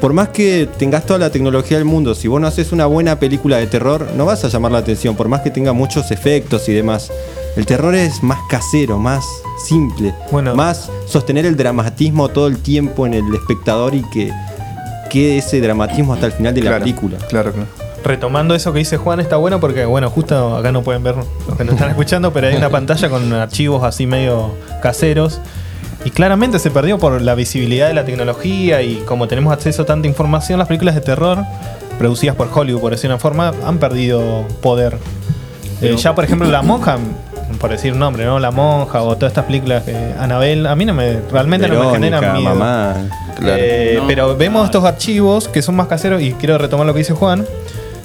Por 0.00 0.12
más 0.12 0.28
que 0.28 0.68
tengas 0.78 1.06
toda 1.06 1.18
la 1.18 1.30
tecnología 1.30 1.78
del 1.78 1.86
mundo, 1.86 2.14
si 2.14 2.28
vos 2.28 2.38
no 2.38 2.46
haces 2.46 2.70
una 2.70 2.84
buena 2.84 3.18
película 3.18 3.56
de 3.56 3.66
terror, 3.66 4.06
no 4.14 4.26
vas 4.26 4.44
a 4.44 4.48
llamar 4.48 4.70
la 4.72 4.78
atención, 4.78 5.16
por 5.16 5.26
más 5.28 5.40
que 5.40 5.50
tenga 5.50 5.72
muchos 5.72 6.10
efectos 6.10 6.68
y 6.68 6.74
demás. 6.74 7.10
El 7.56 7.64
terror 7.64 7.94
es 7.94 8.22
más 8.22 8.38
casero, 8.50 8.98
más 8.98 9.24
simple, 9.66 10.14
Bueno. 10.30 10.54
más 10.54 10.90
sostener 11.06 11.46
el 11.46 11.56
dramatismo 11.56 12.28
todo 12.28 12.46
el 12.46 12.58
tiempo 12.58 13.06
en 13.06 13.14
el 13.14 13.34
espectador 13.34 13.94
y 13.94 14.02
que 14.10 14.30
quede 15.08 15.38
ese 15.38 15.62
dramatismo 15.62 16.12
hasta 16.12 16.26
el 16.26 16.32
final 16.32 16.54
de 16.54 16.62
la 16.62 16.78
película. 16.78 17.16
Claro, 17.30 17.52
claro. 17.52 17.85
Retomando 18.06 18.54
eso 18.54 18.72
que 18.72 18.78
dice 18.78 18.98
Juan, 18.98 19.18
está 19.18 19.36
bueno 19.36 19.58
porque, 19.58 19.84
bueno, 19.84 20.10
justo 20.10 20.56
acá 20.56 20.70
no 20.70 20.82
pueden 20.82 21.02
ver 21.02 21.16
los 21.16 21.56
que 21.56 21.64
nos 21.64 21.74
están 21.74 21.90
escuchando, 21.90 22.32
pero 22.32 22.46
hay 22.46 22.54
una 22.54 22.70
pantalla 22.70 23.08
con 23.08 23.32
archivos 23.32 23.82
así 23.82 24.06
medio 24.06 24.54
caseros. 24.80 25.40
Y 26.04 26.10
claramente 26.10 26.60
se 26.60 26.70
perdió 26.70 26.98
por 27.00 27.20
la 27.20 27.34
visibilidad 27.34 27.88
de 27.88 27.94
la 27.94 28.04
tecnología 28.04 28.80
y 28.82 28.96
como 29.06 29.26
tenemos 29.26 29.52
acceso 29.52 29.82
a 29.82 29.86
tanta 29.86 30.06
información, 30.06 30.56
las 30.60 30.68
películas 30.68 30.94
de 30.94 31.00
terror 31.00 31.38
producidas 31.98 32.36
por 32.36 32.48
Hollywood, 32.54 32.80
por 32.80 32.92
decir 32.92 33.10
una 33.10 33.18
forma, 33.18 33.52
han 33.64 33.78
perdido 33.78 34.46
poder. 34.62 34.98
Eh, 35.82 35.96
ya, 35.96 36.14
por 36.14 36.22
ejemplo, 36.22 36.48
La 36.48 36.62
Monja, 36.62 36.98
por 37.58 37.70
decir 37.70 37.92
un 37.92 37.98
nombre, 37.98 38.24
¿no? 38.24 38.38
La 38.38 38.52
Monja 38.52 39.02
o 39.02 39.16
todas 39.16 39.32
estas 39.32 39.46
películas 39.46 39.82
que 39.82 39.96
Anabel, 40.18 40.66
a 40.66 40.76
mí 40.76 40.84
no 40.84 40.94
me, 40.94 41.20
realmente 41.32 41.66
no 41.66 41.84
me 41.84 41.90
generan 41.90 42.34
miedo. 42.34 42.54
mamá. 42.54 42.94
Claro. 43.36 43.56
Eh, 43.58 43.98
No, 44.00 44.06
pero 44.06 44.36
vemos 44.36 44.60
claro. 44.60 44.64
estos 44.66 44.84
archivos 44.84 45.48
que 45.48 45.60
son 45.60 45.74
más 45.74 45.88
caseros 45.88 46.22
y 46.22 46.32
quiero 46.34 46.56
retomar 46.56 46.86
lo 46.86 46.92
que 46.92 47.00
dice 47.00 47.14
Juan. 47.14 47.44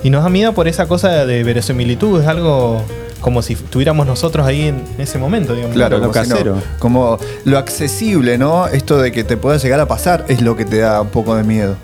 Y 0.03 0.09
nos 0.09 0.23
da 0.23 0.29
miedo 0.29 0.53
por 0.53 0.67
esa 0.67 0.87
cosa 0.87 1.25
de 1.25 1.43
verosimilitud, 1.43 2.21
es 2.21 2.27
algo 2.27 2.81
como 3.21 3.43
si 3.43 3.53
estuviéramos 3.53 4.07
nosotros 4.07 4.47
ahí 4.47 4.63
en 4.69 4.81
ese 4.97 5.19
momento, 5.19 5.53
digamos. 5.53 5.75
Claro, 5.75 5.99
lo 5.99 6.07
como, 6.11 6.13
si 6.23 6.29
no- 6.29 6.35
casero. 6.35 6.61
como 6.79 7.19
lo 7.45 7.57
accesible, 7.59 8.37
¿no? 8.39 8.67
Esto 8.67 8.97
de 8.99 9.11
que 9.11 9.23
te 9.23 9.37
pueda 9.37 9.57
llegar 9.57 9.79
a 9.79 9.87
pasar 9.87 10.25
es 10.27 10.41
lo 10.41 10.55
que 10.55 10.65
te 10.65 10.79
da 10.79 11.01
un 11.01 11.09
poco 11.09 11.35
de 11.35 11.43
miedo. 11.43 11.75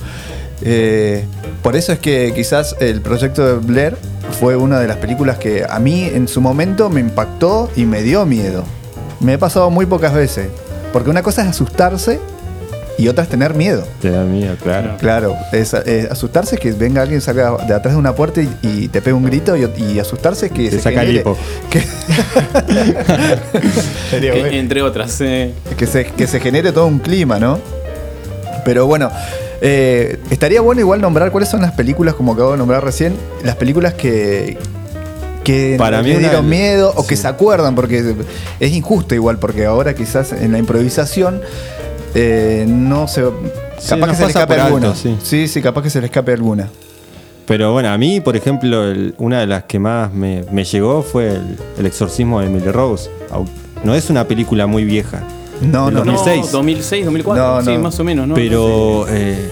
Eh, 0.63 1.25
por 1.61 1.75
eso 1.75 1.91
es 1.91 1.99
que 1.99 2.33
quizás 2.35 2.75
el 2.79 3.01
proyecto 3.01 3.45
de 3.45 3.53
Blair 3.59 3.95
fue 4.39 4.55
una 4.55 4.79
de 4.79 4.87
las 4.87 4.97
películas 4.97 5.37
que 5.37 5.63
a 5.69 5.77
mí 5.79 6.05
en 6.11 6.27
su 6.27 6.41
momento 6.41 6.89
me 6.89 7.01
impactó 7.01 7.69
y 7.75 7.85
me 7.85 8.01
dio 8.01 8.25
miedo. 8.25 8.63
Me 9.19 9.33
he 9.33 9.37
pasado 9.37 9.69
muy 9.69 9.85
pocas 9.85 10.13
veces. 10.13 10.47
Porque 10.91 11.09
una 11.11 11.21
cosa 11.21 11.43
es 11.43 11.49
asustarse 11.49 12.19
y 12.97 13.07
otra 13.07 13.23
es 13.23 13.29
tener 13.29 13.53
miedo. 13.53 13.83
Te 14.01 14.09
da 14.11 14.23
miedo, 14.23 14.55
claro. 14.61 14.95
Claro, 14.97 15.35
es, 15.51 15.73
es 15.73 16.09
asustarse 16.11 16.55
es 16.55 16.61
que 16.61 16.71
venga 16.71 17.01
alguien, 17.01 17.21
salga 17.21 17.55
de 17.67 17.73
atrás 17.73 17.93
de 17.93 17.99
una 17.99 18.15
puerta 18.15 18.41
y, 18.41 18.49
y 18.63 18.87
te 18.87 19.01
pegue 19.01 19.13
un 19.13 19.25
grito 19.25 19.55
y, 19.55 19.67
y 19.77 19.99
asustarse 19.99 20.47
es 20.47 20.51
que 20.51 20.69
Te 20.69 20.77
se 20.77 20.81
saca 20.81 21.03
el 21.03 21.09
genere- 21.09 21.19
hipo. 21.21 21.37
que, 21.69 21.83
entre 24.59 24.81
otras. 24.81 25.19
eh, 25.21 25.53
que 25.77 25.85
se, 25.85 26.05
que 26.05 26.27
se 26.27 26.39
genere 26.39 26.71
todo 26.71 26.87
un 26.87 26.99
clima, 26.99 27.39
¿no? 27.39 27.59
Pero 28.65 28.85
bueno, 28.87 29.11
eh, 29.61 30.19
estaría 30.29 30.61
bueno 30.61 30.81
igual 30.81 31.01
nombrar 31.01 31.31
cuáles 31.31 31.49
son 31.49 31.61
las 31.61 31.71
películas, 31.73 32.15
como 32.15 32.33
acabo 32.33 32.51
de 32.51 32.57
nombrar 32.57 32.83
recién, 32.83 33.15
las 33.43 33.55
películas 33.55 33.93
que, 33.93 34.57
que 35.43 35.75
Para 35.77 36.01
mí 36.03 36.11
una- 36.11 36.19
dieron 36.19 36.49
miedo 36.49 36.91
o 36.95 37.07
que 37.07 37.15
se 37.15 37.27
acuerdan, 37.27 37.75
porque 37.75 38.15
es 38.59 38.71
injusto 38.73 39.15
igual, 39.15 39.37
porque 39.39 39.65
ahora 39.65 39.95
quizás 39.95 40.33
en 40.33 40.51
la 40.51 40.57
improvisación 40.57 41.41
eh, 42.15 42.65
no 42.67 43.07
se... 43.07 43.23
Sí, 43.79 43.89
Capaz 43.89 44.07
que 44.09 44.15
se 44.15 44.21
le 44.23 44.27
escape 44.29 44.53
alguna. 44.59 44.95
sí. 44.95 45.15
sí, 45.21 45.47
sí, 45.47 45.61
capaz 45.61 45.83
que 45.83 45.89
se 45.89 45.99
le 46.01 46.07
escape 46.07 46.33
alguna. 46.33 46.67
Pero 47.45 47.71
bueno, 47.73 47.89
a 47.89 47.97
mí, 47.97 48.19
por 48.19 48.35
ejemplo, 48.35 48.83
el- 48.85 49.13
una 49.19 49.39
de 49.39 49.47
las 49.47 49.63
que 49.65 49.79
más 49.79 50.11
me, 50.13 50.43
me 50.51 50.63
llegó 50.65 51.01
fue 51.03 51.29
el, 51.35 51.57
El 51.77 51.85
exorcismo 51.85 52.39
de 52.41 52.47
Emily 52.47 52.71
Rose. 52.71 53.09
No 53.83 53.93
es 53.95 54.09
una 54.09 54.27
película 54.27 54.65
muy 54.67 54.83
vieja, 54.83 55.23
No, 55.61 55.91
no, 55.91 56.03
no. 56.03 56.11
2006. 56.13 56.51
2006, 56.51 57.05
2004. 57.05 57.43
No, 57.45 57.61
sí, 57.63 57.73
no. 57.73 57.79
más 57.83 57.99
o 57.99 58.03
menos, 58.03 58.27
¿no? 58.27 58.33
pero 58.35 59.05
eh, 59.09 59.47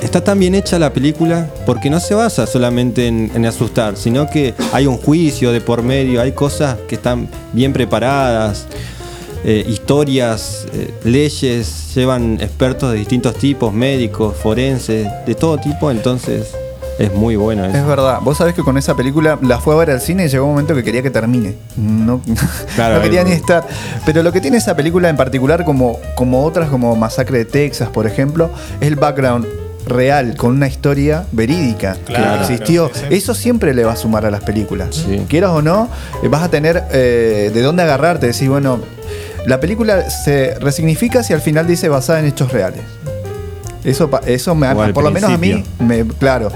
está 0.00 0.22
tan 0.22 0.38
bien 0.38 0.54
hecha 0.54 0.78
la 0.78 0.92
película 0.92 1.50
porque 1.66 1.90
no 1.90 1.98
se 2.00 2.14
basa 2.14 2.46
solamente 2.46 3.08
en, 3.08 3.30
en 3.34 3.44
asustar, 3.44 3.96
sino 3.96 4.30
que 4.30 4.54
hay 4.72 4.86
un 4.86 4.96
juicio 4.96 5.50
de 5.52 5.60
por 5.60 5.82
medio, 5.82 6.22
hay 6.22 6.32
cosas 6.32 6.76
que 6.88 6.94
están 6.94 7.28
bien 7.52 7.72
preparadas, 7.72 8.66
eh, 9.48 9.64
historias, 9.68 10.66
eh, 10.74 10.92
leyes, 11.04 11.94
llevan 11.94 12.38
expertos 12.40 12.90
de 12.92 12.98
distintos 12.98 13.36
tipos, 13.36 13.72
médicos, 13.72 14.34
forenses, 14.36 15.06
de 15.24 15.34
todo 15.36 15.56
tipo, 15.58 15.90
entonces 15.90 16.52
es 16.98 17.14
muy 17.14 17.36
bueno 17.36 17.64
eso. 17.64 17.76
Es 17.76 17.86
verdad, 17.86 18.18
vos 18.22 18.38
sabés 18.38 18.54
que 18.54 18.62
con 18.62 18.76
esa 18.76 18.96
película 18.96 19.38
la 19.42 19.60
fue 19.60 19.74
a 19.74 19.76
ver 19.78 19.90
al 19.90 20.00
cine 20.00 20.24
y 20.24 20.28
llegó 20.28 20.46
un 20.46 20.50
momento 20.52 20.74
que 20.74 20.82
quería 20.82 21.02
que 21.02 21.10
termine. 21.10 21.54
No, 21.76 22.20
Claro, 22.74 22.96
no 22.96 23.02
quería 23.02 23.22
ni 23.22 23.32
estar. 23.32 23.64
Pero 24.04 24.22
lo 24.24 24.32
que 24.32 24.40
tiene 24.40 24.56
esa 24.56 24.74
película 24.74 25.08
en 25.08 25.16
particular, 25.16 25.64
como, 25.64 26.00
como 26.16 26.44
otras, 26.44 26.68
como 26.68 26.96
Masacre 26.96 27.38
de 27.38 27.44
Texas, 27.44 27.88
por 27.90 28.06
ejemplo, 28.06 28.50
es 28.80 28.88
el 28.88 28.96
background 28.96 29.46
real, 29.86 30.34
con 30.36 30.50
una 30.56 30.66
historia 30.66 31.26
verídica 31.30 31.96
Claro, 32.06 32.44
que 32.46 32.52
existió. 32.54 32.90
sí, 32.92 33.00
sí. 33.08 33.14
Eso 33.14 33.34
siempre 33.34 33.72
le 33.72 33.84
va 33.84 33.92
a 33.92 33.96
sumar 33.96 34.26
a 34.26 34.30
las 34.32 34.42
películas. 34.42 34.96
Sí. 35.06 35.22
Quieras 35.28 35.50
o 35.50 35.62
no, 35.62 35.88
eh, 36.24 36.28
vas 36.28 36.42
a 36.42 36.48
tener 36.50 36.82
eh, 36.90 37.52
de 37.54 37.62
dónde 37.62 37.84
agarrarte. 37.84 38.26
Decís, 38.26 38.48
bueno, 38.48 38.80
la 39.46 39.60
película 39.60 40.10
se 40.10 40.54
resignifica 40.56 41.22
si 41.22 41.32
al 41.32 41.40
final 41.40 41.66
dice 41.66 41.88
basada 41.88 42.18
en 42.20 42.26
hechos 42.26 42.52
reales. 42.52 42.80
Eso, 43.84 44.10
pa- 44.10 44.20
eso 44.26 44.54
me, 44.54 44.74
por 44.92 45.04
lo 45.04 45.10
menos 45.12 45.30
a 45.30 45.38
mí, 45.38 45.62
me, 45.78 46.04
claro, 46.04 46.50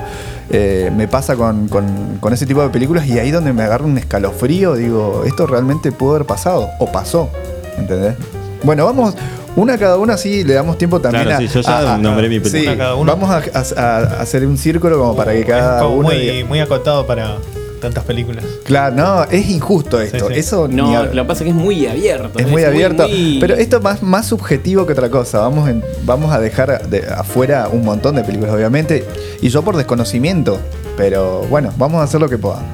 eh, 0.50 0.90
me 0.96 1.06
pasa 1.06 1.36
con, 1.36 1.68
con- 1.68 2.18
con 2.18 2.32
ese 2.32 2.44
tipo 2.44 2.60
de 2.62 2.70
películas 2.70 3.06
y 3.06 3.18
ahí 3.20 3.30
donde 3.30 3.52
me 3.52 3.62
agarra 3.62 3.84
un 3.84 3.96
escalofrío, 3.98 4.74
digo, 4.74 5.22
esto 5.24 5.46
realmente 5.46 5.92
pudo 5.92 6.16
haber 6.16 6.26
pasado 6.26 6.68
o 6.80 6.90
pasó, 6.90 7.30
¿entendés? 7.78 8.14
Bueno, 8.64 8.84
vamos 8.84 9.14
una 9.56 9.74
a 9.74 9.78
cada 9.78 9.96
una, 9.96 10.14
así 10.14 10.42
le 10.42 10.54
damos 10.54 10.76
tiempo 10.76 11.00
también 11.00 11.24
Claro, 11.24 11.44
a, 11.44 11.48
sí, 11.48 11.54
yo 11.54 11.60
ya 11.60 11.78
a- 11.78 11.94
a- 11.94 11.98
nombré 11.98 12.28
mi 12.28 12.36
sí, 12.36 12.50
película. 12.50 12.72
Una 12.72 12.78
cada 12.78 12.94
uno. 12.96 13.12
Vamos 13.16 13.30
a, 13.30 13.42
a- 13.58 13.96
a 13.98 14.20
hacer 14.22 14.44
un 14.44 14.58
círculo 14.58 14.98
como 14.98 15.14
para 15.14 15.32
que 15.32 15.44
cada 15.44 15.86
uno... 15.86 16.02
muy, 16.08 16.16
diga- 16.16 16.46
muy 16.48 16.58
acotado 16.58 17.06
para 17.06 17.36
tantas 17.80 18.04
películas. 18.04 18.44
Claro, 18.64 18.94
no, 18.94 19.24
es 19.24 19.48
injusto 19.48 20.00
esto. 20.00 20.28
Sí, 20.28 20.34
sí. 20.34 20.40
Eso 20.40 20.68
No, 20.68 20.96
a- 20.96 21.04
lo 21.06 21.22
que 21.22 21.28
pasa 21.28 21.44
es 21.44 21.44
que 21.44 21.50
es 21.50 21.54
muy 21.64 21.86
abierto. 21.86 22.38
es 22.38 22.48
muy 22.48 22.62
abierto. 22.64 23.08
muy- 23.08 23.38
Pero 23.40 23.54
esto 23.54 23.78
es 23.78 23.82
más, 23.82 24.02
más 24.02 24.26
subjetivo 24.26 24.86
que 24.86 24.92
otra 24.92 25.08
cosa. 25.10 25.40
Vamos, 25.40 25.68
en- 25.68 25.82
vamos 26.04 26.32
a 26.32 26.38
dejar 26.40 26.88
de- 26.88 27.06
afuera 27.08 27.68
un 27.72 27.84
montón 27.84 28.14
de 28.16 28.22
películas, 28.24 28.54
obviamente. 28.54 29.04
Y 29.40 29.48
yo 29.48 29.62
por 29.62 29.76
desconocimiento. 29.76 30.60
Pero 31.00 31.40
bueno, 31.48 31.72
vamos 31.76 32.00
a 32.00 32.04
hacer 32.04 32.20
lo 32.20 32.28
que 32.28 32.38
podamos. 32.38 32.68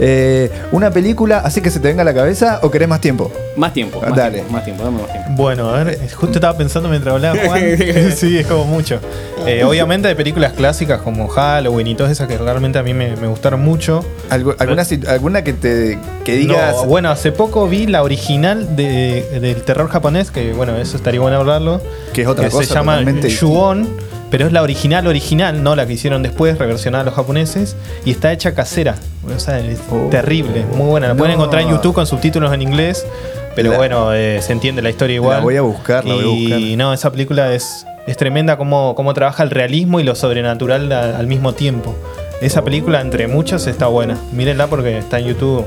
Eh, 0.00 0.50
una 0.72 0.90
película, 0.90 1.38
¿así 1.38 1.60
que 1.60 1.70
se 1.70 1.78
te 1.78 1.86
venga 1.88 2.02
a 2.02 2.04
la 2.04 2.14
cabeza 2.14 2.58
o 2.62 2.70
querés 2.70 2.88
más 2.88 3.00
tiempo? 3.00 3.30
Más 3.56 3.72
tiempo, 3.72 4.00
más 4.00 4.14
Dale. 4.16 4.38
tiempo, 4.38 4.52
más 4.52 4.64
tiempo, 4.64 4.82
dame 4.84 4.98
más 5.02 5.12
tiempo. 5.12 5.30
Bueno, 5.36 5.70
a 5.70 5.84
ver, 5.84 5.98
justo 6.14 6.34
estaba 6.38 6.56
pensando 6.56 6.88
mientras 6.88 7.14
hablaba 7.14 7.38
Juan. 7.46 7.62
sí, 8.16 8.38
es 8.38 8.46
como 8.46 8.64
mucho. 8.64 8.98
Eh, 9.46 9.62
obviamente 9.62 10.08
hay 10.08 10.14
películas 10.16 10.52
clásicas 10.52 11.00
como 11.02 11.28
Halloween 11.28 11.86
y 11.86 11.94
todas 11.94 12.10
esas 12.10 12.26
que 12.26 12.38
realmente 12.38 12.78
a 12.78 12.82
mí 12.82 12.92
me, 12.94 13.14
me 13.16 13.26
gustaron 13.28 13.60
mucho. 13.62 14.04
Algu- 14.30 14.56
alguna, 14.58 14.84
alguna 15.08 15.44
que 15.44 15.52
te 15.52 15.98
que 16.24 16.36
digas. 16.36 16.74
No, 16.76 16.84
bueno, 16.86 17.10
hace 17.10 17.30
poco 17.30 17.68
vi 17.68 17.86
la 17.86 18.02
original 18.02 18.74
de- 18.76 19.38
del 19.40 19.62
terror 19.62 19.88
japonés, 19.88 20.30
que 20.30 20.52
bueno, 20.54 20.76
eso 20.76 20.96
estaría 20.96 21.20
bueno 21.20 21.36
hablarlo. 21.38 21.80
Que 22.12 22.22
es 22.22 22.28
otra 22.28 22.48
cosa 22.50 22.66
se 22.66 22.74
llama 22.74 23.00
Shuon, 23.02 23.88
pero 24.30 24.46
es 24.46 24.52
la 24.52 24.62
original 24.62 25.06
original, 25.06 25.62
no 25.62 25.76
la 25.76 25.86
que 25.86 25.92
hicieron 25.94 26.22
después, 26.22 26.58
reversionada 26.58 27.02
a 27.02 27.04
los 27.06 27.14
japoneses, 27.14 27.76
y 28.04 28.10
está 28.10 28.32
hecha 28.32 28.54
casera. 28.54 28.96
O 29.34 29.38
sea, 29.38 29.58
es 29.60 29.80
Oh. 29.90 30.08
terrible, 30.10 30.64
muy 30.74 30.86
buena. 30.88 31.08
La 31.08 31.14
pueden 31.14 31.32
No. 31.36 31.42
encontrar 31.42 31.62
en 31.62 31.70
YouTube 31.70 31.94
con 31.94 32.06
subtítulos 32.06 32.52
en 32.52 32.62
inglés, 32.62 33.06
pero 33.54 33.70
La- 33.70 33.76
bueno, 33.76 34.12
eh, 34.12 34.40
se 34.42 34.52
entiende 34.52 34.82
la 34.82 34.90
historia 34.90 35.14
igual. 35.14 35.36
La 35.38 35.42
voy 35.42 35.56
a 35.56 35.62
buscar, 35.62 36.04
la 36.04 36.14
voy 36.14 36.24
a 36.24 36.26
Y 36.26 36.42
buscar. 36.42 36.78
no, 36.78 36.92
esa 36.92 37.10
película 37.10 37.52
es, 37.54 37.86
es 38.06 38.16
tremenda 38.16 38.56
cómo, 38.56 38.94
cómo 38.94 39.14
trabaja 39.14 39.42
el 39.42 39.50
realismo 39.50 40.00
y 40.00 40.04
lo 40.04 40.14
sobrenatural 40.14 40.90
al 40.92 41.26
mismo 41.26 41.52
tiempo. 41.54 41.94
Esa 42.42 42.60
Oh. 42.60 42.64
película, 42.64 43.00
entre 43.00 43.28
muchas, 43.28 43.66
está 43.66 43.86
buena. 43.86 44.18
Mírenla 44.32 44.66
porque 44.66 44.98
está 44.98 45.18
en 45.20 45.26
YouTube. 45.26 45.64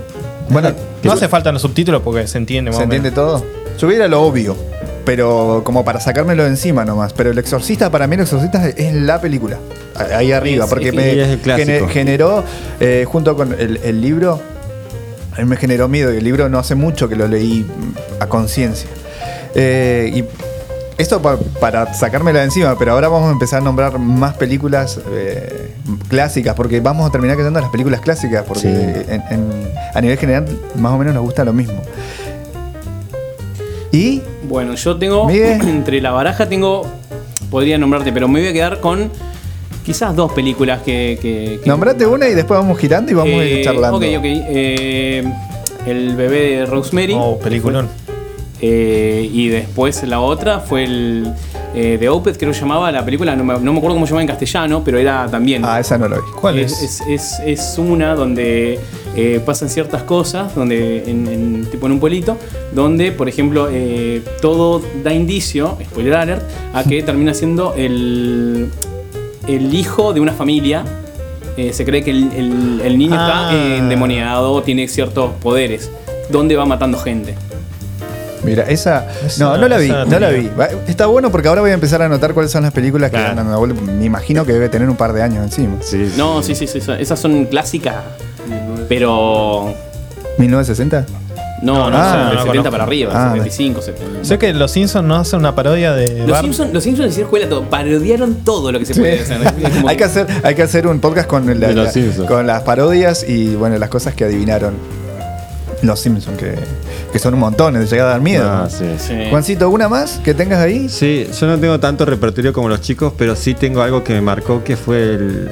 Bueno, 0.50 0.72
No 1.04 1.12
hace 1.14 1.28
falta 1.28 1.52
los 1.52 1.62
subtítulos 1.62 2.02
porque 2.04 2.28
se 2.28 2.38
entiende 2.38 2.72
más 2.72 2.78
¿Se 2.78 2.84
entiende 2.84 3.12
todo? 3.12 3.44
Yo 3.80 3.88
lo 4.08 4.22
obvio, 4.22 4.56
pero 5.08 5.62
como 5.64 5.86
para 5.86 6.02
sacármelo 6.02 6.44
de 6.44 6.50
encima 6.50 6.84
nomás. 6.84 7.14
Pero 7.14 7.32
El 7.32 7.38
Exorcista, 7.38 7.90
para 7.90 8.08
mí, 8.08 8.16
El 8.16 8.22
Exorcista 8.24 8.68
es 8.68 8.94
la 8.94 9.22
película. 9.22 9.58
Ahí 10.14 10.34
arriba, 10.34 10.68
porque 10.68 10.92
me 10.92 11.38
generó, 11.88 12.44
eh, 12.82 13.06
junto 13.08 13.38
con 13.38 13.54
el, 13.54 13.78
el 13.86 14.02
libro, 14.02 14.42
a 15.34 15.40
mí 15.40 15.46
me 15.46 15.56
generó 15.56 15.88
miedo. 15.88 16.14
Y 16.14 16.18
el 16.18 16.26
libro 16.26 16.50
no 16.50 16.60
hace 16.60 16.76
mucho 16.76 17.08
que 17.08 17.16
lo 17.16 17.26
leí 17.26 17.66
a 18.20 18.28
conciencia. 18.28 18.90
Eh, 19.56 20.12
y 20.14 20.26
esto 21.02 21.22
pa- 21.22 21.38
para 21.62 21.94
sacármela 21.94 22.40
de 22.40 22.46
encima, 22.46 22.78
pero 22.78 22.92
ahora 22.92 23.08
vamos 23.08 23.30
a 23.30 23.32
empezar 23.32 23.62
a 23.62 23.64
nombrar 23.64 23.98
más 24.00 24.36
películas 24.36 25.00
eh, 25.10 25.72
clásicas, 26.10 26.54
porque 26.54 26.82
vamos 26.82 27.08
a 27.08 27.12
terminar 27.12 27.40
en 27.40 27.54
las 27.54 27.70
películas 27.70 28.02
clásicas, 28.02 28.44
porque 28.46 28.62
Sí. 28.64 28.68
en- 28.68 29.24
en- 29.32 29.72
a 29.94 30.02
nivel 30.02 30.18
general 30.18 30.46
más 30.76 30.92
o 30.92 30.98
menos 30.98 31.14
nos 31.14 31.24
gusta 31.24 31.46
lo 31.46 31.54
mismo. 31.54 31.82
Y 33.92 34.22
Bueno, 34.48 34.76
yo 34.76 34.98
tengo. 34.98 35.30
Entre 35.30 36.02
la 36.02 36.12
baraja 36.12 36.48
tengo. 36.48 36.86
Podría 37.52 37.78
nombrarte, 37.78 38.12
pero 38.12 38.28
me 38.28 38.40
voy 38.40 38.50
a 38.50 38.54
quedar 38.54 38.80
con. 38.80 39.10
Quizás 39.86 40.16
dos 40.16 40.32
películas 40.34 40.82
que. 40.82 41.18
que, 41.22 41.60
que- 41.64 41.70
nombrate 41.70 42.06
una 42.06 42.28
y 42.28 42.34
después 42.34 42.60
vamos 42.60 42.78
girando 42.78 43.12
y 43.12 43.16
vamos 43.16 43.34
a 43.34 43.46
ir 43.46 43.58
Eh, 43.60 43.62
charlando. 43.64 43.98
Ok, 43.98 44.04
ok. 44.18 44.24
eh, 44.26 45.24
el 45.86 46.16
bebé 46.16 46.58
de 46.58 46.66
Rosemary. 46.66 47.16
Oh, 47.18 47.38
peliculón. 47.40 47.88
Eh, 48.60 49.30
y 49.32 49.48
después 49.50 50.04
la 50.04 50.20
otra 50.20 50.60
fue 50.60 50.84
el. 50.84 51.32
Eh, 51.76 51.98
The 52.00 52.10
Opeth, 52.10 52.38
creo 52.38 52.52
que 52.52 52.60
llamaba 52.60 52.92
la 52.92 53.06
película. 53.06 53.36
No 53.36 53.44
me, 53.44 53.54
no 53.60 53.72
me 53.72 53.78
acuerdo 53.78 53.96
cómo 53.96 54.06
se 54.08 54.12
llamaba 54.12 54.24
en 54.24 54.28
castellano, 54.30 54.82
pero 54.84 54.98
era 54.98 55.28
también. 55.30 55.64
Ah, 55.64 55.80
esa 55.80 55.98
no 55.98 56.08
lo 56.10 56.16
vi. 56.18 56.22
¿Cuál 56.42 56.58
es, 56.60 56.72
es? 56.82 57.02
es, 57.08 57.08
es- 57.08 57.40
es 57.46 57.78
una 57.78 58.16
donde 58.16 58.80
eh, 59.18 59.42
pasan 59.46 59.68
ciertas 59.70 60.04
cosas, 60.04 60.56
donde 60.56 61.04
en, 61.10 61.28
en- 61.28 61.66
tipo 61.72 61.88
en 61.88 61.92
un 61.94 62.00
pueblito, 62.00 62.38
donde, 62.74 63.12
por 63.12 63.28
ejemplo, 63.28 63.68
eh, 63.70 64.22
todo 64.42 64.82
da 65.04 65.12
indicio, 65.12 65.78
spoiler 65.90 66.14
alert, 66.14 66.44
a 66.74 66.84
que 66.84 67.02
termina 67.10 67.34
siendo 67.34 67.74
el, 67.76 68.70
el 69.48 69.74
hijo 69.74 70.14
de 70.14 70.20
una 70.22 70.32
familia. 70.34 70.84
Eh, 71.58 71.74
se 71.74 71.84
cree 71.86 72.04
que 72.04 72.12
el, 72.12 72.32
el- 72.34 72.82
el 72.86 72.98
niño 73.00 73.16
Ah. 73.18 73.50
está 73.50 73.58
eh, 73.58 73.78
endemoniado, 73.80 74.62
tiene 74.62 74.88
ciertos 74.88 75.32
poderes, 75.42 75.90
donde 76.30 76.56
va 76.56 76.66
matando 76.66 77.00
gente. 77.00 77.34
Mira, 78.44 78.64
esa. 78.70 79.08
Esa- 79.26 79.44
no, 79.44 79.58
no 79.58 79.68
la 79.68 79.78
vi, 79.78 79.90
no 79.90 80.20
la 80.20 80.30
vi. 80.30 80.48
Está 80.88 81.08
bueno 81.08 81.32
porque 81.32 81.48
ahora 81.48 81.62
voy 81.62 81.72
a 81.72 81.74
empezar 81.74 82.02
a 82.04 82.06
anotar 82.06 82.34
cuáles 82.36 82.52
son 82.52 82.62
las 82.64 82.72
películas 82.72 83.10
que 83.10 83.18
Claro. 83.18 83.58
vuelta. 83.58 83.82
Me 83.82 84.06
imagino 84.06 84.46
que 84.46 84.54
debe 84.54 84.70
tener 84.70 84.88
un 84.88 84.96
par 84.96 85.12
de 85.14 85.24
años 85.24 85.44
encima. 85.44 85.78
Sí, 85.82 86.14
No, 86.16 86.44
sí, 86.44 86.54
sí, 86.54 86.68
sí, 86.68 86.80
sí, 86.80 86.92
esas 87.00 87.20
son 87.20 87.46
clásicas, 87.46 87.96
pero 88.90 89.74
¿1960? 90.38 91.06
no, 91.64 91.90
no, 91.90 91.98
Ah, 91.98 92.12
son 92.12 92.20
no, 92.20 92.30
de 92.30 92.36
no 92.36 92.42
70 92.42 92.46
conozco. 92.46 92.72
para 92.72 92.84
arriba, 92.84 93.12
Ah, 93.16 93.30
75, 93.34 93.82
70. 93.82 94.26
Sé 94.26 94.38
que 94.38 94.54
los 94.54 94.72
Simpsons 94.72 95.08
no 95.08 95.16
hacen 95.16 95.40
una 95.40 95.56
parodia 95.56 95.94
de 95.94 96.20
Los 96.20 96.30
Bart. 96.30 96.44
Simpsons, 96.44 96.74
los 96.74 96.84
Simpsons 96.84 97.10
hicieron 97.10 97.28
escuela 97.28 97.50
todo, 97.50 97.64
parodiaron 97.64 98.36
todo 98.44 98.72
lo 98.72 98.78
que 98.80 98.86
se 98.86 98.94
puede 98.96 99.22
hacer. 99.22 99.40
Como- 99.74 99.90
hay, 99.90 99.98
que 99.98 100.04
hacer, 100.04 100.28
hay 100.44 100.54
que 100.56 100.62
hacer 100.64 100.86
un 100.88 101.00
podcast 101.00 101.28
con, 101.28 101.46
la- 101.60 101.70
la- 101.72 101.92
con 102.28 102.46
las 102.48 102.62
parodias 102.64 103.28
y 103.28 103.56
bueno, 103.56 103.78
las 103.78 103.90
cosas 103.90 104.14
que 104.14 104.26
adivinaron 104.26 104.76
los 105.82 106.00
Simpsons, 106.00 106.38
que, 106.38 106.56
que 107.12 107.20
son 107.20 107.34
un 107.36 107.40
montón, 107.40 107.74
de 107.76 107.86
llegar 107.86 108.08
a 108.08 108.10
dar 108.12 108.22
miedo. 108.22 108.48
Ah, 108.48 108.68
sí. 108.70 108.86
Sí. 109.00 109.14
Juancito, 109.30 109.70
¿una 109.70 109.88
más 109.90 110.20
que 110.24 110.34
tengas 110.34 110.60
ahí? 110.60 110.90
Sí, 110.90 111.28
yo 111.40 111.48
no 111.48 111.58
tengo 111.60 111.80
tanto 111.80 112.04
repertorio 112.06 112.52
como 112.54 112.68
los 112.70 112.82
chicos, 112.82 113.14
pero 113.18 113.36
sí 113.36 113.54
tengo 113.56 113.82
algo 113.82 114.04
que 114.04 114.14
me 114.14 114.22
marcó 114.22 114.64
que 114.64 114.76
fue 114.78 115.02
el. 115.04 115.50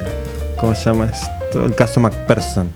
¿Cómo 0.56 0.74
se 0.74 0.84
llama 0.84 1.10
esto? 1.12 1.64
El 1.64 1.74
caso 1.74 2.00
MacPherson. 2.00 2.68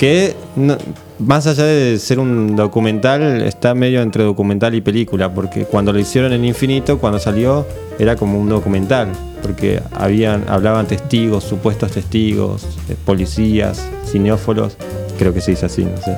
Que 0.00 0.34
no- 0.56 0.78
más 1.18 1.46
allá 1.46 1.64
de 1.64 1.98
ser 1.98 2.18
un 2.18 2.56
documental, 2.56 3.42
está 3.42 3.74
medio 3.74 4.00
entre 4.00 4.24
documental 4.24 4.74
y 4.74 4.80
película, 4.80 5.30
porque 5.34 5.66
cuando 5.66 5.92
lo 5.92 5.98
hicieron 5.98 6.32
en 6.32 6.42
Infinito, 6.46 6.98
cuando 6.98 7.18
salió, 7.18 7.66
era 7.98 8.16
como 8.16 8.40
un 8.40 8.48
documental, 8.48 9.08
porque 9.42 9.82
habían, 9.92 10.46
hablaban 10.48 10.86
testigos, 10.86 11.44
supuestos 11.44 11.92
testigos, 11.92 12.64
eh, 12.88 12.96
policías, 13.04 13.86
cineófilos, 14.06 14.78
creo 15.18 15.34
que 15.34 15.42
se 15.42 15.50
dice 15.50 15.66
así, 15.66 15.84
no 15.84 15.98
sé, 15.98 16.16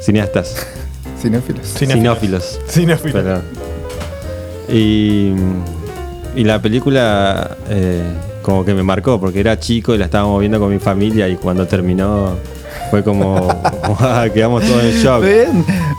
cineastas, 0.00 0.54
Cinéfilos. 1.20 1.66
cinófilos. 1.76 2.60
Cinéfilo. 2.68 3.12
Perdón. 3.12 3.42
Y, 4.68 5.32
y 6.36 6.44
la 6.44 6.62
película 6.62 7.56
eh, 7.68 8.02
como 8.42 8.64
que 8.64 8.72
me 8.72 8.84
marcó, 8.84 9.18
porque 9.18 9.40
era 9.40 9.58
chico 9.58 9.94
y 9.94 9.98
la 9.98 10.04
estábamos 10.04 10.38
viendo 10.38 10.60
con 10.60 10.70
mi 10.70 10.78
familia 10.78 11.28
y 11.28 11.34
cuando 11.36 11.66
terminó 11.66 12.36
fue 12.90 13.02
como, 13.04 13.48
"Guau, 13.98 14.32
quedamos 14.34 14.64
todos 14.64 14.82
en 14.84 14.92
shock. 15.02 15.24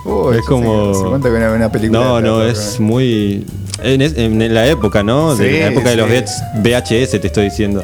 Uy, 0.04 0.36
Es 0.38 0.44
como- 0.46 0.94
Se 0.94 1.04
cuenta 1.08 1.28
que 1.28 1.34
una, 1.36 1.52
una 1.52 1.72
película. 1.72 2.00
No, 2.00 2.16
de 2.16 2.22
no, 2.22 2.42
es 2.44 2.78
muy... 2.80 3.44
En, 3.82 4.00
es- 4.02 4.16
en 4.16 4.54
la 4.54 4.66
época, 4.66 5.02
¿no? 5.02 5.34
De 5.36 5.50
Sí, 5.52 5.60
la 5.60 5.66
época 5.68 5.90
de 5.90 5.96
los. 5.96 6.08
VHS 6.08 7.20
te 7.20 7.26
estoy 7.26 7.44
diciendo. 7.44 7.82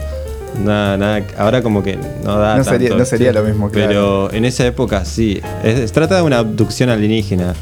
Nada, 0.65 0.97
nada, 0.99 1.23
ahora 1.38 1.62
como 1.62 1.83
que 1.83 1.99
no 2.25 2.37
da 2.38 2.57
No 2.59 2.65
sería- 2.65 2.91
no 2.95 3.05
sería 3.05 3.33
lo 3.33 3.43
mismo, 3.43 3.71
claro. 3.71 3.88
Pero 3.88 4.33
en 4.33 4.45
esa 4.45 4.67
época 4.67 5.05
sí. 5.05 5.41
Es- 5.65 5.79
se 5.88 5.95
trata 5.95 6.17
de 6.17 6.23
una 6.23 6.38
abducción 6.38 6.91
alienígena, 6.91 7.55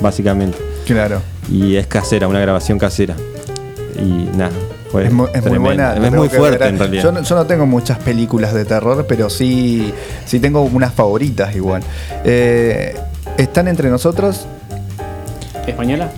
básicamente. 0.00 0.58
Claro. 0.86 1.20
Y 1.50 1.76
es 1.76 1.86
casera, 1.86 2.28
una 2.28 2.40
grabación 2.40 2.78
casera. 2.78 3.14
Y 3.98 4.36
nada, 4.36 4.50
fue 4.96 5.06
Es 5.06 5.12
muy, 5.12 5.28
es 5.32 5.44
muy 5.46 5.58
buena. 5.58 5.94
Es 5.94 6.12
muy 6.12 6.28
que 6.28 6.36
fuerte 6.36 6.58
ver. 6.58 6.68
en 6.68 6.78
realidad. 6.78 7.02
Yo 7.02 7.12
no, 7.12 7.22
yo 7.22 7.34
no 7.34 7.46
tengo 7.46 7.66
muchas 7.66 7.98
películas 7.98 8.52
de 8.54 8.64
terror, 8.64 9.04
pero 9.08 9.28
sí, 9.30 9.92
sí 10.24 10.40
tengo 10.40 10.62
unas 10.62 10.92
favoritas 10.94 11.54
igual. 11.54 11.82
Eh, 12.24 12.94
¿Están 13.36 13.68
entre 13.68 13.90
nosotros? 13.90 14.46
¿Española? 15.66 16.10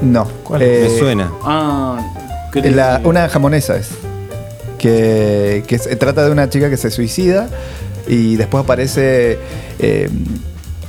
No. 0.00 0.26
¿Cuál? 0.44 0.62
Eh, 0.62 0.88
Me 0.92 0.98
suena. 0.98 1.32
Ah, 1.42 1.98
creo 2.50 2.70
la- 2.74 3.00
que- 3.02 3.08
una 3.08 3.28
jamonesa 3.28 3.76
es. 3.76 3.90
Que, 4.78 5.62
que 5.66 5.78
se 5.78 5.94
trata 5.96 6.24
de 6.24 6.32
una 6.32 6.48
chica 6.50 6.68
que 6.68 6.76
se 6.76 6.90
suicida 6.90 7.48
y 8.08 8.34
después 8.36 8.64
aparece 8.64 9.38
eh, 9.78 10.10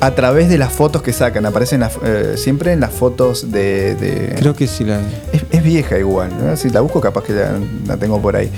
a 0.05 0.15
través 0.15 0.49
de 0.49 0.57
las 0.57 0.71
fotos 0.71 1.01
que 1.01 1.13
sacan. 1.13 1.45
Aparecen 1.45 1.79
las- 1.79 1.97
eh, 2.03 2.33
siempre 2.35 2.71
en 2.73 2.79
las 2.81 2.91
fotos 2.91 3.51
de. 3.51 3.95
de- 3.95 4.35
Creo 4.37 4.53
que 4.55 4.67
sí 4.67 4.83
la 4.83 4.99
Es, 5.31 5.43
es 5.49 5.63
vieja 5.63 5.97
igual, 5.97 6.29
¿no? 6.37 6.55
Si 6.57 6.69
la 6.69 6.81
busco 6.81 6.99
capaz 7.01 7.23
que 7.23 7.33
la, 7.33 7.51
la 7.87 7.97
tengo 7.97 8.21
por 8.21 8.35
ahí. 8.35 8.49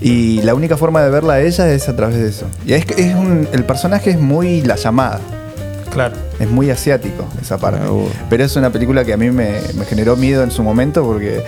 Y 0.00 0.42
la 0.42 0.54
única 0.54 0.76
forma 0.76 1.00
de 1.02 1.10
verla 1.10 1.34
a 1.34 1.40
ella 1.40 1.72
es 1.72 1.88
a 1.88 1.94
través 1.94 2.16
de 2.16 2.28
eso. 2.28 2.46
Y 2.66 2.72
es, 2.72 2.84
que 2.84 3.00
es 3.00 3.14
un- 3.14 3.46
el 3.52 3.64
personaje 3.64 4.10
es 4.10 4.18
muy 4.18 4.60
la 4.62 4.74
llamada, 4.74 5.20
Claro. 5.92 6.16
es 6.40 6.48
muy 6.50 6.70
asiático 6.70 7.24
esa 7.40 7.56
parte. 7.58 7.80
Ah, 7.86 7.92
uh. 7.92 8.08
Pero 8.28 8.42
es 8.42 8.56
una 8.56 8.70
película 8.70 9.04
que 9.04 9.12
a 9.12 9.16
mí 9.16 9.30
me, 9.30 9.60
me 9.76 9.84
generó 9.84 10.16
miedo 10.16 10.42
en 10.42 10.50
su 10.50 10.64
momento 10.64 11.04
porque... 11.04 11.44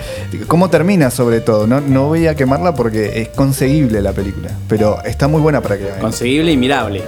¿Cómo 0.47 0.69
termina 0.69 1.11
sobre 1.11 1.41
todo? 1.41 1.67
No, 1.67 1.81
no 1.81 2.07
voy 2.07 2.27
a 2.27 2.35
quemarla 2.35 2.73
porque 2.75 3.21
es 3.21 3.27
conseguible 3.29 4.01
la 4.01 4.13
película. 4.13 4.51
Pero 4.69 5.03
está 5.03 5.27
muy 5.27 5.41
buena 5.41 5.59
para 5.61 5.75
que 5.77 5.83
la 5.83 5.89
vean. 5.89 5.99
Conseguible 6.01 6.51
y 6.53 6.57
mirable. 6.57 7.01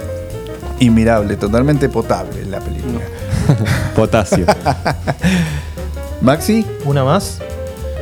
Inmirable, 0.80 1.36
totalmente 1.36 1.88
potable 1.88 2.44
la 2.46 2.60
película. 2.60 3.00
Potasio. 3.96 4.44
Maxi, 6.20 6.64
Una 6.84 7.04
más. 7.04 7.38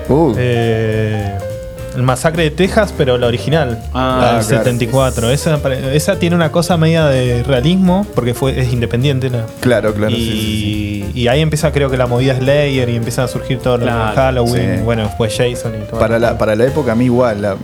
uh, 0.09 0.35
Eh, 0.37 1.39
el 1.95 2.03
Masacre 2.03 2.43
de 2.43 2.51
Texas, 2.51 2.93
pero 2.97 3.17
la 3.17 3.27
original. 3.27 3.83
Ah, 3.95 4.19
la 4.21 4.27
del 4.39 4.47
claro. 4.47 4.65
74. 4.65 5.31
Esa, 5.31 6.19
tiene 6.19 6.37
una 6.37 6.53
cosa 6.53 6.77
media 6.77 7.07
de 7.07 7.43
realismo, 7.43 8.07
porque 8.15 8.35
fue, 8.35 8.61
es 8.61 8.71
independiente. 8.73 9.31
¿no? 9.31 9.39
claro, 9.61 9.95
claro. 9.95 10.13
y, 10.13 10.17
sí, 10.17 10.31
sí, 10.31 11.11
sí. 11.15 11.21
y 11.21 11.29
ahí 11.29 11.41
empieza, 11.41 11.73
creo 11.73 11.89
que 11.91 11.97
la 11.97 12.07
movida 12.07 12.37
Slayer 12.37 12.89
y 12.91 12.97
empiezan 12.97 13.25
a 13.25 13.29
surgir 13.29 13.59
todo 13.61 13.79
lo 13.79 13.87
de 13.87 13.93
Halloween. 13.93 14.77
sí. 14.77 14.83
Bueno, 14.83 15.05
después 15.05 15.35
Jason 15.35 15.75
y 15.75 15.87
todo. 15.89 15.99
Para 15.99 16.19
la, 16.19 16.37
para 16.37 16.55
la 16.55 16.65
época 16.67 16.93
a 16.93 16.95
mí 16.95 17.07
igual, 17.07 17.41
la- 17.41 17.57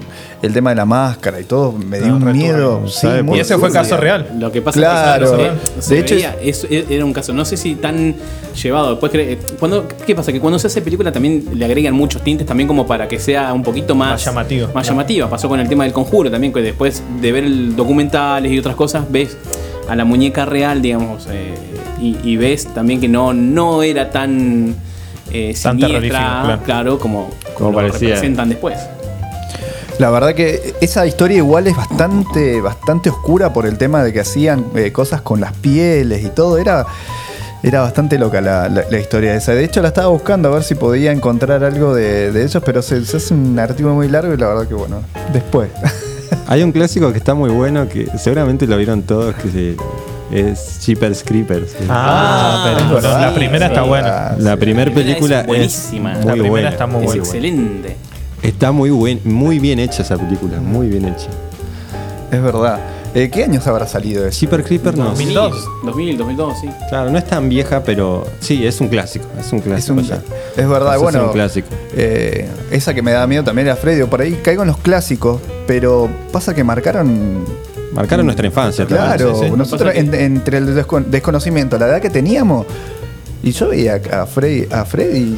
el 0.42 0.52
tema 0.52 0.70
de 0.70 0.76
la 0.76 0.85
máscara 0.85 1.40
y 1.40 1.44
todo, 1.44 1.72
me 1.72 1.98
dio 2.00 2.09
No, 2.09 2.16
un 2.26 2.33
miedo. 2.33 2.74
turbio. 2.78 2.88
sí, 2.90 3.00
¿Sabe 3.02 3.22
muy 3.22 3.28
por 3.31 3.37
Y 3.38 3.40
ese 3.40 3.59
fue 3.59 3.70
caso 3.70 3.96
real. 3.96 4.28
Lo 4.38 4.50
que 4.50 4.61
pasa 4.61 4.78
Claro. 4.78 5.37
es 5.38 5.87
que 5.88 5.94
De 5.94 6.00
hecho, 6.00 6.14
veía, 6.16 6.37
es- 6.42 6.66
era 6.68 7.05
un 7.05 7.12
caso, 7.12 7.33
no 7.33 7.44
sé 7.44 7.57
si 7.57 7.76
tan 7.76 8.14
llevado. 8.61 8.90
Después, 8.90 9.12
cre- 9.12 9.38
cuando, 9.61 9.87
¿qué 10.05 10.14
pasa? 10.16 10.33
Que 10.33 10.40
cuando 10.40 10.59
se 10.59 10.66
hace 10.66 10.83
película 10.83 11.12
también 11.12 11.44
le 11.55 11.64
agregan 11.64 11.94
muchos 11.94 12.22
tintes 12.22 12.46
también 12.46 12.66
como 12.66 12.87
para 12.87 13.07
que 13.09 13.18
sea 13.20 13.52
un 13.52 13.62
poquito 13.62 13.94
más, 13.94 14.11
Más 14.12 14.24
llamativo. 14.24 14.68
Más 14.74 14.87
llamativa. 14.88 15.31
Pasó 15.31 15.48
con 15.48 15.61
el 15.61 15.68
tema 15.68 15.85
del 15.85 15.92
conjuro 15.92 16.31
también, 16.31 16.52
que 16.52 16.61
después 16.61 17.02
de 17.20 17.33
ver 17.33 17.44
el 17.44 17.76
documentales 17.76 18.50
y 18.50 18.59
otras 18.59 18.74
cosas, 18.74 19.05
ves 19.11 19.37
a 19.88 19.94
la 19.96 20.05
muñeca 20.05 20.44
real, 20.44 20.83
digamos, 20.83 21.28
eh, 21.31 21.55
y, 22.00 22.16
y 22.24 22.37
ves 22.37 22.66
también 22.74 23.00
que 23.00 23.07
no, 23.09 23.33
no 23.33 23.83
era 23.85 24.11
tan 24.11 24.74
eh, 25.31 25.55
Tan 25.62 25.78
siniestra, 25.78 25.87
terrorífico, 25.88 26.16
claro. 26.16 26.62
claro. 26.64 26.98
como, 26.98 27.31
Como 27.57 27.70
lo 27.70 27.76
parecía. 27.76 28.09
representan 28.09 28.48
después. 28.48 28.76
La 30.02 30.10
verdad 30.10 30.34
que 30.34 30.74
esa 30.80 31.06
historia 31.06 31.36
igual 31.36 31.68
es 31.68 31.76
bastante, 31.76 32.60
bastante 32.60 33.08
oscura 33.08 33.52
por 33.52 33.66
el 33.66 33.78
tema 33.78 34.02
de 34.02 34.12
que 34.12 34.18
hacían 34.18 34.64
eh, 34.74 34.90
cosas 34.90 35.20
con 35.20 35.40
las 35.40 35.52
pieles 35.52 36.24
y 36.24 36.28
todo. 36.28 36.58
Era, 36.58 36.84
era 37.62 37.82
bastante 37.82 38.18
loca 38.18 38.40
la, 38.40 38.68
la- 38.68 38.82
la 38.90 38.98
historia 38.98 39.32
esa. 39.36 39.52
De 39.54 39.62
hecho, 39.62 39.80
la 39.80 39.86
estaba 39.88 40.08
buscando 40.08 40.48
a 40.48 40.54
ver 40.54 40.64
si 40.64 40.74
podía 40.74 41.12
encontrar 41.12 41.62
algo 41.62 41.94
de, 41.94 42.32
de 42.32 42.42
ellos, 42.44 42.60
pero 42.66 42.82
se, 42.82 43.06
se 43.06 43.18
hace 43.18 43.32
un 43.32 43.56
artículo 43.60 43.94
muy 43.94 44.08
largo 44.08 44.34
y 44.34 44.36
la 44.38 44.48
verdad 44.48 44.66
que 44.66 44.74
bueno, 44.74 45.02
después. 45.32 45.70
Hay 46.48 46.64
un 46.64 46.72
clásico 46.72 47.12
que 47.12 47.18
está 47.18 47.34
muy 47.34 47.50
bueno, 47.50 47.88
que 47.88 48.08
seguramente 48.18 48.66
lo 48.66 48.76
vieron 48.78 49.02
todos, 49.02 49.36
que 49.36 49.50
se- 49.50 49.76
es 50.36 50.80
Jeepers 50.84 51.22
Creepers. 51.24 51.76
Ah, 51.88 52.74
pero 52.76 52.94
verdad, 52.96 53.20
la 53.20 53.34
primera 53.36 53.66
es 53.66 53.70
está 53.70 53.82
buena. 53.82 54.08
La 54.08 54.26
Sí. 54.30 54.34
primera 54.34 54.50
La 54.50 54.56
primera 54.56 54.92
película 54.94 55.40
es 55.42 55.46
buenísima. 55.46 56.12
es 56.14 56.24
La 56.24 56.32
muy 56.32 56.40
primera 56.40 56.50
buena. 56.50 56.68
está 56.70 56.86
muy 56.88 57.00
es 57.02 57.06
buena. 57.06 57.22
excelente. 57.22 57.96
Está 58.42 58.72
muy 58.72 58.90
buen, 58.90 59.20
muy 59.24 59.59
bien 59.59 59.78
hecha 59.78 60.02
esa 60.02 60.16
película, 60.16 60.59
muy 60.61 60.88
bien 60.88 61.05
hecha. 61.07 61.28
Es 62.31 62.42
verdad. 62.42 62.81
Eh, 63.14 63.28
¿Qué 63.31 63.44
años 63.44 63.66
habrá 63.66 63.87
salido 63.87 64.26
eso? 64.26 64.40
Jeepers 64.40 64.66
Creepers 64.66 64.96
no. 64.96 65.05
2002. 65.11 65.68
2000, 65.85 66.16
2002, 66.16 66.61
sí. 66.61 66.68
Claro, 66.88 67.11
no 67.11 67.18
es 67.18 67.26
tan 67.26 67.48
vieja, 67.48 67.83
pero 67.85 68.26
sí, 68.40 68.66
es 68.66 68.81
un 68.81 68.88
clásico. 68.88 69.26
Es 69.38 69.52
un 69.52 69.59
Es, 69.59 69.64
clásico. 69.64 69.94
un- 69.98 70.05
ya. 70.05 70.22
es 70.57 70.68
verdad, 70.68 70.98
bueno. 70.98 71.26
un 71.26 71.33
clásico. 71.33 71.68
eh, 71.94 72.48
esa 72.70 72.94
que 72.94 73.02
me 73.02 73.12
da 73.12 73.26
miedo 73.26 73.44
también 73.44 73.66
era 73.68 73.76
Freddy. 73.76 74.00
o 74.00 74.09
Por 74.09 74.22
ahí 74.22 74.33
caigo 74.42 74.62
en 74.62 74.68
los 74.68 74.78
clásicos, 74.78 75.40
pero 75.66 76.09
pasa 76.33 76.55
que 76.55 76.64
marcaron 76.64 77.44
Marcaron 77.92 78.24
nuestra 78.24 78.46
infancia. 78.46 78.87
Claro, 78.87 79.35
sí, 79.38 79.44
sí. 79.48 79.52
nosotros 79.55 79.92
en- 79.94 80.14
entre 80.14 80.57
el 80.57 80.74
descon- 80.74 81.05
desconocimiento, 81.05 81.76
la 81.78 81.87
edad 81.88 82.00
que 82.00 82.09
teníamos, 82.09 82.64
y 83.42 83.52
yo 83.52 83.68
veía 83.68 84.00
a 84.11 84.24
Freddy, 84.24 84.66
a 84.72 84.87
Freddy. 84.87 85.37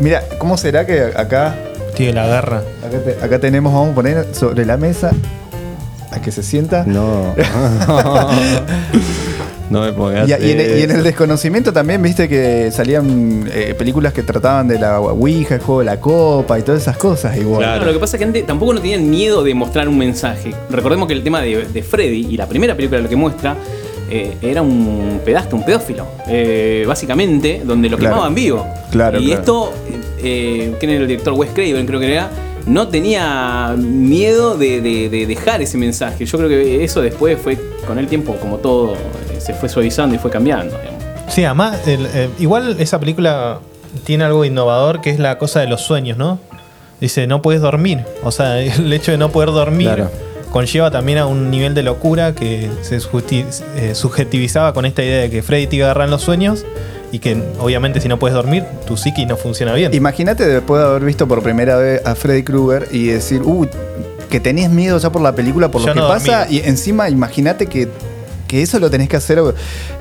Mira, 0.00 0.22
¿cómo 0.38 0.58
será 0.58 0.84
que 0.84 1.00
acá, 1.16 1.56
Tiene 1.94 2.14
la 2.14 2.26
garra. 2.26 2.62
acá, 2.86 2.98
te- 3.04 3.24
acá 3.24 3.38
tenemos, 3.38 3.72
vamos 3.72 3.90
a 3.90 3.94
poner 3.94 4.26
sobre 4.32 4.64
la 4.64 4.76
mesa 4.76 5.12
a 6.12 6.20
que 6.20 6.30
se 6.32 6.42
sienta? 6.42 6.84
No. 6.86 7.34
no 9.70 9.82
me 9.82 9.92
pongas. 9.92 10.28
Y, 10.28 10.32
y 10.32 10.50
en, 10.52 10.78
y 10.78 10.82
en 10.82 10.90
el 10.90 11.02
desconocimiento 11.04 11.72
también, 11.72 12.02
viste 12.02 12.28
que 12.28 12.70
salían 12.72 13.48
eh, 13.52 13.74
películas 13.78 14.12
que 14.12 14.22
trataban 14.24 14.66
de 14.66 14.78
la 14.80 14.98
Ouija, 15.00 15.54
el 15.54 15.60
juego 15.60 15.80
de 15.80 15.86
la 15.86 16.00
copa 16.00 16.58
y 16.58 16.62
todas 16.62 16.82
esas 16.82 16.96
cosas 16.96 17.36
igual. 17.36 17.62
Claro. 17.62 17.84
Lo 17.86 17.92
que 17.92 17.98
pasa 18.00 18.16
es 18.16 18.18
que 18.18 18.24
antes 18.24 18.46
tampoco 18.46 18.74
no 18.74 18.80
tenían 18.80 19.08
miedo 19.08 19.44
de 19.44 19.54
mostrar 19.54 19.88
un 19.88 19.96
mensaje. 19.98 20.52
Recordemos 20.70 21.06
que 21.06 21.14
el 21.14 21.22
tema 21.22 21.40
de, 21.40 21.66
de 21.66 21.82
Freddy 21.82 22.26
y 22.30 22.36
la 22.36 22.46
primera 22.48 22.74
película 22.74 23.00
lo 23.00 23.08
que 23.08 23.16
muestra 23.16 23.54
eh, 24.10 24.36
era 24.42 24.60
un 24.60 25.20
pedazo, 25.24 25.54
un 25.54 25.64
pedófilo, 25.64 26.04
eh, 26.26 26.84
básicamente, 26.88 27.62
donde 27.64 27.88
lo 27.88 27.96
Claro. 27.96 28.16
quemaban 28.16 28.34
vivo. 28.34 28.66
Claro, 28.90 29.20
Y 29.20 29.26
claro. 29.26 29.40
esto, 29.40 29.72
eh, 30.22 30.74
¿quién 30.78 30.90
era 30.92 31.02
el 31.02 31.08
director? 31.08 31.32
Wes 31.34 31.50
Craven, 31.54 31.86
creo 31.86 32.00
que 32.00 32.12
era. 32.12 32.30
No 32.66 32.88
tenía 32.88 33.74
miedo 33.78 34.56
de, 34.56 34.80
de- 34.80 35.08
de 35.08 35.26
dejar 35.26 35.62
ese 35.62 35.78
mensaje. 35.78 36.24
Yo 36.26 36.36
creo 36.38 36.48
que 36.50 36.84
eso 36.84 37.00
después 37.00 37.38
fue, 37.42 37.58
con 37.86 37.98
el 37.98 38.06
tiempo, 38.06 38.36
como 38.36 38.56
todo, 38.58 38.94
eh, 38.94 39.40
se 39.40 39.54
fue 39.54 39.68
suavizando 39.68 40.14
y 40.14 40.18
fue 40.18 40.30
cambiando. 40.30 40.76
digamos. 40.78 41.02
Sí, 41.28 41.44
además, 41.44 41.86
el- 41.88 42.06
eh, 42.14 42.28
igual 42.38 42.76
esa 42.78 43.00
película 43.00 43.60
tiene 44.04 44.24
algo 44.24 44.44
innovador 44.44 45.00
que 45.00 45.10
es 45.10 45.18
la 45.18 45.38
cosa 45.38 45.60
de 45.60 45.68
los 45.68 45.80
sueños, 45.80 46.18
¿no? 46.18 46.38
Dice, 47.00 47.26
no 47.26 47.40
puedes 47.40 47.62
dormir. 47.62 48.00
O 48.22 48.30
sea, 48.30 48.60
el 48.62 48.92
hecho 48.92 49.10
de 49.12 49.18
no 49.18 49.30
poder 49.32 49.50
dormir 49.52 49.86
Claro. 49.88 50.10
conlleva 50.52 50.90
también 50.90 51.16
a 51.18 51.26
un 51.26 51.50
nivel 51.50 51.72
de 51.74 51.82
locura 51.82 52.34
que 52.34 52.68
se 52.82 52.96
eh, 52.96 53.94
subjetivizaba 53.94 54.74
con 54.74 54.84
esta 54.84 55.02
idea 55.02 55.22
de 55.22 55.30
que 55.30 55.42
Freddy 55.42 55.66
te 55.66 55.76
iba 55.76 55.86
a 55.86 55.90
agarrar 55.90 56.06
en 56.08 56.10
los 56.10 56.22
sueños 56.22 56.64
y 57.12 57.18
que 57.18 57.42
obviamente 57.58 58.00
si 58.00 58.08
no 58.08 58.18
puedes 58.18 58.34
dormir, 58.34 58.64
tu 58.86 58.96
psiqui 58.96 59.26
no 59.26 59.36
funciona 59.36 59.72
bien. 59.74 59.92
Imagínate 59.94 60.46
después 60.46 60.80
de 60.82 60.88
haber 60.88 61.04
visto 61.04 61.26
por 61.26 61.42
primera 61.42 61.76
vez 61.76 62.04
a 62.04 62.14
Freddy 62.14 62.42
Krueger 62.42 62.88
y 62.92 63.08
decir, 63.08 63.42
uh, 63.42 63.66
que 64.28 64.40
tenías 64.40 64.70
miedo 64.70 64.96
ya 64.98 65.10
por 65.10 65.22
la 65.22 65.34
película, 65.34 65.70
por 65.70 65.82
Yo 65.82 65.88
lo 65.88 65.94
que 65.94 66.00
pasa, 66.00 66.46
y 66.48 66.60
encima 66.60 67.10
imagínate 67.10 67.66
que, 67.66 67.88
que 68.46 68.62
eso 68.62 68.78
lo 68.78 68.90
tenés 68.90 69.08
que 69.08 69.16
hacer, 69.16 69.42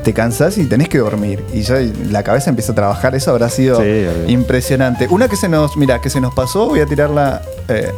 te 0.04 0.13
cansás 0.13 0.58
y 0.58 0.65
tenés 0.65 0.88
que 0.88 1.00
dormir. 1.00 1.43
Y 1.52 1.62
ya 1.62 1.80
la 2.12 2.24
cabeza 2.24 2.50
empieza 2.52 2.72
a 2.72 2.76
trabajar, 2.76 3.15
eso 3.15 3.32
habrá 3.32 3.50
sido 3.50 3.82
Sí, 3.82 4.06
impresionante. 4.28 5.08
Una 5.10 5.28
que 5.28 5.36
se 5.36 5.50
nos, 5.50 5.76
mira, 5.78 6.00
que 6.00 6.10
se 6.10 6.22
nos 6.22 6.34
pasó, 6.34 6.67
voy 6.67 6.80
a 6.80 6.86
tirarla, 6.86 7.41
eh, 7.67 7.91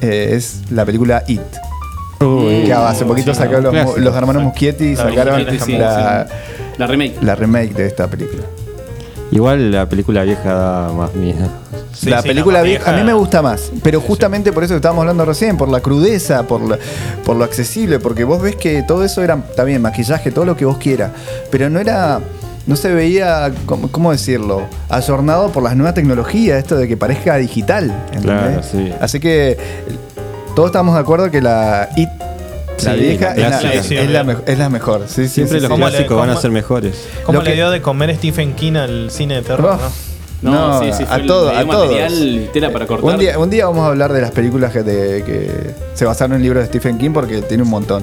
eh, 0.00 0.30
es 0.32 0.62
la 0.70 0.84
película 0.84 1.24
It. 1.26 1.40
Uy. 2.20 2.64
que 2.66 2.72
hace 2.72 3.04
poquito 3.04 3.34
sí, 3.34 3.40
sacaron 3.40 3.64
los, 3.64 3.72
clásico. 3.72 3.98
los 3.98 4.16
hermanos. 4.16 4.42
Muschietti, 4.44 4.94
sacaron 4.94 5.44
la, 5.44 6.28
La 6.78 6.86
remake. 6.86 7.14
la 7.22 7.34
remake 7.34 7.74
de 7.74 7.86
esta 7.86 8.08
película. 8.08 8.42
Igual 9.30 9.70
la 9.72 9.88
película 9.88 10.22
vieja 10.24 10.52
da 10.54 10.92
más 10.92 11.14
miedo. 11.14 11.48
Sí, 11.94 12.10
la 12.10 12.20
sí, 12.22 12.28
película 12.28 12.58
la 12.58 12.64
vieja, 12.64 12.84
vieja- 12.84 12.96
a 12.96 13.00
mí 13.00 13.06
me 13.06 13.12
gusta 13.14 13.40
más, 13.42 13.70
pero 13.82 14.00
justamente 14.00 14.52
por 14.52 14.64
eso 14.64 14.72
que 14.74 14.76
estábamos 14.76 15.02
hablando 15.02 15.24
recién, 15.24 15.56
por 15.56 15.68
la 15.70 15.80
crudeza, 15.80 16.42
por, 16.44 16.60
la- 16.62 16.78
por 17.24 17.36
lo 17.36 17.44
accesible, 17.44 17.98
porque 17.98 18.24
vos 18.24 18.42
ves 18.42 18.56
que 18.56 18.82
todo 18.82 19.04
eso 19.04 19.22
era 19.22 19.36
también 19.56 19.80
maquillaje, 19.80 20.30
todo 20.30 20.44
lo 20.44 20.56
que 20.56 20.64
vos 20.64 20.78
quieras, 20.78 21.12
pero 21.50 21.70
no 21.70 21.78
era, 21.80 22.20
no 22.66 22.76
se 22.76 22.92
veía, 22.92 23.52
¿cómo, 23.66 23.88
cómo 23.90 24.10
decirlo? 24.12 24.62
Ayornado 24.88 25.50
por 25.50 25.62
las 25.62 25.76
nuevas 25.76 25.94
tecnologías, 25.94 26.58
esto 26.58 26.76
de 26.76 26.88
que 26.88 26.96
parezca 26.96 27.36
digital. 27.36 27.84
¿entendés? 28.12 28.22
Claro, 28.22 28.62
sí. 28.62 28.92
Así 29.00 29.20
que 29.20 29.56
todos 30.56 30.68
estamos 30.70 30.94
de 30.94 31.00
acuerdo 31.00 31.30
que 31.30 31.40
la 31.40 31.88
IT, 31.96 32.08
la 32.84 32.92
vieja, 32.94 33.34
la 33.34 33.46
es, 33.72 33.90
la, 33.90 34.00
es 34.02 34.10
la 34.10 34.24
mejo- 34.24 34.42
es 34.46 34.58
la 34.58 34.68
mejor. 34.68 35.02
Sí, 35.06 35.22
sí, 35.24 35.28
Siempre 35.28 35.58
sí, 35.58 35.62
los 35.62 35.68
sí. 35.68 35.68
¿Cómo 35.70 35.86
le- 35.86 35.90
clásicos 35.92 36.16
van 36.16 36.28
a 36.30 36.32
cómo- 36.32 36.40
ser 36.42 36.50
mejores. 36.50 36.94
¿Cómo 37.24 37.38
Lo 37.38 37.44
le 37.44 37.50
que- 37.50 37.56
dio 37.56 37.70
de 37.70 37.82
comer 37.82 38.14
Stephen 38.16 38.54
King 38.54 38.74
al 38.76 39.10
cine 39.10 39.34
de 39.36 39.42
terror? 39.42 39.78
No. 40.42 40.50
no? 40.50 40.50
No, 40.50 40.68
No, 40.68 40.80
sí, 40.82 40.90
sí, 40.96 41.04
a 41.04 41.06
fue 41.18 41.26
todo- 41.26 41.46
le 41.52 41.58
dio 41.58 41.60
a 41.60 41.70
todos. 41.70 41.86
material, 41.88 42.50
tela 42.52 42.72
para 42.72 42.86
cortar. 42.86 43.10
Un 43.14 43.18
día, 43.20 43.38
un 43.38 43.48
día 43.50 43.66
vamos 43.66 43.84
a 43.84 43.88
hablar 43.88 44.12
de 44.12 44.20
las 44.20 44.32
películas 44.32 44.72
que, 44.72 44.82
de- 44.82 45.22
que 45.24 45.50
se 45.94 46.04
basaron 46.04 46.34
en 46.36 46.42
libros 46.42 46.62
de 46.62 46.66
Stephen 46.68 46.98
King 46.98 47.10
porque 47.12 47.42
tiene 47.42 47.62
un 47.62 47.70
montón. 47.70 48.02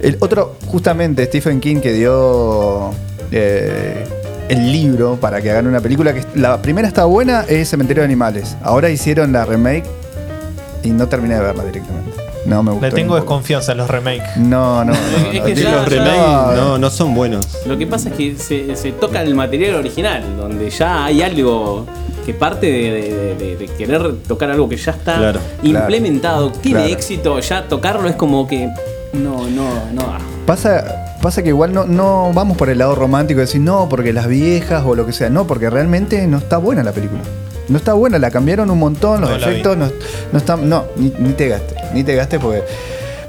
El 0.00 0.16
otro, 0.20 0.56
justamente, 0.66 1.24
Stephen 1.24 1.58
King 1.60 1.80
que 1.80 1.92
dio 1.92 2.90
eh, 3.32 4.04
el 4.48 4.70
libro 4.72 5.16
para 5.20 5.40
que 5.42 5.50
hagan 5.50 5.66
una 5.66 5.80
película 5.80 6.12
que 6.14 6.22
la 6.34 6.60
primera 6.62 6.86
está 6.86 7.04
buena 7.06 7.44
es 7.48 7.68
Cementerio 7.68 8.02
de 8.02 8.06
Animales. 8.06 8.56
Ahora 8.62 8.90
hicieron 8.90 9.32
la 9.32 9.44
remake 9.44 9.84
y 10.84 10.90
no 10.90 11.08
terminé 11.08 11.34
de 11.34 11.40
verla 11.40 11.64
directamente. 11.64 12.12
No 12.48 12.62
me 12.62 12.72
gustó. 12.72 12.86
Le 12.86 12.92
tengo 12.92 13.14
desconfianza 13.14 13.72
en 13.72 13.78
los 13.78 13.88
remakes. 13.90 14.36
No, 14.36 14.84
no, 14.84 14.92
no. 14.92 14.98
Es 15.32 15.38
no, 15.40 15.44
que 15.44 15.54
digo, 15.54 15.68
ya- 15.70 15.76
Los 15.82 15.90
ya- 15.90 16.04
remakes 16.04 16.56
no, 16.56 16.78
no 16.78 16.90
son 16.90 17.14
buenos. 17.14 17.46
Lo 17.66 17.76
que 17.76 17.86
pasa 17.86 18.08
es 18.08 18.14
que 18.16 18.36
se, 18.36 18.74
se 18.76 18.92
toca 18.92 19.22
el 19.22 19.34
material 19.34 19.74
original, 19.76 20.22
donde 20.36 20.70
ya 20.70 21.04
hay 21.04 21.22
algo 21.22 21.86
que 22.24 22.34
parte 22.34 22.66
de, 22.66 22.90
de- 22.90 23.34
de- 23.36 23.56
de 23.56 23.66
querer 23.68 24.14
tocar 24.26 24.50
algo 24.50 24.68
que 24.68 24.76
ya 24.76 24.92
está 24.92 25.16
Claro, 25.16 25.40
implementado, 25.62 26.50
tiene 26.52 26.80
claro. 26.80 26.92
éxito, 26.94 27.40
ya 27.40 27.66
tocarlo 27.68 28.08
es 28.08 28.16
como 28.16 28.46
que 28.46 28.68
no, 29.14 29.48
no, 29.48 29.68
no. 29.92 30.02
Pasa, 30.46 31.16
pasa 31.22 31.42
que 31.42 31.48
igual 31.50 31.72
no, 31.72 31.84
no 31.84 32.30
vamos 32.34 32.56
por 32.56 32.68
el 32.70 32.78
lado 32.78 32.94
romántico 32.94 33.38
de 33.40 33.46
decir 33.46 33.60
no, 33.60 33.88
porque 33.88 34.12
las 34.12 34.26
viejas 34.28 34.82
o 34.86 34.94
lo 34.94 35.06
que 35.06 35.12
sea. 35.12 35.30
No, 35.30 35.46
porque 35.46 35.68
realmente 35.70 36.26
no 36.26 36.38
está 36.38 36.56
buena 36.58 36.82
la 36.82 36.92
película. 36.92 37.20
No 37.68 37.76
está 37.76 37.92
buena, 37.92 38.18
la 38.18 38.30
cambiaron 38.30 38.70
un 38.70 38.78
montón, 38.78 39.20
los 39.20 39.30
No 39.30 39.36
efectos 39.36 39.76
no, 39.76 39.88
no 40.32 40.38
están. 40.38 40.68
No, 40.68 40.84
ni, 40.96 41.12
ni 41.18 41.32
te 41.34 41.48
gastes, 41.48 41.76
ni 41.94 42.02
te 42.04 42.14
gastes 42.14 42.40
porque. 42.40 42.62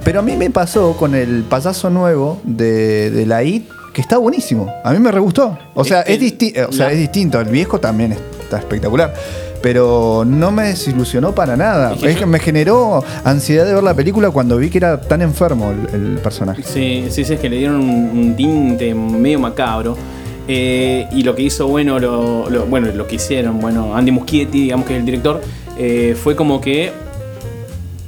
Pero 0.03 0.19
a 0.19 0.23
mí 0.23 0.35
me 0.37 0.49
pasó 0.49 0.93
con 0.97 1.13
el 1.13 1.43
payaso 1.43 1.89
nuevo 1.89 2.39
de, 2.43 3.11
de 3.11 3.25
la 3.25 3.43
IT, 3.43 3.67
que 3.93 3.99
está 4.01 4.17
buenísimo. 4.17 4.71
A 4.83 4.91
mí 4.93 4.99
me 4.99 5.11
re 5.11 5.19
gustó. 5.19 5.57
O 5.75 5.83
sea, 5.83 6.01
Es 6.01 6.19
disti- 6.21 6.53
o 6.67 6.71
sea, 6.71 6.87
la- 6.87 6.93
es 6.93 6.99
distinto. 6.99 7.39
El 7.39 7.49
viejo 7.49 7.79
también 7.79 8.13
está 8.41 8.57
espectacular. 8.59 9.13
Pero 9.61 10.23
no 10.25 10.51
me 10.51 10.67
desilusionó 10.69 11.35
para 11.35 11.57
nada. 11.57 11.93
Es 12.01 12.15
que 12.17 12.25
me 12.25 12.39
generó 12.39 13.03
ansiedad 13.25 13.65
de 13.65 13.73
ver 13.73 13.83
la 13.83 13.93
película 13.93 14.31
cuando 14.31 14.55
vi 14.55 14.69
que 14.69 14.77
era 14.77 15.01
tan 15.01 15.21
enfermo 15.21 15.71
el, 15.91 15.93
el 16.13 16.17
personaje. 16.19 16.63
Sí, 16.63 17.07
sí, 17.11 17.25
sí, 17.25 17.33
es 17.33 17.39
que 17.41 17.49
le 17.49 17.57
dieron 17.57 17.75
un, 17.81 17.89
un 18.17 18.35
tinte 18.37 18.95
medio 18.95 19.37
macabro. 19.37 19.97
Eh, 20.51 21.07
y 21.11 21.21
lo 21.21 21.35
que 21.35 21.43
hizo 21.43 21.67
bueno, 21.67 21.99
lo, 21.99 22.49
lo- 22.49 22.65
bueno, 22.65 22.87
lo 22.91 23.05
que 23.07 23.15
hicieron, 23.17 23.59
bueno, 23.61 23.95
Andy 23.95 24.09
Muschietti, 24.11 24.61
digamos 24.63 24.87
que 24.87 24.93
es 24.95 24.99
el 24.99 25.05
director, 25.05 25.41
eh, 25.77 26.17
fue 26.21 26.35
como 26.35 26.59
que 26.59 26.91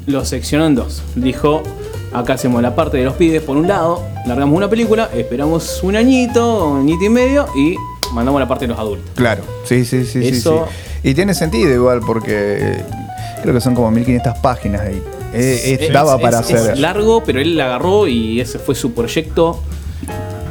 lo 0.08 0.26
seccionó 0.26 0.66
en 0.66 0.74
dos. 0.74 1.04
Dijo, 1.16 1.62
acá 2.12 2.34
hacemos 2.34 2.62
la 2.64 2.74
parte 2.76 2.98
de 2.98 3.04
los 3.06 3.14
pibes 3.14 3.44
por 3.44 3.58
un 3.58 3.68
lado, 3.68 4.04
largamos 4.26 4.58
una 4.58 4.68
película, 4.70 5.10
esperamos 5.16 5.82
un 5.84 5.96
añito, 5.96 6.68
un 6.70 6.80
añito 6.80 7.06
y 7.06 7.10
medio 7.10 7.46
y 7.56 7.76
mandamos 8.12 8.42
la 8.42 8.48
parte 8.48 8.66
de 8.66 8.70
los 8.70 8.80
adultos. 8.80 9.10
Claro, 9.14 9.44
sí, 9.64 9.86
sí, 9.86 10.04
sí, 10.06 10.24
sí, 10.24 10.28
Eso- 10.30 10.66
sí. 10.68 11.10
Y 11.10 11.14
tiene 11.14 11.34
sentido 11.36 11.72
igual 11.74 12.00
porque 12.06 12.84
creo 13.44 13.54
que 13.54 13.62
son 13.62 13.76
como 13.76 13.90
1500 13.92 14.38
páginas 14.40 14.82
ahí. 14.82 15.02
Eh, 15.34 15.62
eh, 15.64 15.78
Es- 15.80 15.94
daba 15.94 16.18
para 16.18 16.40
es- 16.40 16.46
hacer. 16.46 16.74
Es 16.74 16.80
largo, 16.80 17.24
pero 17.24 17.40
él 17.40 17.56
la 17.56 17.66
agarró 17.66 18.08
y 18.08 18.42
ese 18.42 18.58
fue 18.60 18.74
su 18.76 18.94
proyecto. 18.94 19.62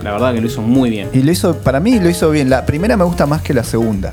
La 0.03 0.13
verdad 0.13 0.33
que 0.35 0.41
lo 0.41 0.47
hizo 0.47 0.63
muy 0.63 0.91
bien. 0.91 1.09
Y 1.13 1.23
lo 1.23 1.31
hizo, 1.33 1.57
para 1.59 1.81
mí 1.81 1.99
lo 1.99 2.09
hizo 2.09 2.31
bien. 2.31 2.49
La 2.51 2.65
primera 2.67 2.97
me 2.97 3.05
gusta 3.05 3.27
más 3.27 3.43
que 3.43 3.53
la 3.55 3.65
segunda. 3.65 4.13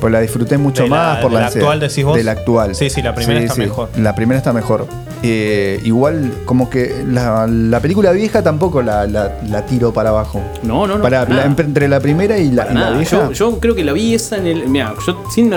Pues 0.00 0.10
la 0.12 0.20
disfruté 0.20 0.56
mucho 0.56 0.84
¿De 0.84 0.88
la- 0.88 0.96
más 0.96 1.18
por 1.18 1.30
de 1.30 1.34
la 1.34 1.40
la 1.40 1.46
ansiedad. 1.48 1.66
actual 1.68 1.80
decís 1.88 2.04
vos? 2.04 2.16
De 2.16 2.24
la 2.24 2.32
actual. 2.32 2.74
Sí, 2.74 2.88
sí, 2.88 3.02
la 3.02 3.14
primera 3.14 3.38
está 3.40 3.54
mejor. 3.56 3.90
La 3.98 4.14
primera 4.14 4.38
está 4.38 4.52
mejor. 4.54 4.86
Eh, 5.22 5.78
igual, 5.84 6.32
como 6.46 6.70
que 6.70 7.04
la, 7.06 7.46
la 7.46 7.80
película 7.80 8.10
vieja 8.12 8.42
tampoco 8.42 8.80
la, 8.80 9.06
la, 9.06 9.32
la 9.50 9.66
tiro 9.66 9.92
para 9.92 10.08
abajo. 10.08 10.40
No, 10.62 10.86
no, 10.86 10.96
no. 10.96 11.02
Para, 11.02 11.26
nada. 11.26 11.42
la- 11.42 11.62
entre 11.62 11.86
la 11.88 12.00
primera 12.00 12.38
y 12.38 12.50
la, 12.50 12.64
y 12.64 12.68
la 12.68 12.72
nada. 12.72 12.96
vieja. 12.96 13.28
Yo, 13.28 13.32
yo 13.32 13.60
creo 13.60 13.74
que 13.74 13.84
la 13.84 13.92
vi 13.92 14.14
esa 14.14 14.38
en 14.38 14.46
el. 14.46 14.66
Mira, 14.68 14.94
yo 15.06 15.22
sin 15.30 15.50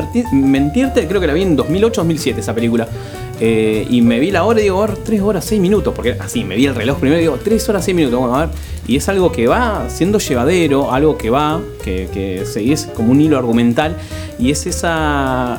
mentirte, 0.52 1.08
creo 1.08 1.22
que 1.22 1.28
la 1.28 1.34
vi 1.34 1.44
en 1.44 1.56
2008-2007 1.58 2.40
esa 2.40 2.54
película. 2.54 2.86
Eh, 3.40 3.86
y 3.90 4.02
me 4.02 4.20
vi 4.20 4.32
la 4.32 4.44
hora 4.44 4.60
y 4.60 4.64
digo, 4.64 4.82
a 4.84 4.88
ver, 4.88 4.98
3 4.98 5.22
horas 5.22 5.46
6 5.46 5.60
minutos. 5.62 5.94
Porque 5.96 6.12
así, 6.20 6.44
me 6.44 6.56
vi 6.56 6.66
el 6.66 6.76
reloj 6.76 6.98
primero 7.00 7.20
y 7.20 7.24
digo, 7.24 7.38
3 7.44 7.70
horas 7.70 7.84
6 7.86 7.96
minutos. 7.96 8.20
Vamos 8.22 8.38
a 8.38 8.46
ver. 8.46 8.50
Y 8.86 8.98
es 8.98 9.08
algo 9.10 9.32
que 9.32 9.48
va 9.48 9.86
siendo 9.90 10.20
llevadero, 10.20 10.92
algo 10.92 11.18
que 11.18 11.30
va, 11.30 11.62
que, 11.84 12.10
que 12.14 12.46
seguís 12.46 12.88
como 12.94 13.12
un 13.12 13.22
hilo 13.22 13.38
argumental. 13.38 13.96
Y 14.40 14.52
es 14.52 14.66
esa 14.66 15.58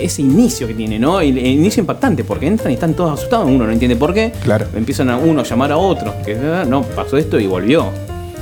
ese 0.00 0.22
inicio 0.22 0.66
que 0.66 0.74
tiene, 0.74 0.98
¿no? 0.98 1.20
El, 1.20 1.38
el 1.38 1.46
inicio 1.46 1.80
impactante, 1.80 2.24
porque 2.24 2.46
entran 2.46 2.70
y 2.70 2.74
están 2.74 2.94
todos 2.94 3.18
asustados. 3.18 3.46
Uno 3.48 3.64
no 3.66 3.72
entiende 3.72 3.96
por 3.96 4.12
qué. 4.12 4.32
Claro. 4.42 4.66
Empiezan 4.76 5.08
a 5.10 5.16
uno 5.16 5.40
a 5.40 5.44
llamar 5.44 5.72
a 5.72 5.78
otro. 5.78 6.14
Que 6.24 6.34
"Ah, 6.36 6.64
no, 6.68 6.82
pasó 6.82 7.16
esto 7.16 7.38
y 7.40 7.46
volvió. 7.46 7.86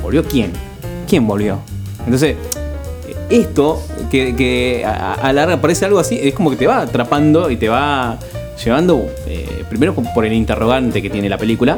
¿Volvió 0.03 0.25
quién? 0.25 0.53
¿Quién 1.09 1.27
volvió? 1.27 1.59
Entonces, 2.05 2.37
esto 3.31 3.83
que, 4.11 4.35
que 4.37 4.85
a, 4.85 5.15
a 5.15 5.33
larga 5.33 5.61
parece 5.61 5.85
algo 5.85 5.99
así, 5.99 6.19
es 6.21 6.35
como 6.35 6.51
que 6.51 6.57
te 6.57 6.67
va 6.67 6.83
atrapando 6.83 7.51
y 7.51 7.57
te 7.57 7.69
va 7.69 8.19
llevando 8.65 9.09
eh, 9.27 9.65
primero 9.69 9.95
por- 9.95 10.25
el 10.25 10.33
interrogante 10.33 11.03
que 11.03 11.11
tiene 11.11 11.29
la 11.29 11.39
película 11.39 11.77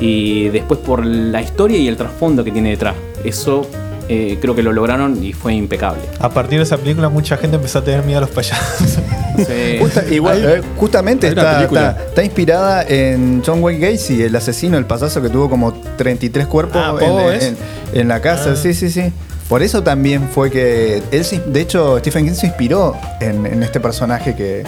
y 0.00 0.48
después 0.48 0.80
por 0.80 1.04
la 1.04 1.40
historia 1.42 1.78
y 1.78 1.88
el 1.88 1.96
trasfondo 1.96 2.44
que 2.44 2.50
tiene 2.52 2.70
detrás. 2.70 2.94
Eso 3.24 3.68
eh, 4.08 4.38
creo 4.40 4.54
que 4.54 4.62
lo 4.62 4.72
lograron 4.72 5.22
y 5.22 5.32
fue 5.32 5.54
impecable. 5.54 6.00
A 6.20 6.30
partir 6.30 6.58
de 6.58 6.64
esa 6.64 6.76
película 6.78 7.08
mucha 7.08 7.36
gente 7.36 7.56
empezó 7.56 7.80
a 7.80 7.84
tener 7.84 8.04
miedo 8.04 8.18
a 8.18 8.20
los 8.22 8.30
payasos. 8.30 8.98
Sí. 9.36 9.76
Justa- 9.80 10.04
igual, 10.10 10.36
Hay- 10.46 10.58
eh, 10.58 10.62
justamente 10.76 11.28
está, 11.28 11.56
película. 11.56 11.90
está- 11.90 12.04
está 12.04 12.24
inspirada 12.24 12.82
en 12.88 13.42
John 13.44 13.62
Wayne 13.62 13.90
Gacy, 13.92 14.22
el 14.22 14.34
asesino, 14.34 14.78
el 14.78 14.86
pasazo 14.86 15.20
que 15.20 15.28
tuvo 15.28 15.50
como 15.50 15.72
33 15.96 16.46
cuerpos 16.46 16.80
Ah, 16.82 16.94
en, 17.00 17.42
en- 17.42 17.56
en 18.00 18.08
la 18.08 18.20
casa. 18.20 18.52
Ah. 18.52 18.56
Sí, 18.56 18.72
sí, 18.72 18.88
sí. 18.90 19.12
Por 19.48 19.62
eso 19.62 19.82
también 19.82 20.28
fue 20.28 20.50
que. 20.50 21.02
Él, 21.10 21.24
se- 21.24 21.40
de 21.40 21.60
hecho, 21.60 21.98
Stephen 21.98 22.24
King 22.26 22.34
se 22.34 22.46
inspiró 22.46 22.94
en, 23.20 23.46
en 23.46 23.62
este 23.62 23.80
personaje 23.80 24.34
que, 24.36 24.62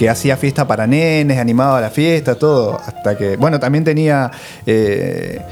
que 0.00 0.08
hacía 0.08 0.38
fiesta 0.38 0.66
para 0.66 0.86
nenes, 0.86 1.36
animaba 1.38 1.78
la 1.78 1.90
fiesta, 1.90 2.34
todo. 2.34 2.80
Hasta 2.80 3.18
que. 3.18 3.36
Bueno, 3.36 3.60
también 3.60 3.84
tenía. 3.84 4.30
eh, 4.64 5.42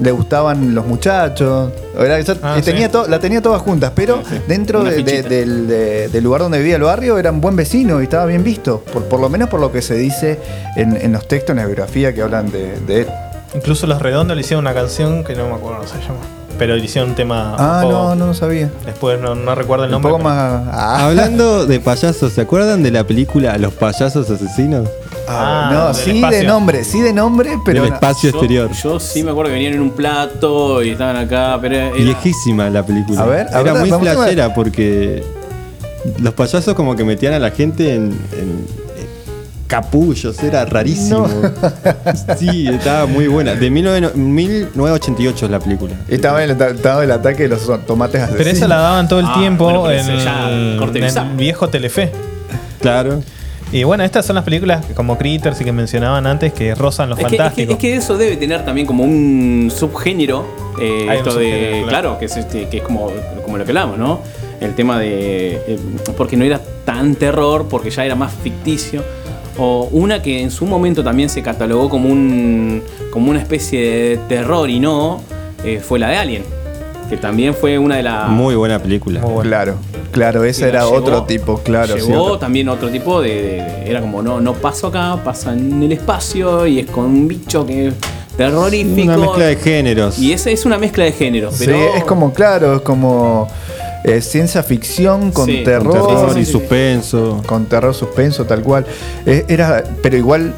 le 0.00 0.10
gustaban 0.12 0.74
los 0.74 0.86
muchachos. 0.86 1.72
Ya- 1.96 2.34
Ah, 2.42 2.60
tenía 2.62 2.86
sí. 2.86 2.92
to- 2.92 3.08
la 3.08 3.18
tenía 3.18 3.40
todas 3.40 3.62
juntas, 3.62 3.90
pero 3.94 4.18
Sí, 4.18 4.34
sí. 4.36 4.42
dentro 4.46 4.84
de- 4.84 5.02
de- 5.02 5.22
del, 5.22 5.66
de- 5.66 6.08
del 6.08 6.22
lugar 6.22 6.42
donde 6.42 6.58
vivía 6.58 6.76
el 6.76 6.82
barrio 6.82 7.18
era 7.18 7.30
un 7.32 7.40
buen 7.40 7.56
vecino 7.56 7.98
y 8.00 8.04
estaba 8.04 8.26
bien 8.26 8.44
visto. 8.44 8.84
Por, 8.92 9.04
por 9.06 9.18
lo 9.20 9.28
menos 9.30 9.48
por 9.48 9.58
lo 9.58 9.72
que 9.72 9.80
se 9.80 9.94
dice 9.94 10.38
en, 10.76 10.94
en 11.00 11.10
los 11.12 11.26
textos, 11.26 11.50
en 11.54 11.56
la 11.56 11.66
biografía 11.66 12.14
que 12.14 12.20
hablan 12.22 12.50
de, 12.52 12.78
de 12.86 13.00
él. 13.00 13.06
Incluso 13.54 13.86
Los 13.86 14.00
Redondos 14.02 14.36
le 14.36 14.42
hicieron 14.42 14.64
una 14.64 14.74
canción 14.74 15.24
que 15.24 15.34
no 15.34 15.48
me 15.48 15.54
acuerdo 15.54 15.78
cómo 15.78 15.88
se 15.88 15.98
llama. 16.00 16.20
Pero 16.58 16.76
hicieron 16.76 17.10
un 17.10 17.16
tema. 17.16 17.54
Ah, 17.58 17.82
un 17.84 17.90
poco- 17.90 18.02
no, 18.02 18.14
no 18.16 18.26
lo 18.26 18.34
sabía. 18.34 18.70
Después 18.84 19.20
no, 19.20 19.34
no 19.34 19.54
recuerdo 19.54 19.84
el 19.84 19.88
Un 19.90 20.02
nombre. 20.02 20.10
poco 20.10 20.22
pero- 20.24 20.34
más. 20.34 20.62
Ah, 20.72 21.06
Hablando 21.06 21.66
de 21.66 21.78
payasos, 21.80 22.32
¿se 22.32 22.40
acuerdan 22.40 22.82
de 22.82 22.90
la 22.90 23.04
película 23.04 23.56
Los 23.58 23.72
payasos 23.74 24.28
asesinos? 24.28 24.88
ah, 25.28 25.68
Ah, 25.70 25.70
no, 25.72 25.94
sí 25.94 26.10
espacio. 26.16 26.38
de 26.38 26.44
nombre, 26.44 26.84
sí 26.84 27.00
de 27.00 27.12
nombre, 27.12 27.58
pero. 27.64 27.84
Del 27.84 27.92
espacio 27.92 28.30
exterior. 28.30 28.70
yo 28.72 28.98
sí 28.98 29.22
me 29.22 29.30
acuerdo 29.30 29.50
que 29.50 29.54
venían 29.54 29.74
en 29.74 29.80
un 29.82 29.90
plato 29.90 30.82
y 30.82 30.90
estaban 30.90 31.16
acá, 31.16 31.58
pero 31.60 31.74
era- 31.76 31.90
Viejísima 31.94 32.68
la 32.70 32.84
película. 32.84 33.22
A 33.22 33.26
ver, 33.26 33.46
a 33.46 33.60
Era 33.60 33.72
ver, 33.72 33.80
muy 33.82 33.90
vamos 33.90 34.08
a 34.08 34.10
ver. 34.10 34.18
flashera 34.18 34.54
porque 34.54 35.22
los 36.20 36.32
payasos 36.34 36.74
como 36.74 36.96
que 36.96 37.04
metían 37.04 37.34
a 37.34 37.38
la 37.38 37.50
gente 37.50 37.94
en, 37.94 38.04
en- 38.32 38.66
en 38.86 38.87
capullos, 39.68 40.42
era 40.42 40.64
rarísimo. 40.64 41.28
Sí, 42.38 42.66
estaba 42.66 43.06
muy 43.06 43.28
buena. 43.28 43.52
De 43.54 43.60
19 43.70 44.12
1988 44.16 45.44
es 45.46 45.50
la 45.50 45.60
película. 45.60 45.94
Estaba 46.08 46.42
el, 46.42 46.50
estaba 46.50 47.04
el 47.04 47.10
ataque 47.12 47.44
de 47.44 47.48
los 47.50 47.86
tomates 47.86 48.22
asesinos. 48.22 48.38
Pero 48.44 48.50
esa 48.50 48.68
la 48.68 48.76
daban 48.76 49.06
todo 49.08 49.20
el 49.20 49.26
Ah, 49.28 49.36
tiempo 49.38 49.64
bueno, 49.64 49.90
en, 49.90 50.78
corte 50.78 50.98
en 50.98 51.04
el 51.04 51.36
viejo 51.36 51.68
Telefe. 51.68 52.10
Claro. 52.80 53.22
Y 53.70 53.84
bueno, 53.84 54.02
estas 54.02 54.24
son 54.24 54.36
las 54.36 54.44
películas 54.44 54.82
como 54.94 55.18
Critters 55.18 55.60
y 55.60 55.64
que 55.64 55.72
mencionaban 55.72 56.26
antes 56.26 56.54
que 56.54 56.74
rozan 56.74 57.10
lo 57.10 57.16
Es 57.16 57.20
que, 57.20 57.26
es, 57.26 57.30
que, 57.32 57.36
fantástico. 57.36 57.72
es 57.72 57.78
que 57.78 57.96
eso 57.96 58.16
debe 58.16 58.36
tener 58.38 58.64
también 58.64 58.86
como 58.86 59.04
un 59.04 59.70
subgénero. 59.74 60.46
eh, 60.80 61.06
un 61.22 61.36
de. 61.38 61.82
Claro, 61.86 61.88
claro. 61.88 62.18
que, 62.18 62.24
es 62.26 62.36
este, 62.36 62.68
que 62.68 62.78
es 62.78 62.82
como, 62.82 63.10
como 63.44 63.58
lo 63.58 63.64
que 63.64 63.70
hablamos, 63.72 63.98
¿no? 63.98 64.20
El 64.60 64.74
tema 64.74 64.98
de. 64.98 65.60
eh, 65.66 65.78
porque 66.16 66.36
no 66.36 66.44
era 66.44 66.60
tan 66.86 67.14
terror, 67.14 67.66
porque 67.68 67.90
ya 67.90 68.04
era 68.06 68.14
más 68.14 68.32
ficticio. 68.32 69.04
O 69.58 69.88
una 69.92 70.22
que 70.22 70.40
en 70.40 70.50
su 70.50 70.66
momento 70.66 71.02
también 71.02 71.28
se 71.28 71.42
catalogó 71.42 71.88
como 71.88 72.08
un. 72.08 72.82
como 73.10 73.30
una 73.30 73.40
especie 73.40 73.80
de 73.80 74.16
terror 74.28 74.70
y 74.70 74.78
no. 74.80 75.20
eh, 75.64 75.80
fue 75.82 75.98
la 75.98 76.10
de 76.10 76.16
Alien. 76.16 76.42
que 77.10 77.16
también 77.16 77.54
fue 77.54 77.78
una 77.78 77.96
de 77.96 78.02
las. 78.04 78.28
Muy 78.30 78.54
buena 78.54 78.78
película. 78.78 79.20
Muy. 79.20 79.42
Claro, 79.46 79.74
claro, 80.12 80.44
ese 80.44 80.68
era 80.68 80.82
llevó- 80.84 80.98
otro 80.98 81.22
tipo, 81.24 81.58
claro. 81.58 81.94
Llevó 81.96 82.06
cierto. 82.06 82.38
también 82.38 82.68
otro 82.68 82.88
tipo 82.90 83.20
de, 83.20 83.30
de- 83.34 83.42
de- 83.62 83.90
Era 83.90 84.00
como, 84.00 84.22
no, 84.22 84.40
no 84.40 84.54
paso 84.54 84.86
acá, 84.88 85.18
pasa 85.24 85.52
en 85.54 85.82
el 85.82 85.90
espacio 85.92 86.66
y 86.66 86.78
es 86.80 86.86
con 86.86 87.04
un 87.06 87.26
bicho 87.26 87.66
que. 87.66 87.92
terrorífico. 88.36 89.02
Una 89.12 89.16
mezcla 89.18 89.46
de 89.46 89.56
géneros. 89.56 90.18
Y 90.20 90.32
esa 90.32 90.50
es 90.50 90.64
una 90.64 90.78
mezcla 90.78 91.02
de 91.04 91.10
géneros. 91.12 91.54
Sí, 91.56 91.64
Pero 91.66 91.78
es 91.96 92.04
como, 92.04 92.32
claro, 92.32 92.76
es 92.76 92.82
como 92.82 93.48
eh, 94.04 94.20
ciencia 94.20 94.62
ficción 94.62 95.30
con 95.32 95.46
Sí, 95.46 95.62
terror. 95.64 95.98
Con 95.98 96.08
terror 96.08 96.38
y 96.38 96.44
suspenso. 96.44 97.42
Con 97.46 97.66
terror 97.66 97.94
suspenso, 97.94 98.44
tal 98.44 98.62
cual. 98.62 98.86
Eh, 99.26 99.44
era, 99.48 99.82
pero 100.02 100.16
igual, 100.16 100.54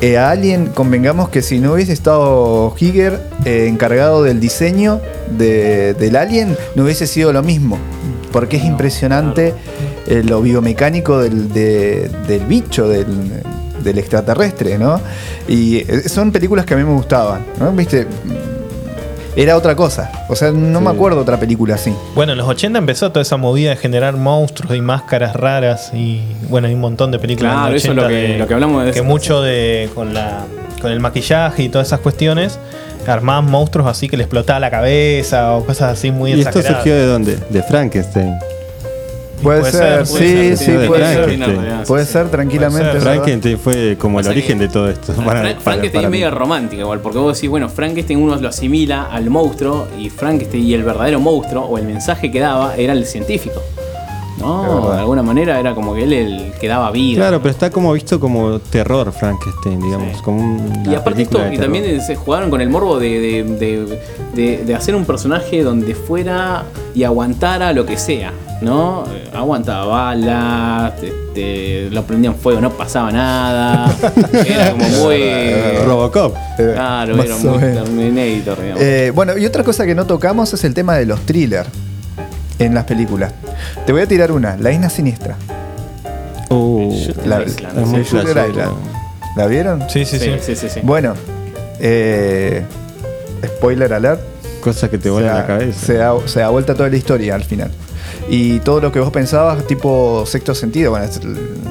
eh, 0.00 0.18
a 0.18 0.30
Alien, 0.30 0.66
convengamos 0.66 1.28
que 1.30 1.42
si 1.42 1.58
no 1.58 1.72
hubiese 1.74 1.92
estado 1.92 2.72
Giger 2.76 3.20
eh, 3.44 3.66
encargado 3.68 4.22
del 4.22 4.40
diseño 4.40 5.00
de- 5.38 5.94
del 5.94 6.16
Alien, 6.16 6.56
no 6.74 6.84
hubiese 6.84 7.06
sido 7.06 7.32
lo 7.32 7.42
mismo. 7.42 7.78
Porque 8.32 8.56
es 8.58 8.64
impresionante 8.64 9.54
eh, 10.06 10.22
lo 10.24 10.42
biomecánico 10.42 11.18
del, 11.20 11.50
de- 11.52 12.10
del 12.28 12.44
bicho, 12.44 12.86
del, 12.88 13.06
del 13.82 13.98
extraterrestre, 13.98 14.76
¿no? 14.78 15.00
Y 15.48 15.84
son 16.06 16.30
películas 16.32 16.66
que 16.66 16.74
a 16.74 16.76
mí 16.76 16.84
me 16.84 16.92
gustaban, 16.92 17.46
¿no? 17.58 17.72
¿Viste? 17.72 18.06
Era 19.36 19.56
otra 19.56 19.76
cosa. 19.76 20.10
O 20.28 20.34
sea, 20.34 20.50
no 20.50 20.80
me 20.80 20.88
acuerdo 20.90 21.20
otra 21.20 21.38
película 21.38 21.74
así. 21.74 21.94
Bueno, 22.14 22.32
en 22.32 22.38
los 22.38 22.48
80 22.48 22.78
empezó 22.78 23.10
toda 23.12 23.20
esa 23.22 23.36
movida 23.36 23.70
de 23.70 23.76
generar 23.76 24.16
monstruos 24.16 24.74
y 24.74 24.80
máscaras 24.80 25.36
raras 25.36 25.90
y 25.92 26.22
bueno, 26.48 26.68
hay 26.68 26.74
un 26.74 26.80
montón 26.80 27.10
de 27.10 27.18
películas. 27.18 27.52
en 27.52 27.58
Claro, 27.58 27.72
los 27.74 27.82
eso 27.82 27.90
es 27.92 27.96
lo 27.96 28.02
80 28.02 28.16
que- 28.22 28.32
de- 28.32 28.38
lo 28.38 28.46
que 28.48 28.54
hablamos 28.54 28.84
de 28.86 28.92
Que 28.92 28.98
eso. 29.00 29.04
mucho 29.08 29.42
de 29.42 29.90
con 29.94 30.14
la 30.14 30.44
con 30.80 30.90
el 30.90 31.00
maquillaje 31.00 31.62
y 31.64 31.68
todas 31.68 31.86
esas 31.88 32.00
cuestiones 32.00 32.58
armaban 33.06 33.48
monstruos 33.50 33.86
así 33.88 34.08
que 34.08 34.16
le 34.16 34.24
explotaba 34.24 34.58
la 34.58 34.70
cabeza 34.70 35.52
o 35.54 35.64
cosas 35.64 35.92
así 35.92 36.10
muy 36.10 36.32
¿Y 36.34 36.40
esto 36.40 36.60
surgió 36.62 36.94
de 36.94 37.06
dónde? 37.06 37.38
De 37.50 37.62
Frankenstein. 37.62 38.34
Puede, 39.42 39.60
Puede 39.60 39.72
ser, 39.72 40.06
ser, 40.06 40.06
sí, 40.06 40.12
puede 40.12 40.56
ser, 40.56 40.58
sí, 40.58 40.64
sí, 40.64 40.72
de 40.72 40.86
puede 40.86 41.36
ser. 41.36 41.86
Puede 41.86 42.04
ser 42.06 42.28
tranquilamente. 42.30 42.78
Puede 42.78 42.92
ser. 42.92 43.04
verdad. 43.04 43.14
Frankenstein 43.14 43.58
fue 43.58 43.96
como 43.98 44.20
el 44.20 44.26
origen 44.26 44.58
de 44.58 44.68
todo 44.68 44.88
esto. 44.88 45.12
Frankenstein 45.12 46.04
es 46.04 46.10
medio 46.10 46.30
romántico 46.30 46.82
igual, 46.82 47.00
porque 47.00 47.18
vos 47.18 47.36
decís, 47.36 47.50
bueno, 47.50 47.68
Frankenstein 47.68 48.18
uno 48.18 48.36
lo 48.36 48.48
asimila 48.48 49.04
al 49.10 49.30
monstruo 49.30 49.88
y 49.98 50.10
Frankenstein 50.10 50.64
y 50.64 50.74
el 50.74 50.82
verdadero 50.82 51.20
monstruo 51.20 51.64
o 51.64 51.78
el 51.78 51.84
mensaje 51.84 52.30
que 52.30 52.40
daba 52.40 52.76
era 52.76 52.92
el 52.92 53.04
científico. 53.06 53.62
¿No? 54.38 54.90
De 54.92 54.98
alguna 54.98 55.22
manera 55.22 55.58
era 55.58 55.74
como 55.74 55.94
que 55.94 56.04
él 56.04 56.12
el 56.12 56.52
que 56.60 56.68
daba 56.68 56.90
vida. 56.90 57.20
Claro, 57.22 57.38
pero 57.40 57.50
está 57.50 57.70
como 57.70 57.92
visto 57.92 58.20
como 58.20 58.58
terror 58.58 59.10
Frankenstein, 59.12 59.80
digamos. 59.80 60.16
Sí. 60.16 60.22
Como 60.22 60.40
un- 60.42 60.82
Y 60.90 60.94
aparte 60.94 61.22
esto, 61.22 61.40
y 61.52 61.56
también 61.58 62.00
se 62.02 62.16
jugaron 62.16 62.50
con 62.50 62.60
el 62.60 62.68
morbo 62.68 62.98
de, 62.98 63.08
de- 63.20 63.44
de- 63.44 63.98
de- 64.34 64.64
de 64.64 64.74
hacer 64.74 64.94
un 64.94 65.04
personaje 65.06 65.62
donde 65.62 65.94
fuera 65.94 66.64
y 66.94 67.04
aguantara 67.04 67.72
lo 67.72 67.86
que 67.86 67.96
sea, 67.96 68.32
¿no? 68.60 69.04
Aguantaba 69.34 69.86
balas, 69.86 70.96
te- 71.00 71.12
te- 71.34 71.90
lo 71.90 72.02
prendían 72.04 72.34
fuego, 72.34 72.60
no 72.60 72.70
pasaba 72.70 73.10
nada. 73.10 73.94
Era 74.46 74.72
como 74.72 74.86
muy... 74.88 75.18
Robocop. 75.86 76.34
Claro, 76.56 77.22
era 77.22 77.36
muy. 77.36 77.58
Terminator, 77.58 78.60
digamos. 78.60 78.82
Eh, 78.82 79.12
bueno, 79.14 79.36
y 79.38 79.46
otra 79.46 79.62
cosa 79.64 79.84
que 79.86 79.94
no 79.94 80.04
tocamos 80.06 80.52
es 80.52 80.62
el 80.64 80.74
tema 80.74 80.96
de 80.96 81.06
los 81.06 81.20
thrillers 81.20 81.68
en 82.58 82.74
las 82.74 82.84
películas. 82.84 83.32
Te 83.86 83.92
voy 83.92 84.02
a 84.02 84.06
tirar 84.06 84.32
una, 84.32 84.56
La 84.56 84.72
Isla 84.72 84.88
Siniestra. 84.90 85.36
Uh, 86.50 86.92
Shooter 86.92 87.26
La, 87.26 87.42
Island, 87.42 87.96
sí, 87.96 88.04
flashero. 88.04 88.48
Island. 88.48 88.72
¿La 89.36 89.46
vieron? 89.46 89.84
Sí, 89.90 90.04
sí, 90.04 90.18
sí. 90.18 90.26
sí, 90.26 90.38
sí, 90.40 90.56
sí, 90.56 90.68
sí. 90.70 90.80
Bueno, 90.82 91.14
eh, 91.80 92.62
spoiler 93.44 93.92
alert. 93.92 94.20
Cosas 94.60 94.90
que 94.90 94.98
te 94.98 95.08
da- 95.10 95.20
la 95.20 95.46
cabeza. 95.46 95.86
Se 95.86 95.94
da, 95.94 96.14
se 96.26 96.40
da 96.40 96.48
vuelta 96.48 96.74
toda 96.74 96.88
la 96.88 96.96
historia 96.96 97.34
al 97.34 97.44
final. 97.44 97.70
Y 98.28 98.58
todo 98.60 98.80
lo 98.80 98.90
que 98.90 98.98
vos 98.98 99.10
pensabas, 99.10 99.64
tipo 99.66 100.24
sexto 100.26 100.54
sentido, 100.54 100.90
bueno, 100.92 101.04
es, 101.06 101.20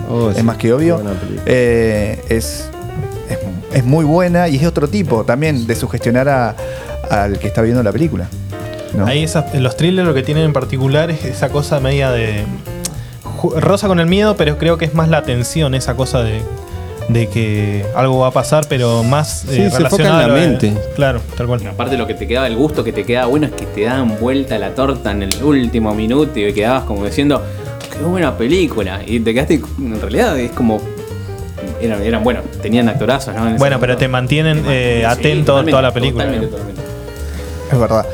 Oh, 0.10 0.30
es 0.30 0.38
sí, 0.38 0.44
más 0.44 0.58
que 0.58 0.72
obvio, 0.72 0.96
buena 0.96 1.20
película. 1.20 1.44
eh, 1.48 2.24
es, 2.30 2.70
es, 3.30 3.40
es 3.74 3.84
muy 3.84 4.06
buena 4.06 4.48
y 4.48 4.58
es 4.58 4.66
otro 4.66 4.88
tipo 4.88 5.26
también 5.26 5.66
de 5.68 5.76
sugestionar 5.76 6.30
a- 6.30 6.56
al 7.10 7.38
que 7.40 7.48
está 7.48 7.62
viendo 7.62 7.82
la 7.84 7.92
película. 7.92 8.28
¿No? 8.94 9.06
Ahí 9.06 9.24
esas- 9.24 9.54
los 9.56 9.76
thrillers 9.78 10.08
lo 10.08 10.14
que 10.14 10.24
tienen 10.24 10.44
en 10.46 10.54
particular 10.54 11.10
es 11.12 11.24
esa 11.26 11.50
cosa 11.50 11.80
media 11.80 12.12
de. 12.12 12.44
rosa 13.58 13.88
con 13.88 14.00
el 14.00 14.08
miedo, 14.08 14.36
pero 14.38 14.58
creo 14.58 14.78
que 14.78 14.86
es 14.86 14.94
más 14.94 15.10
la 15.10 15.24
tensión, 15.24 15.76
esa 15.76 15.96
cosa 15.96 16.24
de, 16.24 16.42
de 17.10 17.28
que 17.28 17.86
algo 17.96 18.20
va 18.20 18.28
a 18.28 18.32
pasar, 18.32 18.66
pero 18.70 19.04
más 19.04 19.42
Sí, 19.48 19.48
eh, 19.52 19.56
se 19.56 19.64
enfoca 19.66 19.78
relacionado 19.78 20.22
en 20.22 20.28
la 20.28 20.34
mente. 20.34 20.74
Claro, 20.96 21.22
tal 21.38 21.48
cual. 21.48 21.68
Aparte 21.68 21.98
lo 21.98 22.08
que 22.08 22.14
te 22.16 22.28
quedaba, 22.28 22.48
el 22.48 22.56
gusto 22.56 22.84
que 22.84 22.92
te 22.94 23.04
quedaba 23.04 23.28
bueno 23.28 23.46
es 23.48 23.54
que 23.54 23.66
te 23.66 23.84
daban 23.84 24.18
vuelta 24.20 24.58
la 24.58 24.70
torta 24.74 25.12
en 25.12 25.24
el 25.24 25.44
último 25.44 25.94
minuto 25.94 26.40
y 26.40 26.52
quedabas 26.54 26.84
como 26.86 27.06
diciendo, 27.06 27.44
qué 27.92 28.04
buena 28.04 28.38
película. 28.38 29.02
Y 29.06 29.20
te 29.20 29.34
quedaste, 29.34 29.62
en 29.80 30.02
realidad 30.02 30.40
es 30.40 30.52
como... 30.52 30.82
Eran, 31.82 32.02
eran 32.04 32.24
bueno, 32.24 32.40
tenían 32.62 32.88
actorazos, 32.90 33.36
¿no? 33.36 33.42
Bueno, 33.42 33.58
pero 33.60 33.94
momento. 33.94 33.98
te 33.98 34.08
mantienen 34.08 34.64
eh, 34.68 34.98
Sí, 35.00 35.06
atento 35.06 35.64
toda 35.66 35.82
la 35.82 35.92
película. 35.92 36.24
Totalmente, 36.26 36.46
¿no? 36.48 36.52
totalmente. 36.52 36.82
Es 37.72 37.80
verdad. 37.80 38.06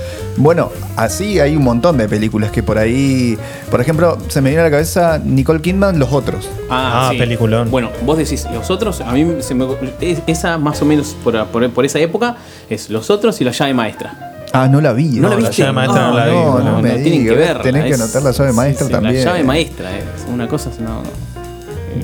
Bueno, 0.41 0.71
así 0.95 1.39
hay 1.39 1.55
un 1.55 1.63
montón 1.63 1.97
de 1.97 2.09
películas 2.09 2.51
que 2.51 2.63
por 2.63 2.77
ahí. 2.79 3.37
Por 3.69 3.79
ejemplo, 3.79 4.17
se 4.27 4.41
me 4.41 4.49
viene 4.49 4.61
a 4.61 4.65
la 4.65 4.71
cabeza 4.71 5.19
Nicole 5.23 5.61
Kidman, 5.61 5.99
Los 5.99 6.11
Otros. 6.11 6.49
Ah, 6.69 7.11
peliculón. 7.17 7.69
Bueno, 7.69 7.89
vos 8.05 8.17
decís, 8.17 8.47
los 8.51 8.71
otros, 8.71 9.01
a 9.01 9.11
mí 9.11 9.25
se 9.41 9.53
me, 9.53 9.67
es- 10.01 10.21
esa 10.25 10.57
más 10.57 10.81
o 10.81 10.85
menos 10.85 11.15
por, 11.23 11.45
por, 11.47 11.69
por 11.69 11.85
esa 11.85 11.99
época 11.99 12.37
es 12.69 12.89
los 12.89 13.09
otros 13.11 13.39
y 13.39 13.43
la 13.43 13.51
llave 13.51 13.73
maestra. 13.75 14.27
Ah, 14.53 14.67
no 14.67 14.81
la 14.81 14.93
vi. 14.93 15.05
¿No 15.19 15.29
la 15.29 15.35
la 15.35 15.47
viste? 15.49 15.61
llave 15.61 15.73
maestra 15.73 16.07
no 16.07 16.13
la 16.17 16.25
vi. 16.25 16.31
No, 16.31 16.59
no, 16.59 16.81
me 16.81 16.89
tienen 16.99 17.11
digas, 17.21 17.33
que 17.35 17.39
verla. 17.39 17.61
tenés 17.63 17.85
que 17.85 17.93
anotar 17.93 18.23
la 18.23 18.31
llave 18.31 18.51
maestra 18.53 18.87
sí, 18.87 18.91
también. 18.91 19.15
La 19.15 19.23
llave 19.31 19.43
maestra 19.43 19.95
es 19.97 20.03
una 20.27 20.47
cosa, 20.47 20.69
no, 20.79 21.03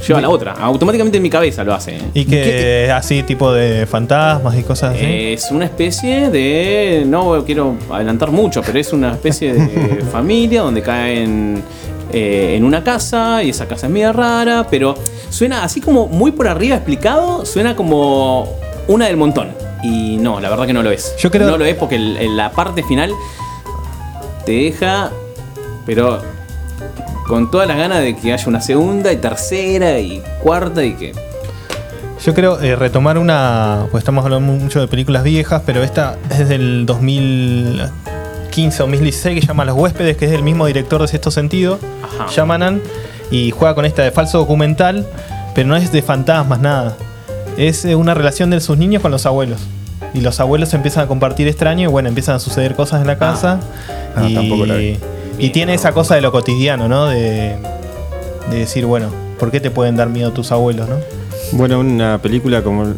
lleva 0.08 0.20
a 0.20 0.22
la 0.22 0.30
otra. 0.30 0.54
Automáticamente 0.54 1.18
en 1.18 1.24
mi 1.24 1.30
cabeza 1.30 1.64
lo 1.64 1.74
hace. 1.74 1.98
Y 2.14 2.26
que 2.26 2.92
así, 2.94 3.24
tipo 3.24 3.52
de 3.54 3.86
fantasmas 3.86 4.58
y 4.58 4.64
cosas 4.64 4.96
así. 4.96 5.06
Es 5.06 5.52
una 5.52 5.66
especie 5.66 6.30
de. 6.30 7.04
No 7.08 7.44
quiero 7.46 7.76
adelantar 7.92 8.32
mucho, 8.32 8.62
pero 8.62 8.80
es 8.80 8.92
una 8.94 9.12
especie 9.14 9.54
de 9.54 10.02
familia 10.12 10.62
donde 10.62 10.82
caen 10.82 11.64
eh, 12.12 12.56
en 12.58 12.64
una 12.64 12.84
casa 12.84 13.44
y 13.44 13.50
esa 13.50 13.68
casa 13.68 13.88
es 13.88 13.92
media 13.94 14.12
rara, 14.14 14.66
pero 14.70 14.96
suena 15.30 15.64
así 15.64 15.82
como 15.82 16.08
muy 16.08 16.32
por 16.32 16.48
arriba 16.48 16.76
explicado, 16.76 17.46
suena 17.46 17.76
como 17.76 18.48
una 18.88 19.08
del 19.08 19.18
montón. 19.18 19.50
Y 19.84 20.18
no, 20.18 20.40
la 20.40 20.50
verdad 20.50 20.66
que 20.66 20.74
no 20.74 20.82
lo 20.84 20.90
es. 20.92 21.16
Yo 21.20 21.30
creo- 21.30 21.48
No 21.48 21.58
lo 21.58 21.66
es 21.66 21.76
porque 21.76 21.96
el- 21.98 22.18
en 22.18 22.36
la 22.36 22.52
parte 22.52 22.82
final 22.84 23.12
te 24.46 24.52
deja, 24.54 25.12
pero 25.86 26.22
con 27.28 27.52
todas 27.52 27.68
las 27.68 27.78
ganas 27.78 28.02
de 28.02 28.16
que 28.16 28.34
haya 28.34 28.48
una 28.48 28.62
segunda 28.62 29.12
y 29.12 29.18
tercera 29.18 30.00
y 30.00 30.24
cuarta 30.42 30.84
y 30.84 30.94
que. 30.94 31.12
Yo 32.26 32.34
creo 32.34 32.60
eh, 32.62 32.76
retomar 32.76 33.18
una. 33.18 33.86
Pues 33.92 34.02
estamos 34.02 34.26
hablando 34.26 34.52
mucho 34.52 34.80
de 34.80 34.88
películas 34.88 35.24
viejas, 35.24 35.62
pero 35.66 35.84
esta 35.84 36.18
es 36.32 36.50
del 36.50 36.86
2015 36.86 38.82
o 38.82 38.86
2016 38.86 39.36
que 39.36 39.42
se 39.42 39.48
llama 39.48 39.66
Los 39.66 39.78
Huéspedes, 39.78 40.18
que 40.18 40.26
es 40.26 40.32
del 40.32 40.44
mismo 40.44 40.66
director 40.66 41.02
de 41.02 41.08
Sexto 41.08 41.30
Sentido, 41.30 41.80
Ajá. 42.20 42.74
Y 43.30 43.52
juega 43.52 43.76
con 43.76 43.86
esta 43.86 44.04
de 44.04 44.12
falso 44.12 44.38
documental, 44.38 45.06
pero 45.54 45.68
no 45.68 45.76
es 45.76 45.92
de 45.92 46.02
fantasmas, 46.02 46.60
nada. 46.60 46.96
Es 47.58 47.84
eh, 47.84 47.96
una 47.96 48.14
relación 48.14 48.50
de 48.50 48.62
sus 48.62 48.78
niños 48.78 49.02
con 49.02 49.12
los 49.12 49.26
abuelos. 49.26 49.60
Y 50.14 50.22
los 50.22 50.40
abuelos 50.40 50.74
empiezan 50.74 51.04
a 51.04 51.08
compartir 51.08 51.48
extraño 51.48 51.90
y 51.90 51.92
bueno, 51.92 52.08
empiezan 52.08 52.36
a 52.36 52.40
suceder 52.40 52.76
cosas 52.76 53.02
en 53.02 53.08
la 53.08 53.18
casa. 53.18 53.60
Ah, 54.16 54.28
y, 54.28 54.34
tampoco 54.34 54.66
la 54.66 54.76
vi. 54.76 54.98
Y 55.38 55.50
tiene 55.50 55.74
esa 55.74 55.92
cosa 55.92 56.16
de 56.16 56.22
lo 56.22 56.32
cotidiano, 56.32 56.88
¿no? 56.88 57.08
De, 57.08 57.56
de 58.50 58.58
decir, 58.58 58.86
bueno, 58.86 59.10
¿por 59.40 59.52
qué 59.52 59.60
te 59.60 59.72
pueden 59.72 59.96
dar 59.96 60.10
miedo 60.10 60.32
tus 60.32 60.52
abuelos, 60.52 60.88
no? 60.90 60.96
Bueno, 61.54 61.80
una 61.80 62.22
película 62.22 62.64
como. 62.64 62.94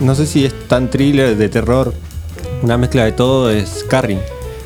No 0.00 0.14
sé 0.14 0.26
si 0.26 0.44
es 0.44 0.54
tan 0.68 0.90
thriller 0.90 1.36
de 1.36 1.48
terror. 1.48 1.94
Una 2.62 2.76
mezcla 2.76 3.04
de 3.04 3.12
todo 3.12 3.50
es 3.50 3.84
Carrie. 3.88 4.18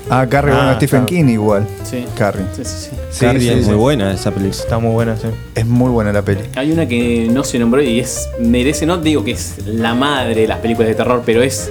Ah, 0.09 0.27
Carrie, 0.29 0.53
Ah, 0.53 0.57
bueno, 0.59 0.75
Stephen 0.77 1.05
claro. 1.05 1.07
King 1.07 1.29
igual. 1.29 1.67
Sí. 1.85 2.05
Carrie. 2.17 2.45
Sí, 2.57 2.65
sí, 2.65 2.75
sí. 2.79 2.91
Sí, 3.11 3.25
Carrie 3.27 3.41
sí, 3.41 3.49
es 3.49 3.65
sí. 3.65 3.71
muy 3.71 3.77
buena 3.79 4.13
esa 4.13 4.31
película. 4.33 4.61
Está 4.63 4.79
muy 4.79 4.93
buena, 4.93 5.17
sí. 5.17 5.29
Es 5.55 5.67
muy 5.67 5.91
buena 5.91 6.13
la 6.13 6.23
peli. 6.23 6.41
Hay 6.57 6.73
una 6.73 6.89
que 6.89 7.29
no 7.31 7.45
se 7.45 7.59
nombró 7.61 7.81
y 7.83 8.01
es 8.01 8.29
merece, 8.41 8.87
no 8.87 8.97
digo 8.99 9.23
que 9.23 9.33
es 9.33 9.65
la 9.67 9.95
madre 9.95 10.41
de 10.43 10.49
las 10.49 10.59
películas 10.59 10.89
de 10.89 10.95
terror, 10.97 11.23
pero 11.25 11.43
es 11.43 11.71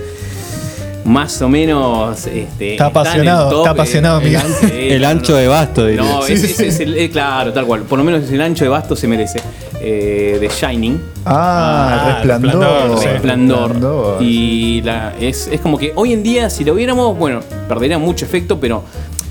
más 1.06 1.42
o 1.42 1.50
menos. 1.50 2.26
Este, 2.28 2.72
Está 2.74 2.86
el 2.86 2.90
apasionado, 2.92 3.50
top, 3.50 3.60
está 3.60 3.70
apasionado, 3.72 4.18
el 4.20 4.24
Miguel. 4.26 4.42
ancho- 4.42 4.74
El 4.74 5.02
no, 5.02 5.08
ancho 5.08 5.36
de 5.36 5.48
basto, 5.48 5.86
diría. 5.86 6.02
No, 6.04 6.22
Sí, 6.24 6.34
ese, 6.34 6.48
sí, 6.48 6.54
ese 6.54 6.68
es 6.68 6.80
el, 6.82 7.10
claro, 7.12 7.54
tal 7.54 7.66
cual. 7.66 7.82
Por 7.84 7.98
lo 7.98 8.04
menos 8.04 8.30
el 8.32 8.42
ancho 8.42 8.64
de 8.66 8.70
basto 8.70 8.96
se 8.96 9.08
merece. 9.08 9.40
Eh, 9.82 10.38
de 10.42 10.50
Shining. 10.50 11.02
Ah, 11.26 11.88
Ah, 12.02 12.16
Resplandor. 12.24 12.52
Resplandor. 12.52 13.04
Resplandor. 13.14 13.72
Resplandor. 13.72 14.24
Y 14.24 14.82
la, 14.82 15.14
es, 15.20 15.48
es 15.52 15.62
como 15.62 15.78
que 15.78 15.94
hoy 15.96 16.12
en 16.14 16.22
día, 16.22 16.50
si 16.50 16.64
lo 16.66 16.74
viéramos, 16.76 17.18
bueno, 17.18 17.40
perdería 17.68 17.98
mucho 17.98 18.26
efecto, 18.26 18.60
pero 18.60 18.84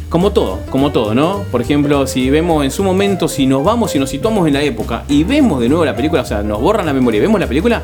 como 0.09 0.33
todo, 0.33 0.61
como 0.71 0.91
todo, 0.91 1.15
¿no? 1.15 1.43
Por 1.53 1.61
ejemplo, 1.61 2.07
si 2.07 2.31
vemos 2.31 2.65
en 2.65 2.71
su 2.71 2.83
momento, 2.83 3.29
si 3.29 3.47
nos 3.47 3.63
vamos 3.63 3.95
y 3.95 3.99
nos 3.99 4.09
situamos 4.09 4.47
en 4.49 4.55
la 4.55 4.63
época 4.63 5.03
y 5.07 5.23
vemos 5.23 5.61
de 5.61 5.69
nuevo 5.69 5.85
la 5.85 5.95
película, 5.95 6.23
o 6.23 6.25
sea, 6.25 6.43
nos 6.43 6.63
borran 6.63 6.87
la 6.87 6.95
memoria 6.95 7.19
y 7.19 7.21
vemos 7.21 7.39
la 7.39 7.47
película, 7.47 7.83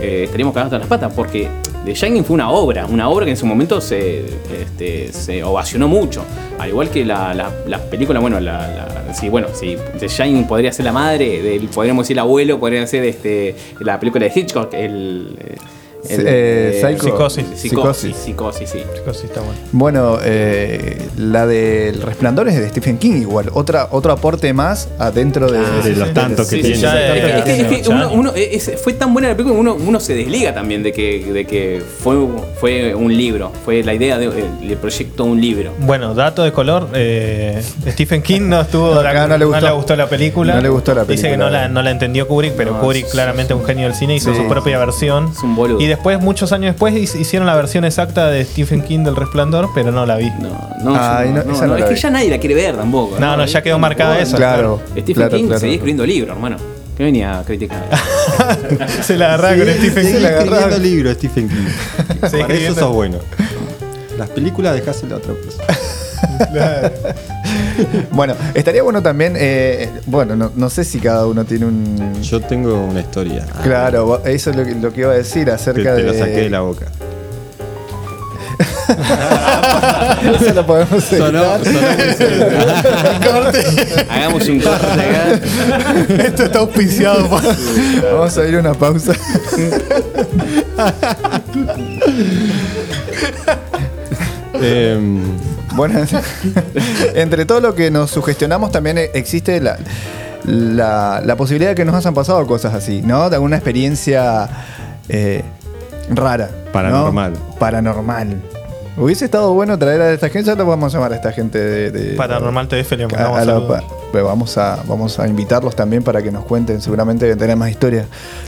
eh, 0.00 0.22
estaríamos 0.24 0.54
cagados 0.54 0.72
hasta 0.72 0.78
las 0.78 0.88
patas, 0.88 1.12
porque 1.14 1.48
The 1.86 1.94
Shining 1.94 2.24
fue 2.24 2.34
una 2.34 2.50
obra, 2.50 2.84
una 2.86 3.08
obra 3.08 3.24
que 3.24 3.30
en 3.30 3.36
su 3.38 3.46
momento 3.46 3.80
se, 3.80 4.24
este, 4.60 5.12
se 5.12 5.42
ovacionó 5.44 5.86
mucho. 5.88 6.24
Al 6.58 6.68
igual 6.70 6.90
que 6.90 7.04
la, 7.04 7.32
la, 7.32 7.50
la 7.66 7.78
película, 7.78 8.18
bueno, 8.20 8.38
la, 8.40 8.66
la- 9.06 9.14
sí, 9.14 9.28
bueno, 9.28 9.46
sí, 9.54 9.76
The 9.98 10.08
Shining 10.08 10.46
podría 10.48 10.72
ser 10.72 10.84
la 10.84 10.92
madre, 10.92 11.40
del, 11.40 11.68
podríamos 11.68 12.04
decir 12.04 12.16
el 12.16 12.18
abuelo, 12.20 12.58
podría 12.58 12.84
ser 12.86 13.04
este, 13.04 13.54
la 13.80 13.98
película 14.00 14.26
de 14.26 14.32
Hitchcock, 14.38 14.74
el. 14.74 15.38
El- 16.10 16.24
Eh, 16.28 16.80
Psycho- 16.82 17.04
Psicosis. 17.04 17.44
Psicosis, 17.56 18.16
psicosis, 18.16 18.70
sí. 18.70 18.78
Chicos, 18.96 19.16
sí 19.18 19.26
está 19.26 19.40
bueno. 19.40 19.58
Bueno, 19.72 20.18
eh, 20.22 20.98
la 21.16 21.46
del 21.46 22.02
Resplandor 22.02 22.48
es 22.48 22.56
de 22.58 22.68
Stephen 22.68 22.98
King 22.98 23.14
igual. 23.20 23.50
Otra, 23.54 23.88
otro 23.90 24.12
aporte 24.12 24.52
más 24.52 24.88
adentro 24.98 25.50
de, 25.50 25.58
Ah, 25.58 25.80
de 25.84 25.92
los 25.96 26.12
tantos 26.14 26.48
que 26.48 26.56
Sí, 26.56 26.62
sí, 26.74 26.80
tiene. 26.80 27.38
es, 27.38 27.46
es 27.46 27.72
es 28.36 28.68
es- 28.68 28.80
fue 28.80 28.92
tan 28.92 29.12
buena 29.12 29.28
la 29.28 29.34
película 29.36 29.54
que 29.54 29.60
uno, 29.60 29.74
uno 29.74 30.00
se 30.00 30.14
desliga 30.14 30.54
también 30.54 30.82
de 30.82 30.92
que, 30.92 31.24
de 31.32 31.44
que 31.46 31.82
fue, 32.02 32.16
fue 32.60 32.94
un 32.94 33.16
libro. 33.16 33.52
Fue 33.64 33.82
la 33.82 33.94
idea 33.94 34.18
de- 34.18 34.28
del 34.28 34.76
proyecto 34.78 35.24
un 35.24 35.40
libro. 35.40 35.72
Bueno, 35.80 36.14
dato 36.14 36.42
de 36.42 36.52
color, 36.52 36.88
eh, 36.94 37.62
Stephen 37.88 38.22
King 38.22 38.42
no 38.42 38.60
estuvo 38.60 38.94
No, 38.94 39.00
acá 39.00 39.26
no 39.26 39.36
le 39.38 39.44
gustó. 39.44 39.96
la 39.96 40.08
película. 40.08 40.54
No 40.54 40.60
le 40.60 40.68
gustó 40.68 40.94
la 40.94 41.04
Dice 41.04 41.22
que 41.22 41.28
película. 41.30 41.46
no 41.46 41.50
la, 41.50 41.68
no 41.68 41.82
la 41.82 41.90
entendió 41.90 42.26
Kubrick, 42.28 42.52
pero 42.54 42.72
No, 42.72 42.80
Kubrick 42.80 43.06
es- 43.06 43.12
claramente 43.12 43.54
un 43.54 43.64
genio 43.64 43.84
del 43.86 43.94
cine 43.94 44.14
hizo 44.16 44.32
Sí. 44.34 44.40
su 44.40 44.48
propia 44.48 44.78
versión. 44.78 45.30
Es 45.32 45.42
un 45.42 45.54
boludo. 45.56 45.80
Y 45.80 45.86
después, 45.96 46.20
muchos 46.20 46.52
años 46.52 46.74
después, 46.74 46.94
hic- 46.94 47.20
hicieron 47.20 47.46
la 47.46 47.54
versión 47.56 47.84
exacta 47.84 48.28
de 48.28 48.44
Stephen 48.44 48.82
King 48.82 49.00
del 49.04 49.16
Resplandor, 49.16 49.68
pero 49.74 49.90
no 49.92 50.06
la 50.06 50.16
vi. 50.16 50.30
No, 50.40 50.50
no, 50.82 50.96
Ay, 50.98 51.30
no, 51.30 51.36
no, 51.38 51.44
no, 51.44 51.52
esa 51.52 51.62
no 51.66 51.72
no, 51.72 51.78
la 51.78 51.84
es 51.84 51.90
que 51.90 51.96
ya 51.96 52.10
nadie 52.10 52.30
la 52.30 52.38
quiere 52.38 52.54
ver 52.54 52.76
tampoco. 52.76 53.18
No, 53.18 53.36
no, 53.36 53.44
ya 53.46 53.62
quedó 53.62 53.78
marcada 53.78 54.18
esa. 54.18 54.36
Claro. 54.36 54.80
Stephen 54.92 55.14
claro, 55.14 55.36
King 55.36 55.44
claro. 55.46 55.60
seguía 55.60 55.74
escribiendo 55.76 56.06
libros, 56.06 56.36
hermano. 56.36 56.56
¿Qué 56.96 57.04
venía 57.04 57.40
a 57.40 57.42
criticar? 57.44 57.84
Se 59.02 59.16
la 59.18 59.34
agarraba 59.34 59.56
con 59.56 59.74
Stephen 59.74 60.06
King. 60.06 60.20
la 60.22 60.28
agarraba. 60.28 60.56
escribiendo 60.60 60.78
libros, 60.78 61.14
Stephen 61.14 61.48
King. 61.48 62.20
Para 62.40 62.54
eso 62.54 62.74
sos 62.74 62.92
bueno. 62.94 63.18
Las 64.16 64.30
películas 64.30 64.74
dejásela 64.74 65.16
a 65.16 65.18
otra 65.18 65.34
persona. 65.34 65.64
Bueno, 68.10 68.34
estaría 68.54 68.82
bueno 68.82 69.02
también. 69.02 69.34
eh, 69.36 69.90
bueno, 70.06 70.34
no, 70.34 70.50
no 70.56 70.70
sé 70.70 70.82
si 70.84 70.98
cada 70.98 71.26
uno 71.26 71.44
tiene 71.44 71.66
un. 71.66 72.20
Yo 72.22 72.40
tengo 72.40 72.74
una 72.84 73.00
historia. 73.00 73.44
Claro, 73.62 74.06
vos- 74.06 74.20
eso 74.24 74.50
es 74.50 74.56
lo 74.56 74.64
que, 74.64 74.74
lo 74.74 74.92
que 74.92 75.00
iba 75.02 75.12
a 75.12 75.16
decir 75.16 75.44
Te, 75.44 75.50
acerca 75.52 75.94
te 75.94 76.02
de. 76.02 76.02
lo 76.04 76.14
saqué 76.14 76.30
de 76.42 76.50
la 76.50 76.60
boca. 76.60 76.86
Eso 80.40 80.54
lo 80.54 80.64
podemos 80.66 81.02
Sonó, 81.04 81.42
sonó 81.64 81.80
muy 81.80 81.90
Hagamos 84.08 84.48
un 84.48 84.60
corte 84.60 84.86
acá. 84.86 85.40
Esto 86.24 86.44
está 86.44 86.58
auspiciado. 86.60 87.28
Vamos 87.28 88.38
a 88.38 88.44
ir 88.46 88.54
a 88.56 88.60
una 88.60 88.74
pausa. 88.74 89.12
Em, 94.54 95.20
Bueno, 95.76 96.00
entre 97.14 97.44
todo 97.44 97.60
lo 97.60 97.74
que 97.74 97.90
nos 97.90 98.10
sugestionamos 98.10 98.72
también 98.72 98.98
existe 99.14 99.60
la, 99.60 99.76
la, 100.44 101.22
la 101.24 101.36
posibilidad 101.36 101.70
de 101.70 101.74
que 101.74 101.84
nos 101.84 101.94
hayan 101.94 102.14
pasado 102.14 102.46
cosas 102.46 102.74
así, 102.74 103.02
¿no? 103.02 103.28
De 103.30 103.36
alguna 103.36 103.56
experiencia 103.56 104.48
eh, 105.08 105.42
rara. 106.10 106.50
¿no? 106.66 106.72
Paranormal. 106.72 107.32
Paranormal. 107.58 108.42
Hubiese 108.98 109.26
estado 109.26 109.52
bueno 109.52 109.78
traer 109.78 110.00
a 110.00 110.12
esta 110.12 110.30
gente, 110.30 110.48
ya 110.48 110.54
lo 110.54 110.64
vamos 110.64 110.94
a 110.94 110.96
llamar 110.96 111.12
a 111.12 111.16
esta 111.16 111.30
gente 111.32 111.58
de... 111.58 111.90
de- 111.90 112.16
Paranormal 112.16 112.66
TF 112.66 112.92
le 112.92 113.04
a- 113.04 113.08
mandamos 113.08 113.38
a 113.38 113.44
la- 113.44 113.52
saludos. 113.52 113.82
pa- 113.82 113.88
pero 114.12 114.24
vamos 114.24 114.56
a, 114.56 114.78
vamos 114.86 115.18
a 115.18 115.28
invitarlos 115.28 115.76
también 115.76 116.02
para 116.02 116.22
que 116.22 116.30
nos 116.30 116.44
cuenten, 116.46 116.80
seguramente 116.80 117.26
deben 117.26 117.38
tener 117.38 117.56
más 117.56 117.68
historias 117.70 118.06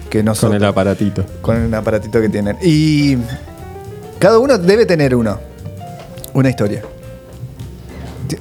que 0.08 0.20
con 0.20 0.24
nosotros. 0.26 0.56
el 0.56 0.64
aparatito. 0.64 1.24
con 1.42 1.56
el 1.62 1.74
aparatito 1.74 2.18
que 2.22 2.30
tienen. 2.30 2.56
Y 2.62 3.18
cada 4.18 4.38
uno 4.38 4.56
debe 4.56 4.86
tener 4.86 5.14
uno. 5.14 5.38
Una 6.32 6.48
historia. 6.48 6.82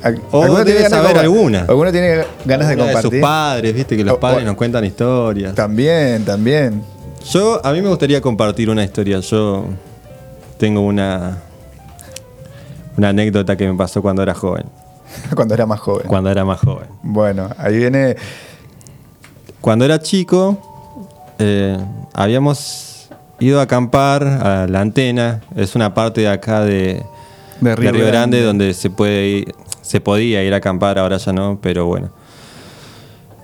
Al- 0.03 0.21
O 0.31 0.43
alguno 0.43 0.63
debe 0.63 0.81
ganas 0.83 0.91
de 0.91 1.07
saber 1.07 1.17
alguna. 1.19 1.61
Alguno 1.67 1.91
tiene 1.91 2.23
ganas 2.45 2.67
de 2.69 2.77
compartir. 2.77 3.11
sus 3.11 3.19
padres, 3.21 3.73
viste 3.73 3.95
que 3.97 4.03
los 4.03 4.15
O- 4.15 4.19
padres 4.19 4.43
o- 4.43 4.45
nos 4.45 4.55
cuentan 4.55 4.83
historias. 4.85 5.55
También, 5.55 6.23
también. 6.25 6.81
Yo, 7.31 7.59
a 7.65 7.71
mí 7.73 7.81
me 7.81 7.89
gustaría 7.89 8.21
compartir 8.21 8.69
una 8.69 8.83
historia. 8.83 9.19
Yo 9.19 9.65
tengo 10.57 10.81
una, 10.81 11.37
una 12.97 13.09
anécdota 13.09 13.55
que 13.55 13.67
me 13.69 13.77
pasó 13.77 14.01
cuando 14.01 14.23
era 14.23 14.33
joven. 14.33 14.65
Cuando 15.35 15.53
era 15.53 15.65
más 15.65 15.79
joven. 15.79 16.05
Cuando 16.07 16.29
era 16.29 16.43
más 16.45 16.59
joven. 16.59 16.87
Bueno, 17.01 17.49
ahí 17.57 17.77
viene. 17.77 18.15
Cuando 19.61 19.85
era 19.85 19.99
chico, 19.99 20.57
eh, 21.39 21.77
habíamos 22.13 23.09
ido 23.39 23.59
a 23.59 23.63
acampar 23.63 24.23
a 24.25 24.67
la 24.67 24.81
antena. 24.81 25.41
Es 25.55 25.75
una 25.75 25.93
parte 25.93 26.21
de 26.21 26.27
acá 26.29 26.61
de, 26.61 27.03
De 27.61 27.69
de 27.69 27.75
Río 27.75 27.91
Río, 27.91 28.05
Grande, 28.05 28.11
Grande. 28.11 28.41
donde 28.43 28.73
se 28.73 28.89
puede 28.89 29.27
ir- 29.27 29.55
se 29.87 30.01
podía 30.01 30.43
ir 30.43 30.53
a 30.53 30.57
acampar, 30.57 30.99
ahora 30.99 31.15
ya 31.15 31.31
no, 31.31 31.59
pero 31.61 31.85
bueno. 31.85 32.11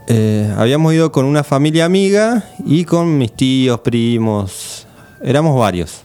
Eh, 0.08 0.54
habíamos 0.58 0.94
ido 0.94 1.10
con 1.14 1.24
una 1.24 1.46
familia 1.46 1.86
amiga 1.86 2.44
y 2.66 2.84
con 2.84 3.18
mis 3.18 3.32
tíos, 3.32 3.80
primos. 3.80 4.86
Éramos 5.24 5.58
varios. 5.58 6.02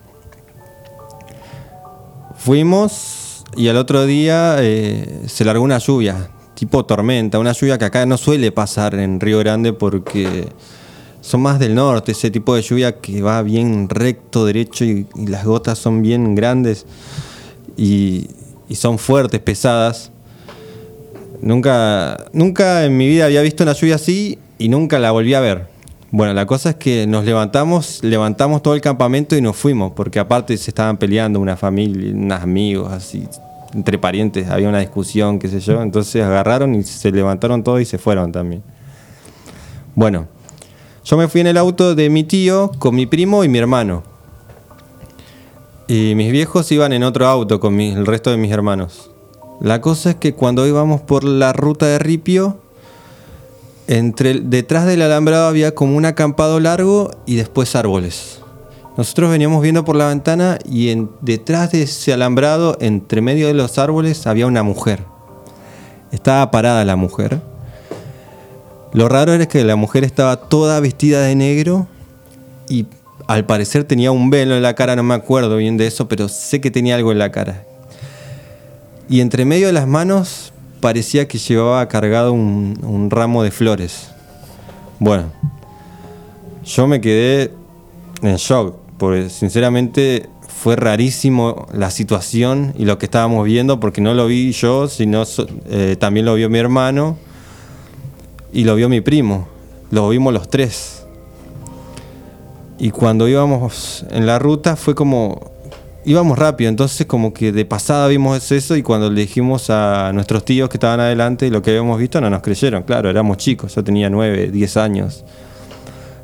Fuimos 2.37 3.45
y 3.57 3.67
al 3.67 3.77
otro 3.77 4.07
día 4.07 4.59
eh, 4.61 5.25
se 5.27 5.45
largó 5.45 5.65
una 5.65 5.79
lluvia, 5.79 6.31
tipo 6.55 6.85
tormenta, 6.85 7.41
una 7.41 7.51
lluvia 7.51 7.77
que 7.77 7.87
acá 7.87 8.07
no 8.07 8.17
suele 8.17 8.53
pasar 8.53 8.95
en 8.95 9.19
Río 9.19 9.41
Grande 9.41 9.73
porque 9.73 10.47
son 11.21 11.43
más 11.43 11.59
del 11.59 11.75
norte, 11.75 12.13
ese 12.13 12.31
tipo 12.31 12.55
de 12.55 12.63
lluvia 12.63 13.01
que 13.01 13.23
va 13.23 13.43
bien 13.43 13.89
recto, 13.89 14.47
derecho 14.47 14.85
y, 14.85 15.09
las 15.27 15.45
gotas 15.45 15.81
son 15.81 16.01
bien 16.01 16.37
grandes 16.37 16.87
y 17.77 18.29
son 18.73 18.99
fuertes, 18.99 19.41
pesadas. 19.41 20.13
Nunca, 21.41 22.27
nunca 22.33 22.85
en 22.85 22.97
mi 22.97 23.07
vida 23.09 23.27
había 23.27 23.43
visto 23.43 23.63
una 23.63 23.73
lluvia 23.73 23.95
así 23.95 24.39
y 24.59 24.69
nunca 24.69 24.99
la 24.99 25.11
volví 25.11 25.35
a 25.35 25.41
ver. 25.41 25.67
Bueno, 26.11 26.33
la 26.33 26.47
cosa 26.47 26.71
es 26.71 26.77
que 26.77 27.07
nos 27.07 27.25
levantamos, 27.25 28.03
levantamos 28.03 28.63
todo 28.63 28.75
el 28.75 28.81
campamento 28.81 29.37
y 29.37 29.43
nos 29.43 29.57
fuimos, 29.57 29.93
porque 29.93 30.19
aparte 30.19 30.57
se 30.57 30.71
estaban 30.71 30.97
peleando 30.97 31.39
una 31.39 31.57
familia, 31.57 32.15
unos 32.15 32.41
amigos, 32.41 32.91
así, 32.91 33.29
entre 33.75 33.99
parientes, 33.99 34.49
había 34.49 34.71
una 34.71 34.81
discusión, 34.81 35.39
qué 35.39 35.49
sé 35.49 35.61
yo, 35.61 35.83
entonces 35.83 36.25
agarraron 36.25 36.75
y 36.75 36.83
se 36.83 37.13
levantaron 37.13 37.63
todos 37.63 37.83
y 37.83 37.85
se 37.85 37.99
fueron 37.99 38.33
también. 38.33 38.63
Bueno, 39.95 40.29
yo 41.05 41.17
me 41.19 41.29
fui 41.29 41.43
en 41.43 41.49
el 41.49 41.59
auto 41.59 41.95
de 41.95 42.09
mi 42.09 42.25
tío 42.25 42.71
con 42.79 42.95
mi 42.95 43.05
primo 43.05 43.45
y 43.45 43.49
mi 43.49 43.59
hermano. 43.59 44.03
Y 45.89 46.15
mis 46.15 46.33
viejos 46.33 46.71
iban 46.73 46.93
en 46.93 47.03
otro 47.03 47.27
auto 47.27 47.61
con 47.61 47.79
el 47.81 48.07
resto 48.07 48.31
de 48.31 48.37
mis 48.39 48.53
hermanos. 48.53 49.08
La 49.61 49.81
cosa 49.81 50.11
es 50.11 50.17
que 50.17 50.35
cuando 50.35 50.67
íbamos 50.67 51.01
por 51.01 51.25
la 51.25 51.53
ruta 51.53 51.87
de 51.87 51.99
Ripio, 51.99 52.59
entre, 53.87 54.35
detrás 54.41 54.87
del 54.87 55.03
alambrado 55.03 55.49
había 55.49 55.75
como 55.75 55.97
un 55.97 56.05
acampado 56.05 56.61
largo 56.61 57.11
y 57.27 57.37
después 57.37 57.75
árboles. 57.75 58.41
Nosotros 58.97 59.31
veníamos 59.31 59.63
viendo 59.63 59.85
por 59.85 59.97
la 59.97 60.09
ventana 60.09 60.59
y 60.69 60.91
en- 60.91 61.11
detrás 61.21 61.73
de 61.73 61.83
ese 61.83 62.13
alambrado, 62.13 62.77
entre 62.81 63.21
medio 63.21 63.47
de 63.47 63.55
los 63.55 63.79
árboles, 63.79 64.27
había 64.27 64.47
una 64.47 64.63
mujer. 64.63 65.05
Estaba 66.13 66.51
parada 66.51 66.85
la 66.85 66.97
mujer. 66.97 67.41
Lo 68.93 69.09
raro 69.09 69.33
era 69.33 69.47
que 69.47 69.65
la 69.65 69.77
mujer 69.77 70.05
estaba 70.05 70.37
toda 70.37 70.81
vestida 70.81 71.21
de 71.23 71.35
negro 71.35 71.87
y 72.69 72.87
al 73.27 73.45
parecer 73.45 73.85
tenía 73.85 74.11
un 74.11 74.31
velo 74.31 74.55
en 74.57 74.63
la 74.63 74.75
cara, 74.75 74.97
no 74.97 75.03
me 75.03 75.15
acuerdo 75.15 75.57
bien 75.57 75.77
de 75.77 75.87
eso, 75.87 76.09
pero 76.09 76.29
sé 76.29 76.61
que 76.61 76.71
tenía 76.71 76.95
algo 76.97 77.13
en 77.13 77.19
la 77.19 77.31
cara. 77.31 77.65
Y 79.09 79.21
entre 79.21 79.45
medio 79.45 79.69
de 79.69 79.73
las 79.73 79.87
manos 79.87 80.53
parecía 80.81 81.27
que 81.27 81.39
llevaba 81.39 81.87
cargado 81.89 82.33
un, 82.33 83.09
ramo 83.11 83.43
de 83.43 83.51
flores. 83.51 84.11
Bueno, 84.99 85.33
yo 86.65 86.87
me 86.87 87.01
quedé 87.01 87.53
en 88.23 88.37
shock, 88.37 88.77
porque 88.99 89.31
sinceramente 89.31 90.29
fue 90.47 90.77
rarísimo 90.77 91.67
la 91.73 91.91
situación 91.91 92.75
y 92.77 92.85
lo 92.85 92.99
que 92.99 93.07
estábamos 93.07 93.47
viendo, 93.47 93.81
porque 93.81 94.01
no 94.01 94.13
lo 94.13 94.27
vi 94.27 94.53
yo, 94.53 94.89
sino 94.89 95.23
eh, 95.71 95.97
también 95.99 96.27
lo 96.27 96.35
vio 96.35 96.51
mi 96.51 96.59
hermano 96.59 97.17
y 98.53 98.65
lo 98.65 98.75
vio 98.75 98.89
mi 98.89 99.01
primo. 99.01 99.49
Lo 99.91 100.09
vimos 100.11 100.35
los 100.35 100.51
tres. 100.51 101.07
Y 102.79 102.91
cuando 102.91 103.27
íbamos 103.27 104.05
en 104.11 104.27
la 104.27 104.39
ruta 104.39 104.77
fue 104.77 104.95
como... 104.95 105.58
Íbamos 106.05 106.39
rápido, 106.39 106.71
entonces 106.71 107.07
como 107.07 107.35
que 107.35 107.51
de 107.53 107.65
pasada 107.65 108.07
vimos 108.07 108.51
eso 108.53 108.77
y 108.77 108.83
cuando 108.83 109.11
le 109.11 109.23
dijimos 109.23 109.69
a 109.69 110.13
nuestros 110.15 110.45
tíos 110.45 110.69
que 110.69 110.77
estaban 110.77 111.01
adelante 111.01 111.51
lo 111.51 111.61
que 111.61 111.71
habíamos 111.71 111.99
visto 111.99 112.21
no 112.21 112.31
nos 112.31 112.41
creyeron. 112.41 112.85
Claro, 112.85 113.11
éramos 113.11 113.37
chicos, 113.37 113.75
yo 113.75 113.83
tenía 113.83 114.09
9, 114.09 114.51
10 114.51 114.77
años. 114.77 115.25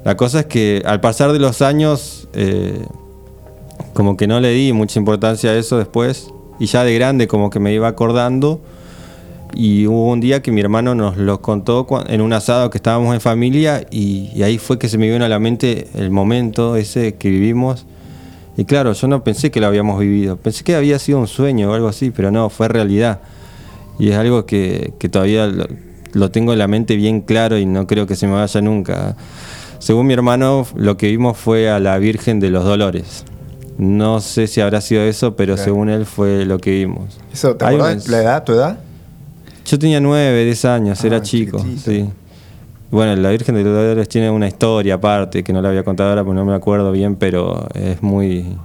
La 0.05 0.16
cosa 0.16 0.41
es 0.41 0.47
que 0.47 0.83
al 0.85 1.01
pasar 1.01 1.33
de 1.33 1.39
los 1.39 1.61
años, 1.61 2.29
eh, 2.35 2.85
como 3.95 4.16
que 4.16 4.27
no 4.27 4.39
le 4.39 4.51
di 4.51 4.72
mucha 4.72 4.99
importancia 4.99 5.51
a 5.51 5.55
eso 5.55 5.77
después. 5.79 6.29
Y 6.61 6.66
ya 6.66 6.85
de 6.85 6.95
grande 6.95 7.27
como 7.27 7.51
que 7.51 7.59
me 7.59 7.72
iba 7.72 7.89
acordando. 7.89 8.61
Y 9.55 9.87
hubo 9.87 10.11
un 10.11 10.20
día 10.20 10.43
que 10.43 10.53
mi 10.53 10.61
hermano 10.61 10.95
nos 10.95 11.16
lo 11.16 11.41
contó 11.41 11.87
en 12.07 12.20
un 12.20 12.33
asado 12.33 12.70
que 12.70 12.79
estábamos 12.79 13.14
en 13.14 13.20
familia 13.20 13.87
y, 13.91 14.31
y 14.35 14.43
ahí 14.43 14.59
fue 14.59 14.79
que 14.79 14.89
se 14.89 14.99
me 14.99 15.11
vino 15.11 15.25
a 15.25 15.29
la 15.29 15.39
mente 15.39 15.89
el 15.95 16.11
momento 16.11 16.77
ese 16.77 17.14
que 17.14 17.31
vivimos 17.31 17.87
Y 18.57 18.64
claro, 18.66 18.92
yo 18.92 19.09
no 19.09 19.24
pensé 19.24 19.50
que 19.50 19.61
lo 19.61 19.66
habíamos 19.66 19.98
vivido. 19.98 20.36
Pensé 20.36 20.62
que 20.64 20.76
había 20.76 20.98
sido 20.98 21.18
un 21.18 21.26
sueño 21.26 21.70
o 21.70 21.74
algo 21.74 21.88
así, 21.88 22.11
pero 22.11 22.30
no, 22.30 22.50
fue 22.50 22.68
realidad. 22.68 23.20
Y 23.98 24.11
es 24.11 24.16
algo 24.16 24.46
que, 24.46 24.92
que 24.98 25.09
todavía 25.09 25.46
lo, 25.46 25.66
lo 26.12 26.30
tengo 26.30 26.52
en 26.52 26.59
la 26.61 26.68
mente 26.68 26.94
bien 26.96 27.20
claro 27.20 27.59
y 27.59 27.66
no 27.66 27.86
creo 27.86 28.07
que 28.07 28.14
se 28.16 28.26
me 28.26 28.34
vaya 28.34 28.61
nunca. 28.61 29.16
Según 29.80 30.07
mi 30.07 30.14
hermano, 30.14 30.66
lo 30.76 30.96
que 30.96 31.09
vimos 31.09 31.36
fue 31.36 31.68
a 31.68 31.80
la 31.80 31.98
Virgen 31.98 32.38
de 32.40 32.50
los 32.50 32.64
Dolores. 32.64 33.24
No 33.76 34.20
sé 34.20 34.46
si 34.46 34.61
habrá 34.61 34.80
sido 34.80 35.02
eso, 35.02 35.34
pero 35.34 35.55
Claro. 35.55 35.64
según 35.64 35.90
él 35.90 36.07
fue 36.07 36.44
lo 36.44 36.59
que 36.59 36.70
vimos. 36.70 37.18
Eso, 37.32 37.57
¿Te 37.57 37.64
una- 37.64 37.94
la 38.07 38.22
edad, 38.22 38.44
tu 38.44 38.52
edad? 38.52 38.78
Yo 39.66 39.78
tenía 39.78 39.98
nueve, 40.00 40.44
10 40.44 40.64
años, 40.64 41.00
Ah, 41.02 41.07
era 41.09 41.22
chico. 41.22 41.64
Sí. 41.84 42.09
Bueno, 42.95 43.16
la 43.16 43.30
Virgen 43.30 43.57
de 43.57 43.64
los 43.64 43.74
Dolores 43.74 44.09
tiene 44.09 44.30
una 44.30 44.47
historia 44.47 44.95
aparte 44.95 45.42
que 45.42 45.53
no 45.53 45.61
la 45.61 45.70
voy 45.70 45.78
a 45.78 45.82
contar 45.82 46.07
ahora 46.07 46.22
porque 46.22 46.36
no 46.36 46.45
me 46.45 46.55
acuerdo 46.55 46.92
bien, 46.92 47.16
pero 47.16 47.66
es 47.74 48.01
muy, 48.05 48.57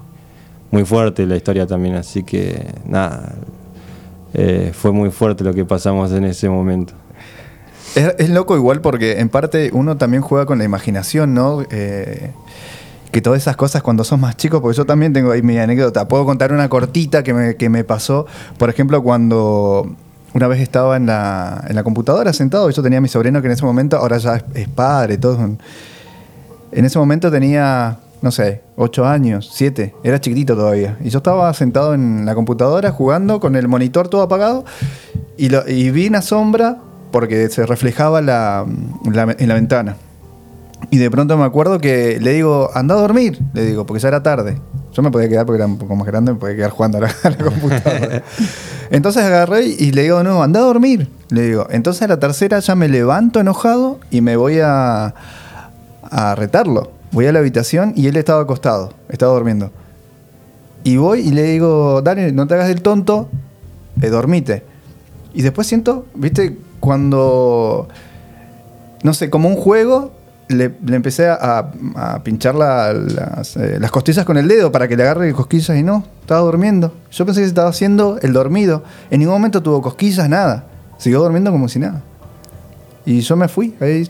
muy 0.70 0.86
fuerte 0.86 1.26
la 1.26 1.36
historia 1.36 1.66
también. 1.66 1.96
Así 1.96 2.22
que 2.22 2.64
nada, 2.86 3.34
eh, 4.36 4.70
fue 4.72 4.92
muy 4.92 5.10
fuerte 5.10 5.44
lo 5.44 5.52
que 5.52 5.66
pasamos 5.66 6.12
en 6.12 6.26
ese 6.26 6.48
momento. 6.48 6.94
Es, 7.96 8.14
es 8.20 8.30
loco 8.30 8.56
igual 8.56 8.82
porque 8.82 9.20
en 9.20 9.30
parte 9.30 9.72
uno 9.74 9.98
también 9.98 10.22
juega 10.22 10.46
con 10.46 10.60
la 10.60 10.64
imaginación, 10.64 11.34
¿no? 11.34 11.64
Eh, 11.72 12.30
que 13.12 13.22
todas 13.22 13.42
esas 13.42 13.56
cosas 13.56 13.82
cuando 13.82 14.04
sos 14.04 14.20
más 14.20 14.38
chico, 14.38 14.62
porque 14.62 14.78
yo 14.78 14.86
también 14.86 15.12
tengo 15.12 15.32
ahí 15.32 15.42
mi 15.42 15.58
anécdota. 15.58 16.08
Puedo 16.08 16.26
contar 16.26 16.54
una 16.54 16.70
cortita 16.70 17.24
que 17.24 17.34
me, 17.34 17.56
que 17.56 17.70
me 17.70 17.84
pasó. 17.84 18.28
Por 18.60 18.70
ejemplo, 18.70 19.02
cuando 19.02 19.90
una 20.34 20.48
vez 20.48 20.60
estaba 20.62 20.98
en 20.98 21.06
la, 21.08 21.64
en 21.68 21.76
la 21.76 21.84
computadora 21.84 22.34
sentado, 22.34 22.70
yo 22.70 22.84
tenía 22.84 23.00
a 23.00 23.02
mi 23.02 23.08
sobrino 23.08 23.42
que 23.42 23.48
en 23.48 23.54
ese 23.54 23.66
momento, 23.66 23.98
ahora 23.98 24.18
ya 24.18 24.36
es, 24.38 24.44
es 24.54 24.68
padre, 24.70 25.18
todo. 25.18 25.40
En 26.72 26.86
ese 26.86 27.00
momento 27.00 27.32
tenía, 27.32 27.98
no 28.22 28.32
sé, 28.32 28.62
8 28.76 29.06
años, 29.08 29.50
7, 29.54 29.96
era 30.04 30.22
chiquitito 30.22 30.56
todavía. 30.56 30.98
Y 31.04 31.10
yo 31.10 31.18
estaba 31.18 31.52
sentado 31.54 31.94
en 31.94 32.26
la 32.26 32.36
computadora 32.36 32.92
jugando 32.92 33.40
con 33.40 33.56
el 33.56 33.68
monitor 33.68 34.08
todo 34.08 34.22
apagado 34.22 34.66
y, 35.38 35.50
vi 35.90 36.08
una 36.08 36.22
sombra 36.22 36.78
porque 37.12 37.50
se 37.50 37.66
reflejaba 37.66 38.22
la- 38.22 38.66
en 38.68 39.48
la 39.48 39.56
ventana. 39.56 39.96
Y 40.92 40.98
de 40.98 41.10
pronto 41.12 41.38
me 41.38 41.44
acuerdo 41.44 41.80
que 41.80 42.20
le 42.22 42.34
digo, 42.34 42.70
anda 42.74 42.96
a 42.96 43.00
dormir, 43.00 43.40
le 43.54 43.66
digo, 43.66 43.86
porque 43.86 44.02
ya 44.02 44.08
era 44.10 44.24
tarde. 44.24 44.60
Yo 45.00 45.04
me 45.04 45.12
podía 45.12 45.30
quedar 45.30 45.46
porque 45.46 45.60
era 45.60 45.66
un 45.66 45.78
poco 45.78 45.96
más 45.96 46.06
grande, 46.06 46.34
me 46.34 46.40
podía 46.40 46.58
quedar 46.58 46.72
jugando 46.72 46.98
a 46.98 47.02
la, 47.02 47.16
a 47.24 47.30
la 47.30 47.38
computadora. 47.46 48.22
Entonces 48.90 49.24
agarré 49.24 49.66
y 49.66 49.94
le 49.94 50.02
digo 50.02 50.18
de 50.18 50.26
nuevo, 50.26 50.44
anda 50.44 50.60
a 50.60 50.64
dormir, 50.64 51.08
le 51.30 51.44
digo. 51.44 51.68
Entonces 51.70 52.02
a 52.02 52.08
la 52.10 52.20
tercera 52.20 52.60
ya 52.60 52.76
me 52.76 52.90
levanto 52.90 53.40
enojado 53.40 54.02
y 54.12 54.20
me 54.20 54.36
voy 54.36 54.60
a, 54.60 55.14
a 56.04 56.36
retarlo. 56.36 56.92
Voy 57.14 57.28
a 57.28 57.32
la 57.32 57.40
habitación 57.40 57.94
y 57.96 58.08
él 58.08 58.18
estaba 58.18 58.42
acostado, 58.42 58.92
estaba 59.08 59.32
durmiendo. 59.32 59.72
Y 60.84 60.98
voy 60.98 61.22
y 61.22 61.32
le 61.32 61.44
digo, 61.44 62.02
dale, 62.02 62.34
no 62.34 62.46
te 62.46 62.56
hagas 62.56 62.68
del 62.68 62.82
tonto, 62.82 63.30
eh, 64.02 64.10
dormite. 64.10 64.64
Y 65.34 65.44
después 65.44 65.66
siento, 65.66 66.08
viste, 66.14 66.58
cuando, 66.82 67.88
no 69.04 69.14
sé, 69.14 69.30
como 69.30 69.48
un 69.48 69.56
juego, 69.56 70.12
le, 70.50 70.76
le 70.86 70.96
empecé 70.96 71.28
a, 71.30 71.72
a 71.96 72.24
pinchar 72.24 72.56
la- 72.56 72.92
las, 72.94 73.56
eh, 73.58 73.78
las 73.80 73.90
costillas 73.92 74.26
con 74.26 74.38
el 74.38 74.48
dedo 74.48 74.72
para 74.72 74.88
que 74.88 74.98
le 74.98 75.04
agarre 75.04 75.32
cosquillas 75.34 75.78
y 75.78 75.84
no, 75.84 76.04
estaba 76.22 76.42
durmiendo. 76.42 76.94
Yo 77.12 77.26
pensé 77.26 77.42
que 77.42 77.46
se 77.46 77.50
estaba 77.50 77.70
haciendo 77.70 78.20
el 78.22 78.34
dormido. 78.34 78.84
En 79.10 79.20
ningún 79.20 79.36
momento 79.36 79.64
tuvo 79.64 79.82
cosquillas, 79.82 80.28
nada. 80.30 80.66
Siguió 80.98 81.22
durmiendo 81.22 81.52
como 81.52 81.68
si 81.70 81.80
nada. 81.80 82.02
Y 83.06 83.22
yo 83.22 83.36
me 83.36 83.48
fui. 83.48 83.76
ahí. 83.80 84.08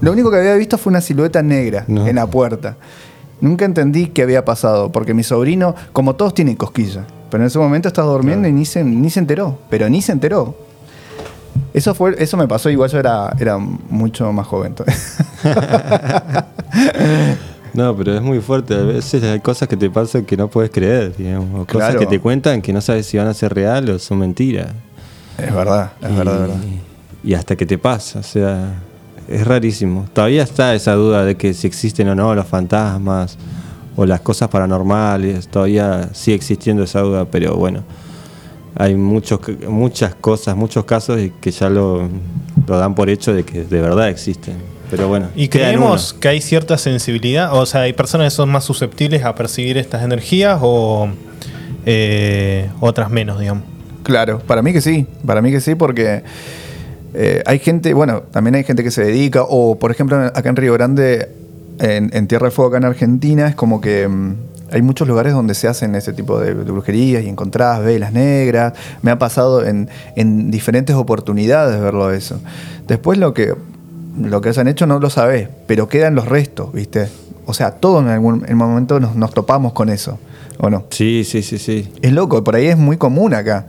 Lo 0.00 0.12
único 0.12 0.30
que 0.30 0.38
había 0.38 0.54
visto 0.54 0.78
fue 0.78 0.90
una 0.90 1.00
silueta 1.00 1.42
negra 1.42 1.84
No. 1.88 2.06
en 2.06 2.16
la 2.16 2.26
puerta. 2.26 2.76
Nunca 3.40 3.64
entendí 3.66 4.06
qué 4.06 4.22
había 4.22 4.44
pasado, 4.44 4.90
porque 4.92 5.12
mi 5.14 5.22
sobrino, 5.22 5.74
como 5.92 6.16
todos 6.16 6.32
tienen 6.32 6.56
cosquillas, 6.56 7.04
pero 7.30 7.42
en 7.42 7.48
ese 7.48 7.58
momento 7.58 7.88
estaba 7.88 8.10
durmiendo 8.10 8.48
y 8.48 8.52
ni 8.52 8.64
se, 8.64 8.82
ni 8.82 9.10
se 9.10 9.20
enteró, 9.20 9.58
pero 9.68 9.88
ni 9.90 10.00
se 10.00 10.12
enteró. 10.12 10.54
Eso 11.76 11.94
fue, 11.94 12.14
eso 12.18 12.36
me 12.38 12.48
pasó, 12.48 12.70
igual 12.70 12.88
yo 12.90 12.98
era, 12.98 13.30
era 13.38 13.58
mucho 13.58 14.32
más 14.32 14.46
joven. 14.46 14.74
No, 17.74 17.94
pero 17.94 18.14
es 18.14 18.22
muy 18.22 18.40
fuerte. 18.40 18.74
A 18.74 18.78
veces 18.84 19.22
hay 19.22 19.40
cosas 19.40 19.68
que 19.68 19.76
te 19.76 19.90
pasan 19.90 20.24
que 20.24 20.34
no 20.36 20.48
puedes 20.48 20.70
creer, 20.70 21.14
digamos. 21.14 21.48
o 21.60 21.66
Cosas 21.66 21.90
Claro. 21.90 22.00
que 22.00 22.06
te 22.06 22.20
cuentan 22.20 22.62
que 22.62 22.72
no 22.72 22.80
sabes 22.80 23.04
si 23.06 23.18
van 23.18 23.26
a 23.26 23.34
ser 23.34 23.52
real 23.54 23.90
o 23.90 23.98
son 23.98 24.18
mentiras. 24.20 24.68
es 25.36 25.54
verdad, 25.54 25.92
es 26.00 26.10
y, 26.10 26.14
verdad, 26.14 26.38
verdad. 26.40 26.56
y 27.22 27.34
hasta 27.34 27.54
que 27.54 27.66
te 27.66 27.76
pasa, 27.76 28.20
o 28.20 28.22
sea, 28.22 28.76
es 29.28 29.46
rarísimo. 29.46 30.06
Todavía 30.14 30.42
está 30.42 30.74
esa 30.74 30.94
duda 30.94 31.26
de 31.26 31.34
que 31.36 31.52
si 31.52 31.66
existen 31.66 32.08
o 32.08 32.14
no 32.14 32.34
los 32.34 32.46
fantasmas 32.46 33.36
o 33.94 34.06
las 34.06 34.22
cosas 34.22 34.48
paranormales, 34.48 35.48
todavía 35.48 36.08
sigue 36.14 36.36
existiendo 36.36 36.82
esa 36.84 37.00
duda, 37.00 37.26
pero 37.26 37.56
bueno, 37.56 37.82
hay 38.78 38.94
muchos, 38.94 39.40
muchas 39.68 40.14
cosas, 40.14 40.56
muchos 40.56 40.84
casos 40.84 41.20
y 41.20 41.30
que 41.40 41.50
ya 41.50 41.70
lo, 41.70 42.08
lo 42.66 42.78
dan 42.78 42.94
por 42.94 43.08
hecho 43.08 43.32
de 43.34 43.42
que 43.44 43.64
de 43.64 43.80
verdad 43.80 44.08
existen. 44.08 44.54
Pero 44.90 45.08
bueno, 45.08 45.28
Y 45.34 45.48
creemos 45.48 46.12
que 46.12 46.28
hay 46.28 46.40
cierta 46.40 46.78
sensibilidad, 46.78 47.52
o 47.58 47.66
sea, 47.66 47.82
hay 47.82 47.92
personas 47.92 48.32
que 48.32 48.36
son 48.36 48.50
más 48.50 48.64
susceptibles 48.64 49.24
a 49.24 49.34
percibir 49.34 49.78
estas 49.78 50.04
energías 50.04 50.60
o 50.62 51.08
eh, 51.84 52.68
otras 52.80 53.10
menos, 53.10 53.40
digamos. 53.40 53.64
Claro, 54.04 54.38
para 54.38 54.62
mí 54.62 54.72
que 54.72 54.80
sí, 54.80 55.06
para 55.26 55.42
mí 55.42 55.50
que 55.50 55.60
sí, 55.60 55.74
porque 55.74 56.22
eh, 57.14 57.42
hay 57.46 57.58
gente, 57.58 57.94
bueno, 57.94 58.22
también 58.30 58.54
hay 58.54 58.62
gente 58.62 58.84
que 58.84 58.92
se 58.92 59.04
dedica, 59.04 59.42
o 59.42 59.76
por 59.76 59.90
ejemplo 59.90 60.18
acá 60.18 60.48
en 60.48 60.56
Río 60.56 60.74
Grande, 60.74 61.30
en, 61.80 62.10
en 62.12 62.28
Tierra 62.28 62.44
del 62.44 62.52
Fuego, 62.52 62.68
acá 62.68 62.76
en 62.76 62.84
Argentina, 62.84 63.48
es 63.48 63.56
como 63.56 63.80
que 63.80 64.06
mm, 64.06 64.34
hay 64.72 64.82
muchos 64.82 65.06
lugares 65.06 65.32
donde 65.32 65.54
se 65.54 65.68
hacen 65.68 65.94
ese 65.94 66.12
tipo 66.12 66.38
de, 66.40 66.54
de 66.54 66.70
brujerías 66.70 67.22
y 67.24 67.28
encontradas 67.28 67.84
velas 67.84 68.12
negras. 68.12 68.72
Me 69.02 69.10
ha 69.10 69.18
pasado 69.18 69.64
en, 69.64 69.88
en 70.16 70.50
diferentes 70.50 70.96
oportunidades 70.96 71.80
verlo 71.80 72.10
eso. 72.12 72.40
Después 72.88 73.18
lo 73.18 73.32
que, 73.34 73.54
lo 74.20 74.40
que 74.40 74.48
hayan 74.48 74.68
hecho 74.68 74.86
no 74.86 74.98
lo 74.98 75.10
sabés, 75.10 75.48
pero 75.66 75.88
quedan 75.88 76.14
los 76.14 76.26
restos, 76.26 76.72
¿viste? 76.72 77.08
O 77.46 77.54
sea, 77.54 77.72
todos 77.72 78.02
en 78.02 78.08
algún 78.08 78.44
en 78.48 78.56
momento 78.56 78.98
nos, 78.98 79.14
nos 79.14 79.32
topamos 79.32 79.72
con 79.72 79.88
eso, 79.88 80.18
¿o 80.58 80.68
no? 80.68 80.84
Sí, 80.90 81.22
sí, 81.24 81.42
sí, 81.42 81.58
sí. 81.58 81.92
Es 82.02 82.12
loco, 82.12 82.42
por 82.42 82.56
ahí 82.56 82.66
es 82.66 82.76
muy 82.76 82.96
común 82.96 83.34
acá. 83.34 83.66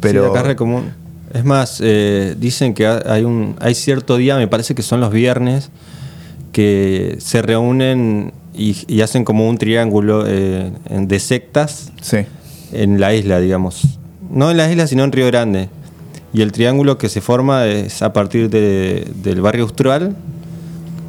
Pero 0.00 0.24
Sí, 0.24 0.30
acá 0.30 0.40
es 0.40 0.46
re 0.46 0.56
común. 0.56 0.92
Es 1.32 1.44
más, 1.44 1.80
eh, 1.82 2.36
dicen 2.38 2.74
que 2.74 2.86
ha- 2.86 3.02
hay 3.06 3.24
un 3.24 3.56
hay 3.58 3.74
cierto 3.74 4.16
día, 4.16 4.36
me 4.36 4.46
parece 4.46 4.76
que 4.76 4.82
son 4.82 5.00
los 5.00 5.10
viernes, 5.10 5.70
que 6.52 7.16
se 7.18 7.42
reúnen 7.42 8.32
y, 8.54 8.76
y 8.86 9.00
hacen 9.00 9.24
como 9.24 9.48
un 9.48 9.58
triángulo 9.58 10.24
eh, 10.26 10.70
de 10.90 11.18
sectas 11.20 11.92
sí. 12.00 12.18
en 12.72 13.00
la 13.00 13.14
isla, 13.14 13.40
digamos. 13.40 13.98
No 14.30 14.50
en 14.50 14.56
la 14.56 14.70
isla, 14.70 14.86
sino 14.86 15.04
en 15.04 15.12
Río 15.12 15.26
Grande. 15.26 15.68
Y 16.32 16.42
el 16.42 16.50
triángulo 16.52 16.98
que 16.98 17.08
se 17.08 17.20
forma 17.20 17.66
es 17.66 18.02
a 18.02 18.12
partir 18.12 18.50
de- 18.50 19.06
del 19.22 19.40
barrio 19.40 19.64
Austral, 19.64 20.16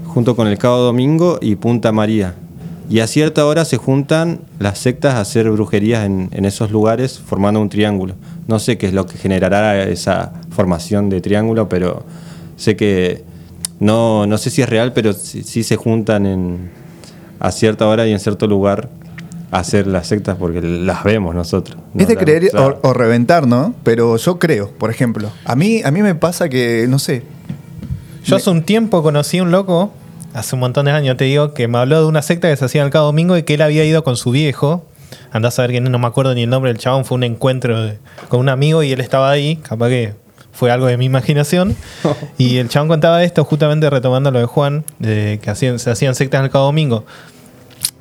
junto 0.06 0.36
con 0.36 0.48
el 0.48 0.58
Cabo 0.58 0.78
Domingo 0.80 1.40
y 1.42 1.56
Punta 1.56 1.92
María. 1.92 2.36
Y 2.88 3.00
a 3.00 3.08
cierta 3.08 3.46
hora 3.48 3.66
se 3.66 3.78
juntan 3.78 4.42
las 4.60 4.78
sectas 4.78 5.16
a 5.16 5.22
hacer 5.22 5.50
brujerías 5.50 6.06
en, 6.06 6.30
en 6.32 6.46
esos 6.46 6.70
lugares 6.72 7.18
formando 7.20 7.60
un 7.60 7.70
triángulo. 7.70 8.14
No 8.48 8.60
sé 8.60 8.78
qué 8.78 8.86
es 8.88 8.94
lo 8.94 9.08
que 9.08 9.18
generará 9.18 9.84
esa 9.86 10.34
formación 10.52 11.10
de 11.10 11.20
triángulo, 11.22 11.68
pero 11.68 12.04
sé 12.58 12.76
que 12.76 13.24
no, 13.80 14.28
no 14.28 14.38
sé 14.38 14.52
si 14.52 14.62
es 14.62 14.70
real, 14.70 14.94
pero 14.94 15.14
sí, 15.14 15.42
sí 15.42 15.64
se 15.64 15.76
juntan 15.78 16.28
en, 16.28 16.70
a 17.40 17.52
cierta 17.52 17.88
hora 17.88 18.08
y 18.08 18.12
en 18.12 18.20
cierto 18.20 18.48
lugar 18.48 18.90
a 19.52 19.60
hacer 19.60 19.88
las 19.88 20.08
sectas 20.08 20.38
porque 20.40 20.62
las 20.62 21.04
vemos 21.04 21.34
nosotros. 21.36 21.78
Es 21.98 22.08
de 22.08 22.18
creer 22.18 22.50
claro. 22.50 22.80
o, 22.84 22.90
o 22.90 22.94
reventar, 22.94 23.48
¿no? 23.48 23.74
Pero 23.84 24.18
yo 24.18 24.40
creo, 24.40 24.70
por 24.72 24.90
ejemplo. 24.90 25.30
A 25.46 25.56
mí, 25.56 25.82
a 25.84 25.92
mí 25.92 26.02
me 26.02 26.16
pasa 26.16 26.50
que, 26.50 26.86
no 26.90 27.00
sé. 27.00 27.24
Yo 28.24 28.36
me- 28.36 28.38
hace 28.38 28.50
un 28.50 28.64
tiempo 28.64 29.04
conocí 29.04 29.38
a 29.38 29.44
un 29.44 29.52
loco, 29.52 29.92
hace 30.34 30.56
un 30.56 30.62
montón 30.62 30.86
de 30.86 30.92
años 30.92 31.16
te 31.18 31.26
digo, 31.26 31.54
que 31.54 31.68
me 31.68 31.78
habló 31.78 32.02
de 32.02 32.08
una 32.08 32.22
secta 32.22 32.50
que 32.50 32.58
se 32.58 32.66
hacía 32.66 32.84
el 32.84 32.90
Cabo 32.90 33.06
Domingo 33.08 33.38
y 33.38 33.44
que 33.44 33.54
él 33.54 33.62
había 33.62 33.86
ido 33.86 34.04
con 34.04 34.18
su 34.18 34.32
viejo. 34.32 34.84
Andás 35.32 35.60
a 35.60 35.62
ver 35.62 35.72
que 35.72 35.82
no 35.82 36.00
me 36.00 36.08
acuerdo 36.08 36.34
ni 36.34 36.44
el 36.44 36.50
nombre 36.50 36.72
del 36.72 36.80
chabón, 36.80 37.06
fue 37.06 37.16
un 37.16 37.24
encuentro 37.24 37.82
de- 37.84 38.00
con 38.30 38.40
un 38.40 38.50
amigo 38.50 38.82
y 38.84 38.92
él 38.92 39.00
estaba 39.00 39.30
ahí, 39.30 39.58
capaz 39.58 39.90
que 39.90 40.14
fue 40.56 40.72
algo 40.72 40.88
de 40.88 40.98
mi 40.98 41.06
imaginación. 41.06 41.76
y 42.38 42.58
el 42.58 42.70
chabón 42.70 42.88
contaba 42.88 43.24
esto 43.24 43.44
justamente 43.44 43.90
retomando 43.90 44.32
lo 44.32 44.40
de 44.40 44.46
Juan, 44.46 44.84
de 45.00 45.40
que 45.42 45.50
hacían, 45.52 45.78
se 45.80 45.92
hacían 45.92 46.16
sectas 46.16 46.40
en 46.40 46.46
el 46.46 46.52
Cabo 46.52 46.66
Domingo. 46.66 47.06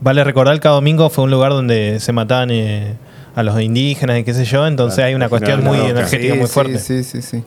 Vale 0.01 0.25
recordar, 0.25 0.55
el 0.55 0.61
Cabo 0.61 0.77
Domingo 0.77 1.11
fue 1.11 1.25
un 1.25 1.31
lugar 1.31 1.53
donde 1.53 1.99
se 2.01 2.13
mataban 2.13 2.51
eh, 2.51 2.95
a 3.35 3.43
los 3.43 3.61
indígenas 3.61 4.19
y 4.19 4.25
qué 4.25 4.35
sé 4.35 4.45
yo, 4.45 4.67
entonces 4.67 4.97
Claro, 4.97 5.09
hay 5.09 5.15
una 5.15 5.29
cuestión 5.29 5.65
muy 5.65 5.79
energética, 5.79 6.35
Sí, 6.35 6.39
muy 6.39 6.47
sí, 6.47 6.53
fuerte. 6.53 6.79
Sí, 6.79 7.05
sí, 7.05 7.23
sí. 7.23 7.43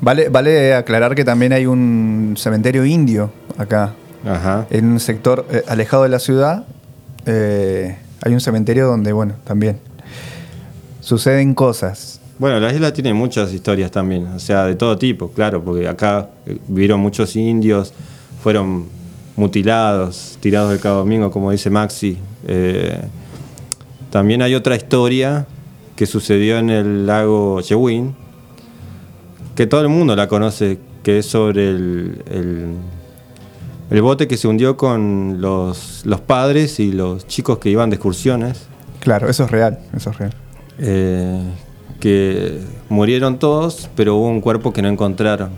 Vale, 0.00 0.28
vale 0.28 0.74
aclarar 0.74 1.14
que 1.14 1.24
también 1.24 1.52
hay 1.52 1.66
un 1.66 2.34
cementerio 2.36 2.84
indio 2.84 3.30
acá. 3.56 3.94
Ajá. 4.26 4.66
En 4.70 4.86
un 4.86 5.00
sector 5.00 5.46
eh, 5.50 5.62
alejado 5.68 6.02
de 6.02 6.08
la 6.08 6.18
ciudad. 6.18 6.64
eh, 7.26 7.96
hay 8.22 8.32
un 8.32 8.40
cementerio 8.40 8.86
donde, 8.86 9.12
bueno, 9.12 9.34
también 9.44 9.78
suceden 11.00 11.54
cosas. 11.54 12.20
Bueno, 12.38 12.58
la 12.58 12.72
isla 12.72 12.92
tiene 12.92 13.14
muchas 13.14 13.52
historias 13.52 13.90
también, 13.90 14.26
o 14.26 14.38
sea, 14.40 14.64
de 14.64 14.74
todo 14.74 14.98
tipo, 14.98 15.30
claro, 15.30 15.62
porque 15.62 15.86
acá 15.86 16.30
eh, 16.46 16.58
vivieron 16.66 16.98
muchos 17.00 17.36
indios, 17.36 17.92
fueron 18.42 18.86
mutilados, 19.36 20.36
tirados 20.40 20.70
del 20.70 20.80
Cabo 20.80 20.98
Domingo, 20.98 21.30
como 21.30 21.50
dice 21.52 21.70
Maxi. 21.70 22.18
Eh, 22.46 23.00
también 24.10 24.42
hay 24.42 24.54
otra 24.54 24.74
historia 24.74 25.46
que 25.96 26.06
sucedió 26.06 26.58
en 26.58 26.70
el 26.70 27.06
lago 27.06 27.60
Chewin, 27.62 28.14
que 29.54 29.66
todo 29.66 29.82
el 29.82 29.88
mundo 29.88 30.16
la 30.16 30.26
conoce, 30.26 30.78
que 31.04 31.18
es 31.18 31.26
sobre 31.26 31.70
el, 31.70 32.22
el, 32.30 32.66
el 33.90 34.02
bote 34.02 34.26
que 34.26 34.36
se 34.36 34.48
hundió 34.48 34.76
con 34.76 35.40
los, 35.40 36.02
los 36.04 36.20
padres 36.20 36.80
y 36.80 36.90
los 36.90 37.26
chicos 37.28 37.58
que 37.58 37.70
iban 37.70 37.90
de 37.90 37.96
excursiones. 37.96 38.66
Claro, 38.98 39.28
eso 39.28 39.44
es 39.44 39.50
real, 39.50 39.78
eso 39.96 40.10
es 40.10 40.18
real. 40.18 40.34
Eh, 40.78 41.40
que 42.04 42.60
murieron 42.90 43.38
todos, 43.38 43.88
pero 43.96 44.16
hubo 44.16 44.28
un 44.28 44.42
cuerpo 44.42 44.74
que 44.74 44.82
no 44.82 44.88
encontraron. 44.88 45.52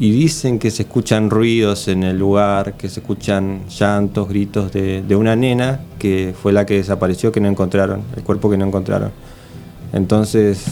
Y 0.00 0.10
dicen 0.10 0.58
que 0.58 0.72
se 0.72 0.82
escuchan 0.82 1.30
ruidos 1.30 1.86
en 1.86 2.02
el 2.02 2.18
lugar, 2.18 2.76
que 2.76 2.88
se 2.88 2.98
escuchan 2.98 3.60
llantos, 3.68 4.28
gritos 4.28 4.72
de, 4.72 5.02
de 5.02 5.14
una 5.14 5.36
nena 5.36 5.82
que 6.00 6.34
fue 6.36 6.52
la 6.52 6.66
que 6.66 6.74
desapareció, 6.74 7.30
que 7.30 7.38
no 7.38 7.48
encontraron, 7.48 8.02
el 8.16 8.24
cuerpo 8.24 8.50
que 8.50 8.56
no 8.56 8.66
encontraron. 8.66 9.12
Entonces, 9.92 10.64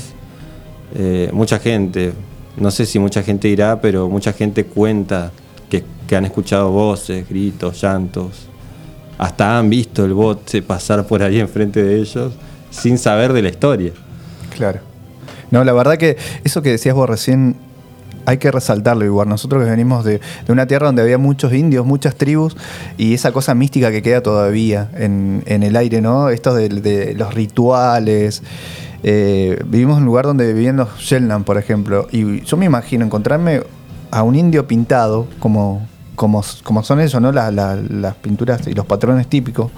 eh, 0.97 1.31
mucha 1.33 1.61
gente, 1.61 2.13
no 2.57 2.73
sé 2.73 2.85
si 2.85 2.99
mucha 2.99 3.23
gente 3.23 3.47
irá, 3.47 3.81
pero 3.81 4.09
mucha 4.09 4.33
gente 4.33 4.65
cuenta 4.65 5.31
que, 5.71 5.85
que 6.09 6.17
han 6.17 6.25
escuchado 6.25 6.73
voces, 6.73 7.29
gritos, 7.29 7.81
llantos. 7.81 8.49
Hasta 9.19 9.57
han 9.57 9.71
visto 9.71 10.05
el 10.05 10.15
bote 10.15 10.63
pasar 10.63 11.07
por 11.07 11.23
ahí 11.23 11.39
enfrente 11.39 11.81
de 11.81 12.01
ellos 12.01 12.33
sin 12.71 12.99
saber 12.99 13.33
de 13.33 13.43
la 13.43 13.51
historia. 13.51 13.93
Claro. 14.55 14.81
No, 15.51 15.63
la 15.65 15.73
verdad 15.73 15.97
que 15.99 16.17
eso 16.45 16.63
que 16.63 16.71
decías 16.71 16.95
vos 16.95 17.09
recién 17.09 17.57
hay 18.27 18.39
que 18.39 18.51
resaltarlo 18.51 19.05
igual. 19.05 19.29
Nosotros 19.29 19.63
que 19.63 19.71
venimos 19.71 20.05
de, 20.05 20.19
de 20.47 20.53
una 20.53 20.67
tierra 20.67 20.87
donde 20.87 21.03
había 21.03 21.19
muchos 21.19 21.53
indios, 21.53 21.85
muchas 21.85 22.15
tribus, 22.17 22.57
y 22.97 23.13
esa 23.15 23.33
cosa 23.33 23.55
mística 23.55 23.91
que 23.91 24.01
queda 24.03 24.23
todavía 24.23 24.89
en, 24.97 25.43
en 25.47 25.63
el 25.63 25.77
aire, 25.77 26.01
¿no? 26.01 26.31
Esto 26.31 26.55
de, 26.55 27.15
los 27.17 27.35
rituales. 27.35 28.43
Eh, 29.03 29.63
vivimos 29.67 29.97
en 29.99 30.05
un 30.05 30.07
lugar 30.07 30.25
donde 30.25 30.51
vivían 30.55 30.77
los 30.77 30.89
Shelnan, 30.99 31.45
por 31.45 31.59
ejemplo, 31.59 32.07
y 32.11 32.41
yo 32.43 32.57
me 32.57 32.65
imagino 32.65 33.05
encontrarme 33.05 33.61
a 34.11 34.23
un 34.23 34.35
indio 34.37 34.67
pintado, 34.67 35.27
como, 35.39 35.87
como, 36.15 36.43
como 36.63 36.83
son 36.83 37.01
eso, 37.01 37.21
¿no? 37.21 37.31
La- 37.31 37.51
la- 37.51 37.77
las 37.77 38.15
pinturas 38.15 38.67
y 38.67 38.73
los 38.73 38.87
patrones 38.87 39.27
típicos. 39.27 39.71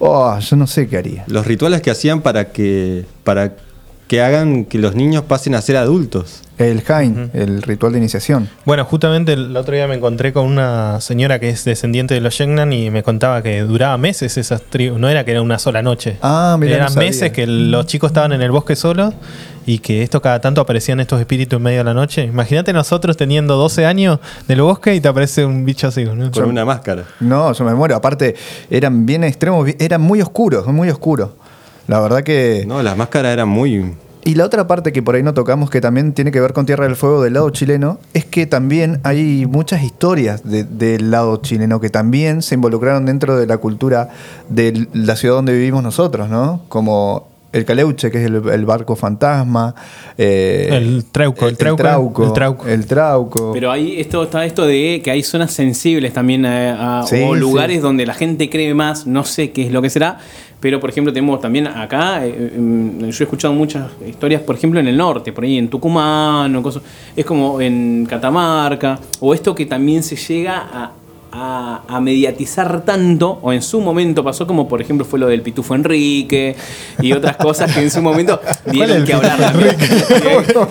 Oh, 0.00 0.36
yo 0.38 0.56
no 0.56 0.66
sé 0.66 0.88
qué 0.88 0.96
haría. 0.98 1.24
Los 1.28 1.46
rituales 1.46 1.80
que 1.82 1.90
hacían 1.92 2.20
para 2.22 2.48
que, 2.50 3.04
para 3.22 3.50
que 3.54 3.67
hagan 4.22 4.64
que 4.64 4.78
los 4.78 4.94
niños 4.94 5.22
pasen 5.24 5.54
a 5.54 5.60
ser 5.60 5.76
adultos. 5.76 6.42
El 6.58 6.82
Hain, 6.88 7.30
el 7.34 7.62
ritual 7.62 7.92
de 7.92 7.98
iniciación. 7.98 8.48
Bueno, 8.64 8.84
justamente 8.84 9.34
el 9.34 9.56
otro 9.56 9.74
día 9.74 9.86
me 9.86 9.94
encontré 9.94 10.32
con 10.32 10.44
una 10.44 11.00
señora 11.00 11.38
que 11.38 11.50
es 11.50 11.64
descendiente 11.64 12.14
de 12.14 12.20
los 12.20 12.36
Yengnan 12.36 12.72
y 12.72 12.90
me 12.90 13.04
contaba 13.04 13.42
que 13.42 13.60
duraba 13.60 13.96
meses 13.96 14.36
esas 14.36 14.62
tribus. 14.62 14.98
No 14.98 15.08
era 15.08 15.24
que 15.24 15.30
era 15.30 15.42
una 15.42 15.60
sola 15.60 15.82
noche. 15.82 16.16
Ah, 16.20 16.56
mirá, 16.58 16.78
no 16.78 16.84
Eran 16.84 16.94
meses 16.96 17.30
que 17.30 17.46
los 17.46 17.86
chicos 17.86 18.10
estaban 18.10 18.32
en 18.32 18.42
el 18.42 18.50
bosque 18.50 18.74
solos 18.74 19.14
y 19.66 19.78
que 19.78 20.02
esto 20.02 20.20
cada 20.20 20.40
tanto 20.40 20.60
aparecían 20.60 20.98
estos 20.98 21.20
espíritus 21.20 21.58
en 21.58 21.62
medio 21.62 21.78
de 21.78 21.84
la 21.84 21.94
noche. 21.94 22.24
Imagínate 22.24 22.72
nosotros 22.72 23.16
teniendo 23.16 23.56
12 23.56 23.86
años 23.86 24.18
del 24.48 24.62
bosque 24.62 24.94
y 24.94 25.00
te 25.00 25.08
aparece 25.08 25.44
un 25.44 25.64
bicho 25.64 25.86
así. 25.86 26.04
¿no? 26.04 26.30
Con 26.32 26.46
una 26.46 26.64
máscara. 26.64 27.04
No, 27.20 27.52
yo 27.52 27.64
me 27.64 27.74
muero. 27.74 27.94
Aparte, 27.94 28.34
eran 28.68 29.06
bien 29.06 29.22
extremos, 29.22 29.68
eran 29.78 30.00
muy 30.00 30.22
oscuros, 30.22 30.66
muy 30.66 30.88
oscuros. 30.88 31.30
La 31.88 31.98
verdad 32.00 32.22
que... 32.22 32.64
No, 32.66 32.82
las 32.82 32.96
máscaras 32.96 33.32
eran 33.32 33.48
muy. 33.48 33.94
Y 34.24 34.34
la 34.34 34.44
otra 34.44 34.66
parte 34.66 34.92
que 34.92 35.02
por 35.02 35.14
ahí 35.14 35.22
no 35.22 35.32
tocamos, 35.32 35.70
que 35.70 35.80
también 35.80 36.12
tiene 36.12 36.30
que 36.30 36.40
ver 36.40 36.52
con 36.52 36.66
Tierra 36.66 36.84
del 36.84 36.96
Fuego 36.96 37.22
del 37.22 37.32
lado 37.32 37.48
chileno, 37.50 37.98
es 38.12 38.24
que 38.26 38.46
también 38.46 39.00
hay 39.04 39.46
muchas 39.46 39.82
historias 39.82 40.42
de- 40.44 40.64
del 40.64 41.10
lado 41.10 41.38
chileno 41.38 41.80
que 41.80 41.88
también 41.88 42.42
se 42.42 42.54
involucraron 42.56 43.06
dentro 43.06 43.38
de 43.38 43.46
la 43.46 43.56
cultura 43.56 44.10
de 44.50 44.86
la 44.92 45.16
ciudad 45.16 45.34
donde 45.36 45.54
vivimos 45.54 45.82
nosotros, 45.82 46.28
¿no? 46.28 46.60
Como 46.68 47.28
el 47.50 47.64
Caleuche, 47.64 48.10
que 48.10 48.18
es 48.18 48.26
el, 48.26 48.46
el 48.50 48.66
barco 48.66 48.94
fantasma. 48.94 49.74
eh, 50.18 50.68
El 50.72 51.06
Trauco, 51.10 51.48
el 51.48 51.56
Trauco, 51.56 51.82
Trauco, 51.82 52.24
el 52.26 52.32
Trauco. 52.34 52.66
el 52.68 52.86
Trauco. 52.86 53.52
Pero 53.54 53.70
ahí 53.70 53.98
esto, 53.98 54.24
está 54.24 54.44
esto 54.44 54.66
de 54.66 55.00
que 55.02 55.10
hay 55.10 55.22
zonas 55.22 55.52
sensibles 55.52 56.12
también 56.12 56.44
a- 56.44 57.00
a- 57.00 57.06
Sí, 57.06 57.22
o 57.26 57.34
lugares 57.34 57.76
sí. 57.76 57.80
donde 57.82 58.04
la 58.04 58.12
gente 58.12 58.50
cree 58.50 58.74
más, 58.74 59.06
no 59.06 59.24
sé 59.24 59.52
qué 59.52 59.64
es 59.66 59.72
lo 59.72 59.80
que 59.80 59.88
será, 59.88 60.18
pero 60.60 60.80
por 60.80 60.90
ejemplo 60.90 61.12
tenemos 61.12 61.40
también 61.40 61.66
acá, 61.66 62.26
eh, 62.26 62.52
em, 62.56 62.98
yo 63.00 63.06
he 63.06 63.24
escuchado 63.24 63.54
muchas 63.54 63.90
historias, 64.06 64.42
por 64.42 64.56
ejemplo 64.56 64.80
en 64.80 64.88
el 64.88 64.96
norte, 64.96 65.32
por 65.32 65.44
ahí 65.44 65.58
en 65.58 65.68
Tucumán 65.68 66.54
o 66.56 66.62
cosas, 66.62 66.82
es 67.14 67.24
como 67.24 67.60
en 67.60 68.06
Catamarca, 68.08 68.98
o 69.20 69.34
esto 69.34 69.54
que 69.54 69.66
también 69.66 70.02
se 70.02 70.16
llega 70.16 70.68
a, 70.72 70.92
a- 71.30 71.82
a 71.86 72.00
mediatizar 72.00 72.84
tanto, 72.84 73.38
o 73.42 73.52
en 73.52 73.60
su 73.62 73.80
momento 73.80 74.24
pasó 74.24 74.46
como 74.46 74.66
por 74.68 74.80
ejemplo 74.80 75.04
fue 75.04 75.18
lo 75.18 75.26
del 75.26 75.42
Pitufo 75.42 75.74
Enrique 75.74 76.56
y 77.00 77.12
otras 77.12 77.36
cosas 77.36 77.72
que 77.74 77.82
en 77.82 77.90
su 77.90 78.00
momento 78.02 78.40
dieron 78.72 79.04
que 79.04 79.12
hablar 79.12 79.38
también. 79.38 79.76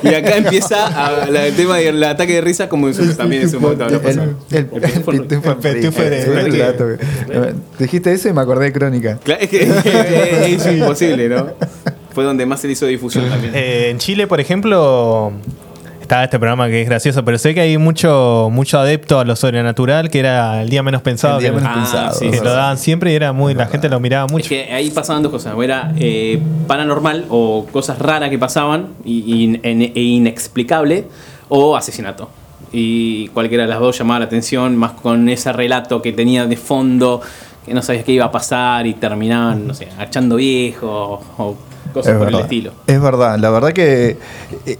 Y, 0.03 0.07
y 0.09 0.13
acá 0.15 0.37
empieza 0.37 0.87
a- 0.87 1.27
la- 1.29 1.45
el 1.47 1.55
tema 1.55 1.77
del 1.77 2.03
ataque 2.03 2.33
de 2.33 2.41
risa 2.41 2.67
como 2.69 2.87
en 2.87 2.93
su- 2.95 3.15
también 3.15 3.43
en 3.43 3.49
su 3.49 3.59
momento 3.59 3.85
El, 3.85 4.19
el- 4.51 4.65
Pitufo 4.67 5.11
Enrique. 5.11 5.91
Dijiste 7.79 8.11
eso 8.13 8.29
y 8.29 8.33
me 8.33 8.41
acordé 8.41 8.65
de 8.65 8.73
Crónica. 8.73 9.19
Claro, 9.23 9.41
es 9.41 9.49
que 9.49 9.61
es, 9.63 10.65
es 10.65 10.73
imposible, 10.77 11.29
¿no? 11.29 11.47
Fue 12.13 12.23
donde 12.23 12.45
más 12.47 12.59
se 12.61 12.67
le 12.67 12.73
hizo 12.73 12.85
difusión 12.87 13.29
también. 13.29 13.53
Eh, 13.55 13.89
en 13.91 13.99
Chile, 13.99 14.25
por 14.25 14.39
ejemplo, 14.39 15.31
está 16.07 16.23
este 16.23 16.39
programa 16.39 16.67
que 16.69 16.81
es 16.81 16.87
gracioso, 16.87 17.25
pero 17.25 17.37
sé 17.37 17.53
que 17.53 17.59
hay 17.59 17.77
mucho, 17.77 18.47
mucho 18.49 18.79
adepto 18.79 19.19
a 19.19 19.25
lo 19.25 19.35
sobrenatural, 19.35 20.09
que 20.09 20.19
era 20.19 20.61
el 20.61 20.69
día 20.69 20.81
menos 20.81 21.01
pensado, 21.01 21.35
El 21.35 21.41
día 21.41 21.49
que, 21.51 21.55
menos 21.57 21.69
Ah, 21.69 21.75
pensado. 21.75 22.13
sí, 22.13 22.29
que 22.31 22.37
sí, 22.37 22.43
lo 22.45 22.51
daban 22.53 22.77
siempre 22.77 23.11
y 23.11 23.15
era 23.15 23.33
muy, 23.33 23.53
la 23.53 23.67
gente 23.67 23.89
lo 23.89 23.99
miraba 23.99 24.25
Es 24.27 24.31
mucho. 24.31 24.47
que 24.47 24.71
ahí 24.73 24.89
pasaban 24.89 25.21
dos 25.21 25.33
cosas, 25.33 25.53
o 25.53 25.61
era 25.61 25.91
eh, 25.97 26.39
paranormal 26.65 27.25
o 27.29 27.65
cosas 27.71 27.99
raras 27.99 28.29
que 28.29 28.39
pasaban 28.39 28.87
y, 29.03 29.17
y- 29.17 29.59
e, 29.61 29.91
e 29.93 30.01
inexplicable 30.01 31.05
o 31.49 31.75
asesinato. 31.75 32.29
Y 32.71 33.27
cualquiera 33.29 33.63
de 33.63 33.69
las 33.69 33.79
dos 33.79 33.97
llamaba 33.97 34.21
la 34.21 34.25
atención, 34.25 34.77
más 34.77 34.91
con 34.93 35.27
ese 35.27 35.51
relato 35.51 36.01
que 36.01 36.13
tenía 36.13 36.45
de 36.45 36.55
fondo, 36.55 37.19
que 37.65 37.73
no 37.73 37.81
sabías 37.81 38.05
qué 38.05 38.13
iba 38.13 38.25
a 38.25 38.31
pasar 38.31 38.87
y 38.87 38.93
terminaban, 38.93 39.67
no 39.67 39.73
sé, 39.73 39.89
achando 39.99 40.37
viejo 40.37 41.21
o 41.37 41.57
cosas 41.97 42.13
Es 42.13 42.17
por 42.17 42.25
verdad. 42.27 42.39
el 42.39 42.45
estilo. 42.45 42.71
Es 42.87 43.01
verdad, 43.01 43.37
la 43.39 43.49
verdad 43.49 43.73
que 43.73 44.17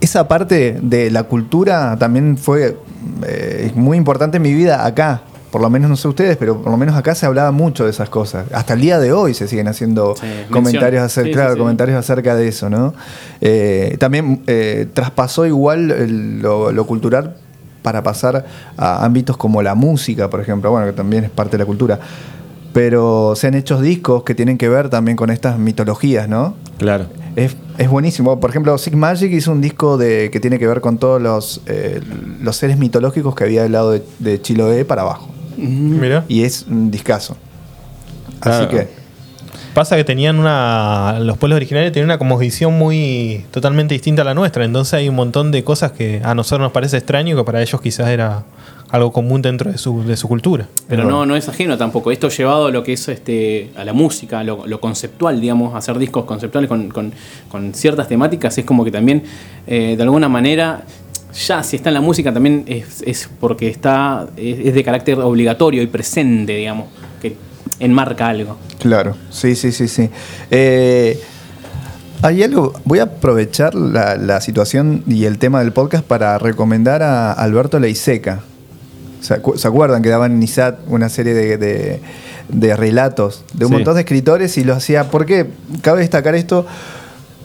esa 0.01 0.27
parte 0.27 0.77
de 0.81 1.11
la 1.11 1.23
cultura 1.23 1.97
también 1.97 2.37
fue 2.37 2.77
eh, 3.25 3.71
muy 3.75 3.97
importante 3.97 4.37
en 4.37 4.43
mi 4.43 4.53
vida 4.53 4.85
acá. 4.85 5.21
Por 5.51 5.61
lo 5.61 5.69
menos 5.69 5.89
no 5.89 5.95
sé 5.95 6.07
ustedes, 6.09 6.35
pero 6.35 6.61
por 6.61 6.71
lo 6.71 6.77
menos 6.77 6.95
acá 6.95 7.15
se 7.15 7.25
hablaba 7.25 7.51
mucho 7.51 7.85
de 7.85 7.89
esas 7.91 8.09
cosas. 8.09 8.45
Hasta 8.53 8.73
el 8.73 8.81
día 8.81 8.99
de 8.99 9.13
hoy 9.13 9.33
se 9.33 9.47
siguen 9.47 9.69
haciendo 9.69 10.13
Sí, 10.19 10.27
comentarios, 10.51 11.01
acerca, 11.01 11.27
Sí, 11.29 11.33
claro, 11.33 11.49
sí, 11.51 11.55
sí. 11.55 11.59
comentarios 11.59 11.97
acerca 11.97 12.35
de 12.35 12.47
eso, 12.49 12.69
¿no? 12.69 12.93
Eh, 13.39 13.95
también 13.97 14.43
eh, 14.45 14.87
traspasó 14.93 15.45
igual 15.45 15.89
el- 15.91 16.39
lo, 16.41 16.73
lo 16.73 16.85
cultural 16.85 17.37
para 17.81 18.03
pasar 18.03 18.45
a 18.75 19.05
ámbitos 19.05 19.37
como 19.37 19.61
la 19.61 19.73
música, 19.73 20.29
por 20.29 20.41
ejemplo, 20.41 20.69
bueno, 20.71 20.85
que 20.87 20.91
también 20.93 21.23
es 21.23 21.29
parte 21.29 21.53
de 21.53 21.59
la 21.59 21.65
cultura. 21.65 21.97
Pero 22.77 23.33
se 23.35 23.47
han 23.47 23.55
hecho 23.55 23.81
discos 23.81 24.21
que 24.21 24.35
tienen 24.35 24.59
que 24.59 24.69
ver 24.69 24.89
también 24.89 25.17
con 25.17 25.31
estas 25.31 25.57
mitologías, 25.57 26.29
¿no? 26.29 26.53
Claro. 26.77 27.07
Es, 27.35 27.57
es 27.79 27.89
buenísimo. 27.89 28.39
Por 28.39 28.51
ejemplo, 28.51 28.77
Sig 28.77 28.95
Magic 28.95 29.31
hizo 29.31 29.51
un 29.51 29.61
disco 29.61 29.97
de, 29.97 30.29
que 30.31 30.39
tiene 30.39 30.59
que 30.59 30.67
ver 30.67 30.79
con 30.79 30.99
todos 30.99 31.19
los, 31.19 31.61
eh, 31.65 31.99
los 32.39 32.55
seres 32.55 32.77
mitológicos 32.77 33.33
que 33.33 33.45
había 33.45 33.63
del 33.63 33.71
lado 33.71 33.93
de, 33.93 34.03
de 34.19 34.39
Chiloé 34.39 34.85
para 34.85 35.01
abajo. 35.01 35.27
Mira. 35.57 36.23
Y 36.27 36.43
es 36.43 36.67
un 36.69 36.91
discazo. 36.91 37.35
Así 38.41 38.67
que, 38.67 38.87
Pasa 39.73 39.95
que 39.95 40.03
tenían 40.03 40.37
una. 40.39 41.17
Los 41.19 41.37
pueblos 41.37 41.57
originarios 41.57 41.91
tenían 41.93 42.09
una 42.09 42.19
como 42.19 42.37
visión 42.37 42.77
muy. 42.77 43.45
totalmente 43.49 43.95
distinta 43.95 44.21
a 44.21 44.25
la 44.25 44.35
nuestra. 44.35 44.65
Entonces 44.65 44.93
hay 44.93 45.09
un 45.09 45.15
montón 45.15 45.51
de 45.51 45.63
cosas 45.63 45.93
que 45.93 46.21
a 46.23 46.35
nosotros 46.35 46.61
nos 46.61 46.71
parece 46.73 46.97
extraño 46.97 47.33
y 47.33 47.37
que 47.37 47.43
para 47.43 47.59
ellos 47.59 47.81
quizás 47.81 48.09
era 48.09 48.43
algo 48.89 49.11
común 49.11 49.41
dentro 49.41 49.71
de 49.71 49.77
su, 49.77 50.03
de 50.03 50.15
su 50.15 50.27
cultura. 50.27 50.67
Pero 50.87 51.03
no, 51.03 51.25
no 51.25 51.35
es 51.35 51.49
ajeno 51.49 51.77
tampoco. 51.77 52.11
Esto 52.11 52.29
llevado 52.29 52.67
a 52.67 52.71
lo 52.71 52.83
que 52.83 52.93
es 52.93 53.07
este, 53.09 53.69
a 53.75 53.83
la 53.83 53.93
música, 53.93 54.43
lo, 54.43 54.65
lo 54.65 54.79
conceptual, 54.79 55.41
digamos, 55.41 55.75
hacer 55.75 55.97
discos 55.99 56.25
conceptuales 56.25 56.67
con, 56.69 56.89
con- 56.89 57.11
con 57.49 57.73
ciertas 57.73 58.07
temáticas, 58.07 58.57
es 58.57 58.65
como 58.65 58.85
que 58.85 58.91
también, 58.91 59.23
eh, 59.67 59.95
de 59.97 60.03
alguna 60.03 60.29
manera, 60.29 60.83
ya 61.47 61.63
si 61.63 61.75
está 61.75 61.89
en 61.89 61.95
la 61.95 62.01
música 62.01 62.33
también 62.33 62.63
es, 62.67 63.01
es 63.05 63.29
porque 63.39 63.67
está, 63.67 64.27
es, 64.37 64.67
es 64.67 64.73
de 64.73 64.83
carácter 64.83 65.19
obligatorio 65.19 65.81
y 65.81 65.87
presente, 65.87 66.53
digamos, 66.55 66.87
que 67.21 67.35
enmarca 67.79 68.27
algo. 68.29 68.57
claro. 68.79 69.15
Sí, 69.29 69.55
sí, 69.55 69.71
sí, 69.71 69.87
sí. 69.87 70.09
Eh, 70.49 71.19
hay 72.21 72.41
algo. 72.41 72.73
Voy 72.85 72.99
a 72.99 73.03
aprovechar 73.03 73.75
la, 73.75 74.15
la 74.15 74.41
situación 74.41 75.03
y 75.05 75.25
el 75.25 75.37
tema 75.37 75.59
del 75.59 75.71
podcast 75.73 76.03
para 76.05 76.39
recomendar 76.39 77.03
a 77.03 77.31
Alberto 77.33 77.79
Leiseca. 77.79 78.41
¿Se, 79.21 79.41
acu- 79.41 79.57
se 79.57 79.67
acuerdan 79.67 80.01
que 80.01 80.09
daban 80.09 80.33
en 80.33 80.43
ISAT 80.43 80.79
una 80.87 81.09
serie 81.09 81.33
de, 81.33 81.57
de- 81.57 81.99
de 82.49 82.75
relatos 82.77 83.43
de 83.53 83.65
un 83.65 83.69
Sí. 83.69 83.75
montón 83.75 83.95
de 83.95 84.01
escritores 84.01 84.57
y 84.57 84.63
lo 84.63 84.73
hacía? 84.73 85.09
Porque 85.09 85.47
cabe 85.81 86.01
destacar 86.01 86.35
esto 86.35 86.65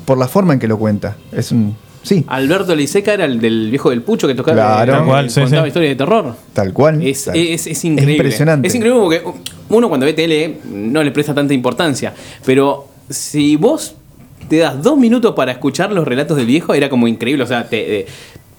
por 0.04 0.18
la 0.18 0.28
forma 0.28 0.52
en 0.52 0.58
que 0.58 0.68
lo 0.68 0.78
cuenta. 0.78 1.16
Es 1.32 1.52
un 1.52 1.76
Sí. 2.02 2.24
Alberto 2.26 2.74
Liseca 2.74 3.14
era 3.14 3.24
el 3.26 3.40
del 3.40 3.70
viejo 3.70 3.90
del 3.90 4.02
Pucho 4.02 4.26
que 4.26 4.34
tocaba 4.34 4.56
Claro. 4.84 4.92
Tal 4.92 5.04
cual, 5.06 5.30
sí, 5.30 5.40
contaba 5.40 5.62
sí. 5.62 5.68
historias 5.68 5.90
de 5.92 5.96
terror. 5.96 6.34
Tal 6.52 6.72
cual. 6.72 7.00
Es, 7.06 7.24
Tal- 7.26 7.36
es- 7.36 7.66
es 7.68 7.84
increíble. 7.84 8.14
impresionante. 8.16 8.66
Es 8.66 8.74
increíble 8.74 9.00
porque 9.00 9.22
uno 9.68 9.88
cuando 9.88 10.04
ve 10.06 10.12
tele 10.12 10.58
no 10.64 11.02
le 11.04 11.12
presta 11.12 11.32
tanta 11.32 11.54
importancia. 11.54 12.12
Pero 12.44 12.88
si 13.08 13.54
vos 13.54 13.94
te 14.48 14.56
das 14.58 14.82
dos 14.82 14.98
minutos 14.98 15.34
para 15.36 15.52
escuchar 15.52 15.92
los 15.92 16.06
relatos 16.06 16.36
del 16.36 16.46
viejo, 16.46 16.74
era 16.74 16.88
como 16.88 17.06
increíble. 17.06 17.44
O 17.44 17.46
sea, 17.46 17.68
te- 17.68 18.00
eh, 18.00 18.06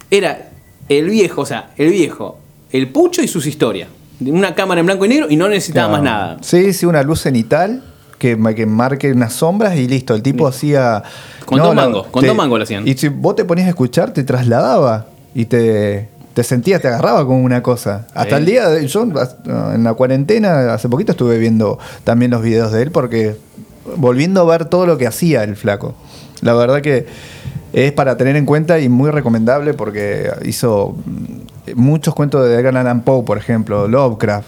era 0.10 0.50
el 0.88 1.10
viejo, 1.10 1.42
o 1.42 1.46
sea, 1.46 1.72
el 1.78 1.92
viejo, 1.92 2.40
el 2.74 2.90
pucho 2.90 3.22
y 3.22 3.28
sus 3.30 3.46
historias. 3.48 3.88
Una 4.20 4.54
cámara 4.56 4.80
en 4.82 4.86
blanco 4.86 5.06
y 5.06 5.10
negro 5.10 5.28
y 5.30 5.36
no 5.38 5.48
necesitaba 5.48 5.90
más 5.94 6.04
nada. 6.04 6.38
Sí, 6.42 6.74
sí, 6.74 6.86
una 6.86 7.02
luz 7.04 7.22
cenital 7.22 7.84
que, 8.20 8.38
que 8.56 8.66
marque 8.66 9.12
unas 9.12 9.34
sombras 9.34 9.76
y 9.78 9.88
listo. 9.88 10.14
El 10.16 10.22
tipo 10.22 10.48
hacía. 10.48 11.04
Con 11.46 11.60
dos 11.60 11.76
mangos, 11.76 12.08
con 12.08 12.26
dos 12.26 12.36
mangos 12.36 12.60
lo 12.60 12.64
hacían. 12.64 12.88
Y 12.88 12.94
si 12.96 13.08
vos 13.10 13.36
te 13.36 13.46
ponías 13.46 13.68
a 13.68 13.70
escuchar, 13.70 14.12
te 14.12 14.24
trasladaba 14.24 15.08
y 15.36 15.46
te, 15.46 16.10
te 16.34 16.44
sentías, 16.44 16.82
te 16.82 16.88
agarraba 16.88 17.26
como 17.26 17.42
una 17.44 17.62
cosa. 17.62 18.08
Hasta 18.14 18.36
Sí. 18.38 18.40
el 18.42 18.46
día 18.46 18.70
de. 18.70 18.88
Yo 18.88 19.04
en 19.04 19.84
la 19.84 19.94
cuarentena, 19.96 20.74
hace 20.74 20.88
poquito 20.90 21.12
estuve 21.12 21.38
viendo 21.38 21.80
también 22.04 22.32
los 22.32 22.42
videos 22.42 22.72
de 22.72 22.84
él 22.84 22.92
porque 22.92 23.36
volviendo 23.98 24.40
a 24.42 24.46
ver 24.46 24.66
todo 24.66 24.86
lo 24.86 24.98
que 24.98 25.06
hacía 25.08 25.44
el 25.44 25.56
flaco. 25.58 25.96
La 26.42 26.54
verdad 26.54 26.82
que 26.82 27.06
es 27.74 27.92
para 27.92 28.16
tener 28.18 28.36
en 28.36 28.46
cuenta 28.46 28.80
y 28.80 28.88
muy 28.88 29.10
recomendable 29.12 29.74
porque 29.74 30.30
hizo 30.46 30.96
mm, 31.06 31.72
muchos 31.76 32.14
cuentos 32.16 32.48
de 32.48 32.56
Edgar 32.56 32.78
Allan 32.78 33.02
Poe, 33.02 33.24
por 33.24 33.38
ejemplo, 33.38 33.88
Lovecraft, 33.88 34.48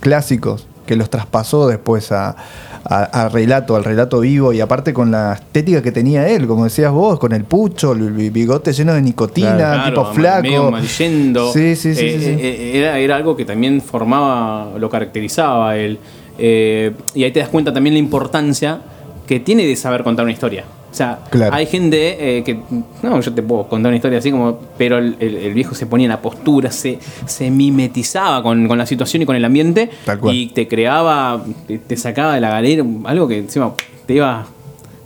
clásicos, 0.00 0.66
que 0.86 0.94
los 0.94 1.10
traspasó 1.10 1.66
después 1.66 2.12
a, 2.12 2.36
a- 2.84 3.02
al 3.04 3.32
relato, 3.32 3.74
al 3.74 3.82
relato 3.82 4.20
vivo 4.20 4.52
y 4.52 4.60
aparte 4.60 4.92
con 4.92 5.10
la 5.10 5.32
estética 5.32 5.82
que 5.82 5.90
tenía 5.90 6.28
él, 6.28 6.46
como 6.46 6.64
decías 6.64 6.92
vos, 6.92 7.18
con 7.18 7.32
el 7.32 7.42
pucho, 7.44 7.92
el 7.92 8.12
bi- 8.12 8.30
bigote 8.30 8.72
lleno 8.72 8.92
de 8.94 9.02
nicotina, 9.02 9.56
Claro, 9.56 9.84
tipo 9.90 10.04
flaco. 10.12 10.42
Medio 10.42 10.68
amarillento. 10.68 11.52
Sí, 11.52 11.74
sí, 11.74 11.94
sí, 11.94 12.04
Eh, 12.06 12.18
sí, 12.20 12.24
sí. 12.24 12.36
eh, 12.38 12.78
Era, 12.78 12.98
era 12.98 13.16
algo 13.16 13.36
que 13.36 13.44
también 13.44 13.80
formaba, 13.80 14.78
lo 14.78 14.88
caracterizaba 14.88 15.76
él. 15.76 15.98
Eh, 16.38 16.92
y 17.14 17.24
ahí 17.24 17.32
te 17.32 17.40
das 17.40 17.48
cuenta 17.48 17.72
también 17.72 17.94
la 17.94 17.98
importancia 18.00 18.80
que 19.26 19.40
tiene 19.40 19.66
de 19.66 19.74
saber 19.74 20.04
contar 20.04 20.24
una 20.24 20.32
historia. 20.32 20.64
O 20.96 20.98
sea, 20.98 21.18
Claro. 21.28 21.54
hay 21.54 21.66
gente 21.66 22.38
eh, 22.38 22.42
que. 22.42 22.58
No, 23.02 23.20
yo 23.20 23.34
te 23.34 23.42
puedo 23.42 23.68
contar 23.68 23.90
una 23.90 23.96
historia 23.96 24.18
así 24.18 24.30
como. 24.30 24.58
Pero 24.78 24.96
el, 24.96 25.14
el- 25.20 25.36
el 25.36 25.52
viejo 25.52 25.74
se 25.74 25.84
ponía 25.84 26.06
en 26.06 26.10
la 26.12 26.22
postura, 26.22 26.70
se, 26.72 26.98
se 27.26 27.50
mimetizaba 27.50 28.42
con, 28.42 28.66
con 28.66 28.78
la 28.78 28.86
situación 28.86 29.20
y 29.22 29.26
con 29.26 29.36
el 29.36 29.44
ambiente. 29.44 29.90
Tal 30.06 30.18
cual. 30.18 30.34
Y 30.34 30.46
te 30.48 30.66
creaba, 30.66 31.44
te, 31.68 31.76
te 31.76 31.96
sacaba 31.98 32.34
de 32.34 32.40
la 32.40 32.48
galera 32.48 32.82
algo 33.04 33.28
que 33.28 33.36
encima 33.40 33.74
te 34.06 34.14
iba. 34.14 34.46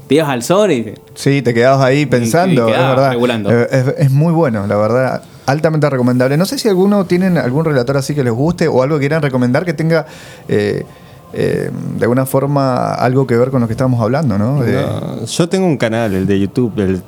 Te 0.06 0.14
ibas 0.14 0.28
al 0.28 0.44
sol 0.44 0.70
y. 0.70 0.94
Sí, 1.14 1.42
te 1.42 1.52
quedabas 1.52 1.84
ahí 1.84 2.06
pensando, 2.06 2.68
y 2.68 2.72
quedabas 2.72 3.14
es 3.16 3.20
verdad. 3.20 3.52
Eh, 3.52 3.68
Es, 3.98 4.06
es 4.06 4.10
muy 4.12 4.32
bueno, 4.32 4.68
la 4.68 4.76
verdad. 4.76 5.22
Altamente 5.46 5.90
recomendable. 5.90 6.36
No 6.36 6.46
sé 6.46 6.56
si 6.56 6.68
alguno 6.68 7.04
tienen 7.06 7.36
algún 7.36 7.64
relator 7.64 7.96
así 7.96 8.14
que 8.14 8.22
les 8.22 8.32
guste 8.32 8.68
o 8.68 8.84
algo 8.84 8.94
que 8.96 9.00
quieran 9.00 9.22
recomendar 9.22 9.64
que 9.64 9.72
tenga 9.72 10.06
eh, 10.46 10.84
eh, 11.32 11.70
de 11.96 12.04
alguna 12.04 12.26
forma 12.26 12.92
algo 12.94 13.26
que 13.26 13.36
ver 13.36 13.50
con 13.50 13.60
lo 13.60 13.66
que 13.66 13.72
estábamos 13.74 14.00
hablando, 14.00 14.36
¿no? 14.38 14.62
De- 14.62 14.72
No, 14.82 15.24
yo 15.24 15.48
tengo 15.48 15.66
un 15.66 15.76
canal, 15.76 16.12
el 16.14 16.26
de 16.26 16.40
YouTube, 16.40 16.72
el- 16.78 17.02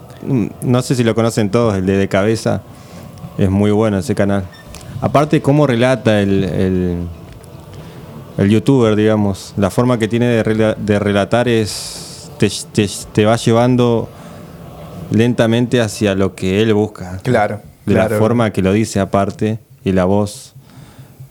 no 0.63 0.83
sé 0.83 0.95
si 0.95 1.03
lo 1.05 1.15
conocen 1.15 1.51
todos, 1.51 1.75
el 1.77 1.85
de 1.87 1.97
De 1.97 2.09
Cabeza. 2.09 2.63
Es 3.39 3.51
muy 3.51 3.71
bueno 3.71 3.99
ese 3.99 4.15
canal. 4.15 4.45
Aparte, 5.01 5.41
cómo 5.43 5.67
relata 5.67 6.21
el, 6.21 6.45
el, 6.45 6.97
el 8.39 8.49
youtuber, 8.51 8.95
digamos, 8.95 9.55
la 9.57 9.71
forma 9.71 9.99
que 9.99 10.07
tiene 10.07 10.27
de, 10.27 10.45
rela- 10.45 10.77
de 10.77 10.99
relatar 10.99 11.49
es. 11.49 12.31
Te, 12.39 12.51
te- 12.73 12.91
te 13.13 13.25
va 13.25 13.37
llevando 13.37 14.09
lentamente 15.11 15.81
hacia 15.81 16.15
lo 16.15 16.35
que 16.35 16.63
él 16.63 16.73
busca. 16.75 17.19
Claro, 17.23 17.61
De 17.87 17.95
claro. 17.95 18.15
la 18.15 18.19
forma 18.19 18.51
que 18.53 18.63
lo 18.63 18.73
dice, 18.73 19.01
aparte, 19.01 19.59
y 19.85 19.93
la 19.93 20.05
voz 20.05 20.52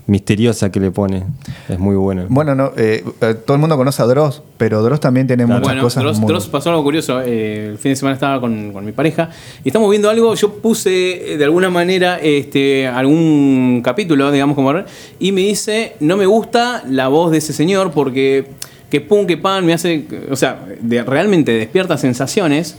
misteriosa 0.08 0.72
que 0.72 0.80
le 0.80 0.92
pone. 0.92 1.24
Es 1.70 1.80
muy 1.80 1.96
bueno. 1.96 2.26
Bueno, 2.28 2.54
no, 2.56 2.72
eh, 2.76 3.04
eh, 3.22 3.36
todo 3.46 3.56
el 3.56 3.62
mundo 3.62 3.78
conoce 3.78 4.02
a 4.02 4.06
Dross, 4.06 4.42
pero 4.58 4.82
Dross 4.84 5.00
también 5.00 5.28
tiene 5.28 5.46
Claro. 5.46 5.60
muchas 5.60 5.74
Bueno, 5.74 5.84
cosas. 5.84 6.04
Dross, 6.04 6.20
muy- 6.20 6.28
Dross 6.28 6.48
pasó 6.48 6.70
algo 6.72 6.84
curioso. 6.84 7.22
eh, 7.22 7.68
el 7.72 7.78
fin 7.78 7.92
de 7.92 7.96
semana 7.96 8.16
estaba 8.16 8.42
con, 8.42 8.74
con 8.74 8.84
mi 8.86 8.92
pareja 8.92 9.30
y 9.64 9.70
estamos 9.70 9.90
viendo 9.90 10.10
algo. 10.10 10.34
Yo 10.36 10.54
puse 10.56 10.90
de 11.38 11.44
alguna 11.44 11.70
manera 11.70 12.20
este, 12.22 12.88
algún 12.88 13.82
capítulo, 13.84 14.32
digamos, 14.32 14.56
como 14.56 14.74
y 15.20 15.32
me 15.32 15.42
dice: 15.42 15.94
No 16.00 16.18
me 16.18 16.26
gusta 16.26 16.84
la 16.90 17.08
voz 17.08 17.32
de 17.32 17.38
ese 17.38 17.54
señor 17.54 17.92
porque 17.92 18.46
que 18.90 19.00
pum, 19.02 19.26
que 19.26 19.38
pan, 19.38 19.66
me 19.66 19.74
hace. 19.74 20.06
O 20.30 20.36
sea, 20.36 20.66
de- 20.82 21.04
realmente 21.04 21.52
despierta 21.54 21.98
sensaciones 21.98 22.78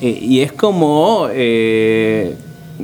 eh, 0.00 0.18
y 0.20 0.40
es 0.40 0.52
como. 0.52 1.28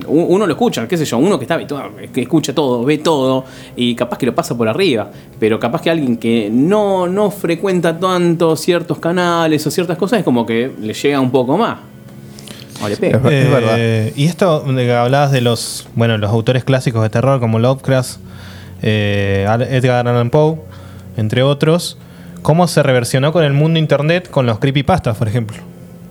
Uno 0.07 0.47
lo 0.47 0.53
escucha, 0.53 0.87
qué 0.87 0.97
sé 0.97 1.05
yo, 1.05 1.19
uno 1.19 1.39
que 1.39 1.45
está 1.45 1.55
habituado, 1.55 1.91
que 2.13 2.23
escucha 2.23 2.55
todo, 2.55 2.85
ve 2.85 2.99
todo 2.99 3.45
y 3.77 3.95
capaz 3.95 4.19
que 4.19 4.27
lo 4.27 4.35
pasa 4.35 4.57
por 4.57 4.69
arriba, 4.69 5.11
pero 5.41 5.59
capaz 5.59 5.83
que 5.83 5.91
alguien 5.91 6.17
que 6.17 6.49
no, 6.53 7.07
no 7.09 7.31
frecuenta 7.31 7.99
tanto 7.99 8.57
ciertos 8.57 8.99
canales 8.99 9.67
o 9.67 9.71
ciertas 9.71 9.97
cosas 9.99 10.21
es 10.21 10.25
como 10.25 10.45
que 10.47 10.71
le 10.81 10.93
llega 10.95 11.21
un 11.21 11.31
poco 11.31 11.57
más. 11.59 11.79
O 12.83 12.89
le 12.89 12.97
pega. 12.97 13.17
Es 13.17 13.23
ver- 13.23 13.33
Eh, 13.33 13.49
verdad. 13.51 14.13
Y 14.15 14.25
esto 14.27 14.61
de 14.61 14.85
que 14.85 14.93
hablabas 14.93 15.33
de 15.33 15.41
los, 15.41 15.89
bueno, 15.97 16.17
los 16.19 16.31
autores 16.31 16.63
clásicos 16.65 17.03
de 17.03 17.11
terror 17.11 17.41
como 17.41 17.59
Lovecraft, 17.59 18.19
eh, 18.83 19.47
Edgar 19.71 20.07
Allan 20.07 20.31
Poe, 20.31 20.57
entre 21.17 21.43
otros, 21.43 21.99
cómo 22.43 22.69
se 22.69 22.83
reversionó 22.85 23.33
con 23.33 23.43
el 23.45 23.53
mundo 23.53 23.79
internet 23.81 24.31
con 24.31 24.47
los 24.47 24.61
creepypastas, 24.61 25.17
por 25.17 25.27
ejemplo. 25.27 25.57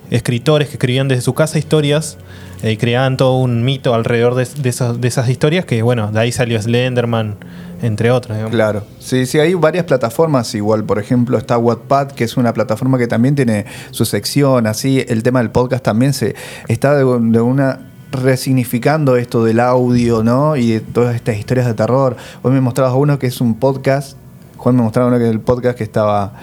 Escritores 0.10 0.68
que 0.68 0.74
escribían 0.74 1.08
desde 1.08 1.22
su 1.22 1.34
casa 1.34 1.58
historias 1.58 2.18
eh, 2.64 2.72
y 2.72 2.78
creaban 2.78 3.18
todo 3.18 3.38
un 3.38 3.64
mito 3.64 3.94
alrededor 3.94 4.36
de, 4.36 4.44
esas, 4.44 5.00
de 5.00 5.08
esas 5.08 5.30
historias 5.30 5.66
que, 5.66 5.82
bueno, 5.82 6.12
de 6.12 6.20
ahí 6.20 6.32
salió 6.32 6.62
Slenderman, 6.62 7.36
entre 7.82 8.12
otros. 8.12 8.36
digamos. 8.36 8.56
Claro, 8.56 8.84
sí, 9.00 9.26
sí, 9.26 9.40
hay 9.40 9.54
varias 9.54 9.86
plataformas 9.86 10.54
igual, 10.56 10.84
por 10.84 11.00
ejemplo 11.00 11.38
está 11.38 11.58
Wattpad, 11.58 12.12
que 12.12 12.24
es 12.24 12.38
una 12.38 12.54
plataforma 12.54 12.98
que 12.98 13.08
también 13.08 13.36
tiene 13.36 13.66
su 13.92 14.06
sección, 14.06 14.66
así 14.66 15.06
el 15.08 15.24
tema 15.24 15.40
del 15.40 15.52
podcast 15.52 15.84
también 15.84 16.14
se 16.14 16.36
está 16.68 16.96
de, 16.96 17.04
de 17.04 17.42
una 17.42 17.80
resignificando 18.12 19.18
esto 19.18 19.44
del 19.44 19.60
audio, 19.60 20.24
¿no? 20.24 20.56
Y 20.56 20.72
de 20.72 20.80
todas 20.80 21.16
estas 21.16 21.38
historias 21.38 21.68
de 21.68 21.74
terror. 21.74 22.16
Hoy 22.42 22.52
me 22.52 22.62
mostrabas 22.62 22.94
uno 22.96 23.20
que 23.20 23.28
es 23.28 23.42
un 23.42 23.56
podcast, 23.56 24.18
Juan 24.58 24.76
me 24.76 24.82
mostraba 24.82 25.10
uno 25.10 25.18
que 25.18 25.26
es 25.26 25.32
el 25.32 25.42
podcast 25.42 25.78
que 25.78 25.84
estaba 25.84 26.34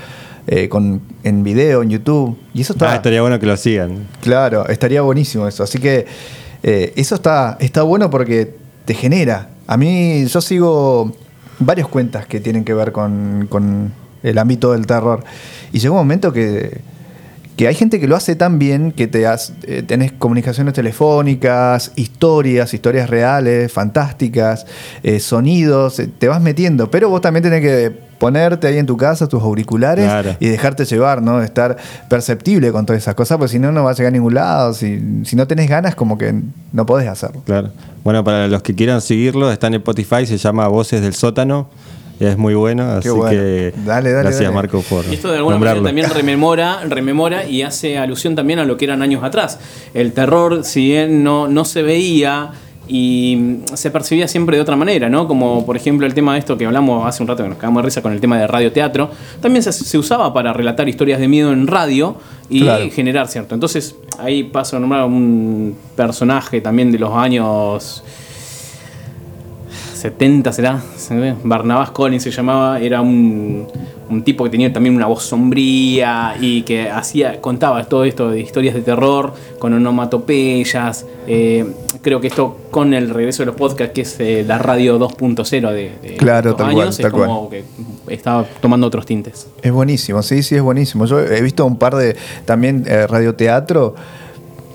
eh, 0.47 0.68
con, 0.68 1.01
en 1.22 1.42
video, 1.42 1.82
en 1.82 1.90
YouTube, 1.90 2.36
y 2.53 2.61
eso 2.61 2.74
está... 2.74 2.92
Ah, 2.92 2.97
estaría 2.97 3.20
bueno 3.20 3.38
que 3.38 3.47
lo 3.47 3.57
sigan. 3.57 4.07
Claro, 4.20 4.68
estaría 4.68 5.03
buenísimo 5.03 5.49
eso. 5.49 5.62
Así 5.62 5.78
que 5.78 6.07
eh, 6.62 6.92
eso 6.97 7.14
está, 7.14 7.57
está 7.61 7.82
bueno 7.82 8.11
porque 8.11 8.55
te 8.84 8.95
genera. 8.95 9.51
A 9.66 9.76
mí, 9.76 10.26
yo 10.26 10.40
sigo 10.40 11.14
varias 11.59 11.88
cuentas 11.88 12.26
que 12.26 12.40
tienen 12.40 12.64
que 12.64 12.74
ver 12.74 12.92
con, 12.92 13.47
con 13.49 13.92
el 14.22 14.38
ámbito 14.38 14.72
del 14.72 14.86
terror. 14.86 15.24
Y 15.72 15.78
llega 15.78 15.92
un 15.92 15.99
momento 15.99 16.32
que, 16.32 16.80
que 17.57 17.69
hay 17.69 17.75
gente 17.75 18.01
que 18.01 18.09
lo 18.09 18.17
hace 18.17 18.35
tan 18.35 18.59
bien 18.59 18.91
que 18.93 19.07
te 19.07 19.27
has, 19.27 19.53
eh, 19.63 19.83
tenés 19.87 20.11
comunicaciones 20.13 20.75
telefónicas, 20.75 21.93
historias, 21.97 22.75
historias 22.75 23.09
reales, 23.09 23.73
fantásticas, 23.73 24.67
eh, 25.03 25.21
sonidos, 25.21 25.99
eh, 26.01 26.09
te 26.19 26.27
vas 26.29 26.41
metiendo. 26.43 26.91
Pero 26.91 27.09
vos 27.09 27.21
también 27.21 27.45
tenés 27.45 27.61
que 27.61 27.91
ponerte 28.19 28.67
ahí 28.67 28.79
en 28.79 28.87
tu 28.87 28.97
casa 28.97 29.29
tus 29.29 29.43
auriculares 29.43 30.05
Claro. 30.07 30.37
y 30.41 30.49
dejarte 30.49 30.85
llevar, 30.85 31.21
¿no? 31.23 31.43
Estar 31.43 31.77
perceptible 32.09 32.73
con 32.73 32.87
todas 32.87 33.03
esas 33.03 33.15
cosas, 33.15 33.39
porque 33.39 33.53
si 33.53 33.59
no, 33.59 33.71
no 33.71 33.85
vas 33.85 33.97
a 33.97 33.99
llegar 33.99 34.13
a 34.13 34.17
ningún 34.17 34.35
lado. 34.35 34.73
Si, 34.73 35.23
si 35.25 35.37
no 35.37 35.47
tenés 35.47 35.69
ganas, 35.69 35.95
como 35.95 36.17
que 36.19 36.35
no 36.73 36.87
podés 36.87 37.09
hacerlo. 37.09 37.43
Claro. 37.45 37.71
Bueno, 38.03 38.25
para 38.25 38.49
los 38.49 38.63
que 38.63 38.75
quieran 38.75 39.01
seguirlo, 39.01 39.51
está 39.53 39.67
en 39.69 39.75
Spotify, 39.75 40.27
se 40.27 40.39
llama 40.39 40.67
Voces 40.69 41.03
del 41.03 41.15
Sótano. 41.15 41.69
Es 42.21 42.39
muy 42.39 42.55
bueno, 42.55 42.85
así 42.85 43.09
bueno. 43.09 43.31
que 43.31 43.73
Dale, 43.85 44.12
dale, 44.12 44.23
gracias 44.23 44.43
dale. 44.43 44.55
Marco 44.55 44.83
por 44.83 45.05
Y 45.11 45.15
esto 45.15 45.29
de 45.31 45.39
alguna 45.39 45.55
nombrarlo. 45.57 45.83
manera 45.83 46.09
también 46.09 46.11
rememora, 46.27 46.81
rememora 46.89 47.45
y 47.47 47.62
hace 47.62 47.99
alusión 47.99 48.35
también 48.37 48.59
a 48.61 48.65
lo 48.65 48.77
que 48.77 48.85
eran 48.85 49.03
años 49.03 49.25
atrás. 49.25 49.59
El 49.95 50.12
terror, 50.12 50.65
si 50.65 50.85
bien 50.87 51.25
no, 51.25 51.49
no 51.49 51.65
se 51.65 51.83
veía 51.83 52.51
y 52.87 53.57
se 53.73 53.91
percibía 53.91 54.29
siempre 54.29 54.57
de 54.59 54.62
otra 54.62 54.77
manera, 54.77 55.09
¿no? 55.09 55.27
Como 55.27 55.65
por 55.65 55.75
ejemplo 55.77 56.07
el 56.07 56.12
tema 56.15 56.35
de 56.35 56.41
esto 56.41 56.57
que 56.59 56.67
hablamos 56.67 57.07
hace 57.07 57.23
un 57.23 57.29
rato 57.29 57.43
que 57.43 57.49
nos 57.49 57.57
cagamos 57.59 57.83
de 57.83 57.87
risa 57.87 58.03
con 58.03 58.12
el 58.12 58.21
tema 58.21 58.39
de 58.39 58.47
radioteatro, 58.47 59.11
también 59.41 59.62
se, 59.62 59.73
se 59.73 59.97
usaba 59.99 60.33
para 60.35 60.53
relatar 60.53 60.87
historias 60.89 61.19
de 61.19 61.27
miedo 61.27 61.51
en 61.53 61.67
radio 61.67 62.17
y 62.51 62.61
Claro. 62.61 62.85
generar 62.93 63.27
cierto. 63.29 63.55
Entonces 63.55 63.97
ahí 64.19 64.45
paso 64.45 64.77
a 64.77 64.81
nombrar 64.81 65.05
un 65.07 65.75
personaje 65.97 66.61
también 66.61 66.93
de 66.93 66.99
los 66.99 67.12
años 67.15 68.05
70 70.05 70.53
será. 70.53 70.83
Barnabás 71.45 71.91
Collins 71.91 72.23
se 72.23 72.31
llamaba, 72.31 72.79
era 72.79 73.01
un, 73.01 73.67
un 74.11 74.23
tipo 74.23 74.45
que 74.45 74.51
tenía 74.51 74.71
también 74.71 74.95
una 74.95 75.07
voz 75.07 75.23
sombría 75.23 76.37
y 76.39 76.61
que 76.61 76.91
hacía, 76.91 77.41
contaba 77.41 77.83
todo 77.85 78.05
esto 78.05 78.29
de 78.31 78.39
historias 78.39 78.75
de 78.75 78.83
terror 78.83 79.33
con 79.59 79.73
onomatopeyas. 79.73 81.07
eh, 81.27 81.65
creo 82.03 82.21
que 82.21 82.27
esto 82.27 82.55
con 82.71 82.93
el 82.93 83.09
regreso 83.09 83.45
de 83.45 83.47
los 83.47 83.55
podcasts, 83.55 83.95
que 83.95 84.03
es 84.03 84.21
eh, 84.21 84.45
la 84.47 84.59
radio 84.59 84.99
2.0 84.99 85.73
de, 85.73 85.93
de 86.03 86.17
Claro, 86.19 86.55
cual, 86.55 86.69
años, 86.69 86.99
tal 86.99 87.07
es 87.07 87.13
como 87.13 87.49
que 87.49 87.65
estaba 88.09 88.45
tomando 88.61 88.87
otros 88.87 89.07
tintes. 89.07 89.47
Es 89.63 89.73
buenísimo, 89.73 90.23
sí, 90.23 90.43
sí, 90.43 90.55
es 90.55 90.63
buenísimo. 90.63 91.07
Yo 91.07 91.19
he 91.21 91.41
visto 91.41 91.65
un 91.65 91.79
par 91.79 91.97
de 91.97 92.15
también 92.45 92.85
eh, 92.87 93.07
radioteatro 93.07 93.95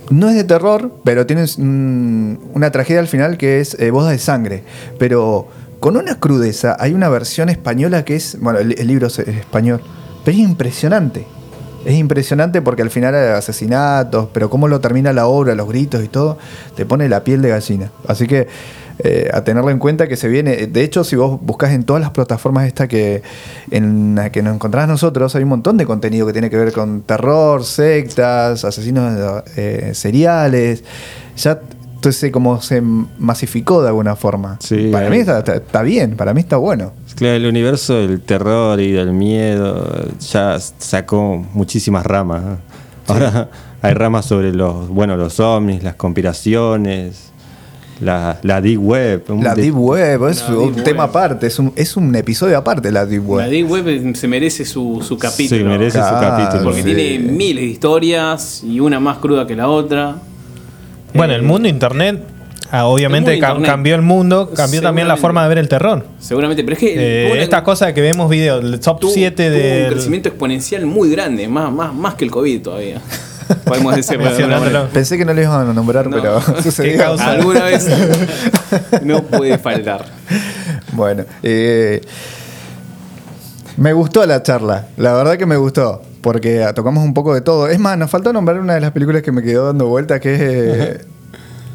no 0.09 0.29
es 0.29 0.35
de 0.35 0.43
terror, 0.43 0.91
pero 1.03 1.25
tiene 1.25 1.45
mm, 1.45 2.55
una 2.55 2.71
tragedia 2.71 2.99
al 2.99 3.07
final 3.07 3.37
que 3.37 3.59
es 3.59 3.75
eh, 3.79 3.91
de 3.91 4.17
Sangre. 4.17 4.63
Pero 4.97 5.47
con 5.79 5.97
una 5.97 6.19
crudeza, 6.19 6.75
hay 6.79 6.93
una 6.93 7.09
versión 7.09 7.49
española 7.49 8.03
que 8.03 8.15
es, 8.15 8.37
bueno, 8.39 8.59
el, 8.59 8.77
el 8.77 8.87
libro 8.87 9.07
es 9.07 9.19
español, 9.19 9.81
pero 10.23 10.37
es 10.37 10.43
impresionante. 10.43 11.25
Es 11.85 11.95
impresionante 11.95 12.61
porque 12.61 12.81
al 12.81 12.89
final 12.89 13.15
hay 13.15 13.29
asesinatos, 13.29 14.27
pero 14.33 14.49
cómo 14.49 14.67
lo 14.67 14.81
termina 14.81 15.13
la 15.13 15.27
obra, 15.27 15.55
los 15.55 15.67
gritos 15.69 16.03
y 16.03 16.09
todo, 16.09 16.37
te 16.75 16.85
pone 16.85 17.07
la 17.07 17.23
piel 17.23 17.41
de 17.41 17.49
gallina. 17.49 17.91
Así 18.05 18.27
que 18.27 18.47
eh, 19.01 19.29
a 19.33 19.43
tenerlo 19.43 19.69
en 19.71 19.79
cuenta 19.79 20.07
que 20.07 20.15
se 20.17 20.27
viene. 20.27 20.67
De 20.67 20.83
hecho, 20.83 21.03
si 21.03 21.15
vos 21.15 21.39
buscas 21.41 21.71
en 21.71 21.83
todas 21.83 22.01
las 22.01 22.11
plataformas 22.11 22.67
esta 22.67 22.87
que 22.87 23.21
en 23.71 24.15
la 24.15 24.31
que 24.31 24.41
nos 24.41 24.55
encontrás 24.55 24.87
nosotros, 24.87 25.35
hay 25.35 25.43
un 25.43 25.49
montón 25.49 25.77
de 25.77 25.85
contenido 25.85 26.25
que 26.27 26.33
tiene 26.33 26.49
que 26.49 26.57
ver 26.57 26.71
con 26.73 27.01
terror, 27.03 27.63
sectas, 27.63 28.65
asesinos 28.65 29.43
eh, 29.55 29.91
seriales. 29.93 30.83
Ya 31.37 31.59
entonces 31.95 32.31
como 32.31 32.61
se 32.61 32.81
masificó 32.81 33.81
de 33.81 33.89
alguna 33.89 34.15
forma. 34.15 34.57
Sí, 34.61 34.89
para 34.91 35.09
mí 35.09 35.17
está, 35.17 35.39
está- 35.39 35.55
está 35.55 35.81
bien, 35.81 36.15
para 36.15 36.33
mí 36.33 36.39
está 36.41 36.55
bueno. 36.57 36.93
Claro, 37.15 37.35
el 37.35 37.45
universo 37.45 37.95
del 37.95 38.21
terror 38.21 38.79
y 38.79 38.91
del 38.93 39.11
miedo 39.11 40.07
ya 40.19 40.57
sacó 40.77 41.45
muchísimas 41.53 42.05
ramas. 42.05 42.41
Ahora 43.07 43.49
hay 43.81 43.93
ramas 43.93 44.25
sobre 44.25 44.53
los, 44.53 44.87
bueno, 44.87 45.17
los 45.17 45.39
ovnis, 45.41 45.83
las 45.83 45.95
conspiraciones, 45.95 47.28
la, 48.01 48.39
la 48.43 48.61
deep 48.61 48.79
web. 48.81 49.23
un 49.29 49.43
La 49.43 49.55
de- 49.55 49.61
Deep 49.63 49.77
Web 49.77 50.27
es 50.29 50.41
La 50.49 50.57
un 50.57 50.73
Deep 50.75 50.83
tema 50.85 51.03
Web. 51.03 51.09
aparte, 51.09 51.47
es 51.47 51.59
un, 51.59 51.73
es 51.75 51.97
un 51.97 52.15
episodio 52.15 52.57
aparte 52.57 52.91
la 52.91 53.05
Deep 53.05 53.27
Web. 53.27 53.45
La 53.45 53.49
Deep 53.49 53.69
Web 53.69 54.15
se 54.15 54.27
merece 54.27 54.63
su, 54.65 55.01
su 55.05 55.17
capítulo. 55.17 55.59
Sí, 55.59 55.63
merece 55.65 55.97
su 55.99 56.13
capítulo. 56.19 56.63
Porque 56.63 56.83
Sí. 56.83 56.93
tiene 56.93 57.19
miles 57.19 57.63
de 57.63 57.69
historias 57.69 58.63
y 58.63 58.79
una 58.79 58.99
más 58.99 59.17
cruda 59.17 59.45
que 59.45 59.55
la 59.55 59.67
otra. 59.67 60.15
Bueno, 61.13 61.33
Eh, 61.33 61.37
el 61.37 61.41
mundo 61.43 61.67
internet 61.67 62.23
ah, 62.71 62.85
obviamente 62.85 63.31
el 63.31 63.37
mundo 63.37 63.47
ca- 63.47 63.51
internet. 63.53 63.69
cambió 63.71 63.95
el 63.95 64.01
mundo, 64.03 64.51
cambió 64.55 64.81
también 64.81 65.07
la 65.07 65.17
forma 65.17 65.41
de 65.43 65.49
ver 65.49 65.57
el 65.57 65.67
terror. 65.67 66.05
Seguramente, 66.19 66.63
pero 66.63 66.73
es 66.75 66.79
que 66.79 66.93
Eh, 67.27 67.31
una- 67.33 67.41
esta 67.41 67.63
cosa 67.63 67.87
de 67.87 67.93
que 67.93 68.01
vemos 68.01 68.29
videos, 68.29 68.63
el 68.63 68.79
top 68.79 68.99
tuvo- 69.01 69.11
7 69.11 69.49
tuvo 69.49 69.57
de. 69.57 69.83
un 69.87 69.93
crecimiento 69.93 70.29
exponencial 70.29 70.85
muy 70.85 71.09
grande, 71.11 71.47
más, 71.47 71.71
más, 71.73 71.93
más 71.93 72.13
que 72.15 72.25
el 72.25 72.31
COVID 72.31 72.61
todavía. 72.61 73.01
Podemos 73.65 73.95
decirlo 73.95 74.33
de 74.33 74.43
alguna. 74.43 74.87
Pensé 74.89 75.17
que 75.17 75.25
no 75.25 75.33
le 75.33 75.43
iban 75.43 75.69
a 75.69 75.73
nombrar, 75.73 76.07
No. 76.07 76.17
pero 76.17 76.39
¿Qué 76.55 76.63
sucedió. 76.63 77.05
Alguna 77.19 77.63
vez 77.65 77.87
no 79.03 79.23
puede 79.23 79.57
faltar. 79.57 80.05
Bueno, 80.93 81.25
eh, 81.43 82.01
me 83.77 83.93
gustó 83.93 84.25
la 84.25 84.43
charla, 84.43 84.87
la 84.97 85.13
verdad 85.13 85.37
que 85.37 85.45
me 85.45 85.55
gustó, 85.57 86.01
porque 86.21 86.65
tocamos 86.75 87.03
un 87.03 87.13
poco 87.13 87.33
de 87.33 87.41
todo. 87.41 87.67
Es 87.67 87.79
más, 87.79 87.97
nos 87.97 88.09
faltó 88.11 88.33
nombrar 88.33 88.59
una 88.59 88.73
de 88.75 88.81
las 88.81 88.91
películas 88.91 89.21
que 89.21 89.31
me 89.31 89.41
quedó 89.41 89.67
dando 89.67 89.87
vuelta, 89.87 90.19
que 90.19 90.33
es 90.35 91.07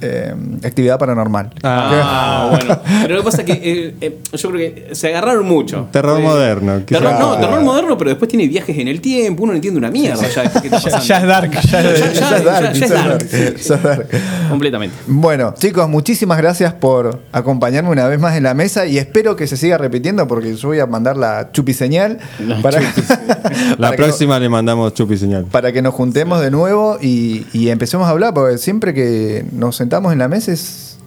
eh, 0.04 0.34
Actividad 0.64 0.98
Paranormal. 0.98 1.50
Ah, 1.62 2.48
bueno. 2.50 2.78
Pero 3.02 3.14
lo 3.16 3.20
que 3.20 3.24
pasa 3.24 3.42
es 3.42 3.46
que 3.46 3.52
eh, 3.52 3.94
eh, 4.00 4.18
yo 4.32 4.50
creo 4.50 4.58
que 4.74 4.94
se 4.94 5.08
agarraron 5.08 5.46
mucho. 5.46 5.88
Terror 5.90 6.20
Eh, 6.20 6.22
moderno. 6.22 6.80
Terror, 6.80 7.14
no, 7.18 7.36
terror 7.38 7.60
moderno, 7.62 7.96
pero 7.98 8.10
después 8.10 8.28
tiene 8.28 8.46
viajes 8.48 8.76
en 8.78 8.88
el 8.88 9.00
tiempo. 9.00 9.42
Uno 9.42 9.52
no 9.52 9.56
entiende 9.56 9.78
una 9.78 9.90
mierda 9.90 10.26
ya 10.28 10.50
qué 10.60 10.68
está 10.68 10.78
Ya, 10.90 10.98
ya 11.00 11.18
es 11.18 11.26
dark, 11.26 11.50
ya 11.52 11.80
es- 11.80 12.00
Ya- 12.00 12.12
Ya 12.12 12.36
es 12.36 12.44
dark, 12.44 12.44
ya- 12.44 12.44
ya 12.44 12.62
ya 12.62 12.70
es 12.72 12.82
es 12.82 12.88
dark. 12.90 13.08
dark, 13.08 13.28
ya 13.30 13.74
es 13.74 13.82
dark. 13.82 14.08
Completamente. 14.48 14.96
Bueno, 15.06 15.54
chicos, 15.58 15.88
muchísimas 15.88 16.38
gracias 16.38 16.72
por 16.74 17.20
acompañarme 17.32 17.90
una 17.90 18.06
vez 18.08 18.18
más 18.20 18.36
en 18.36 18.42
la 18.44 18.54
mesa 18.54 18.86
y 18.86 18.98
espero 18.98 19.36
que 19.36 19.46
se 19.46 19.56
siga 19.56 19.78
repitiendo 19.78 20.26
porque 20.28 20.54
yo 20.54 20.68
voy 20.68 20.80
a 20.80 20.86
mandar 20.86 21.16
la 21.16 21.50
chupi 21.52 21.72
señal 21.72 22.18
La 22.46 22.60
para, 22.62 22.80
La 22.80 23.76
para 23.78 23.90
que- 23.92 23.96
próxima 24.02 24.38
le 24.38 24.48
mandamos 24.48 24.92
chupi 24.94 25.16
señal. 25.16 25.44
para 25.46 25.72
que 25.72 25.82
nos 25.82 25.94
juntemos 25.94 26.40
de 26.40 26.50
nuevo 26.50 26.98
y, 27.00 27.46
y 27.52 27.68
empecemos 27.70 28.06
a 28.06 28.10
hablar, 28.10 28.34
porque 28.34 28.58
siempre 28.58 28.92
que 28.94 29.44
nos 29.52 29.76
sentamos 29.76 29.93
en 30.12 30.18
la 30.18 30.28
mesa 30.28 30.52
es- 30.52 30.98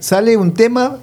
sale 0.00 0.36
un 0.36 0.54
tema 0.54 0.96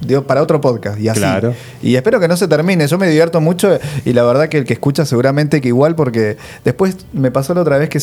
de- 0.00 0.20
para 0.20 0.42
otro 0.42 0.60
podcast 0.60 0.98
y 1.00 1.08
así. 1.08 1.20
Claro. 1.20 1.54
Y 1.82 1.96
espero 1.96 2.20
que 2.20 2.28
no 2.28 2.36
se 2.36 2.46
termine, 2.48 2.86
yo 2.86 2.98
me 2.98 3.08
divierto 3.08 3.40
mucho 3.40 3.78
y 4.04 4.12
la 4.12 4.22
verdad 4.24 4.48
que 4.48 4.58
el 4.58 4.64
que 4.64 4.74
escucha 4.74 5.04
seguramente 5.06 5.60
que 5.60 5.68
igual, 5.68 5.94
porque 5.94 6.36
después 6.64 6.96
me 7.12 7.30
pasó 7.30 7.54
la 7.54 7.62
otra 7.62 7.78
vez 7.78 7.88
que 7.88 8.00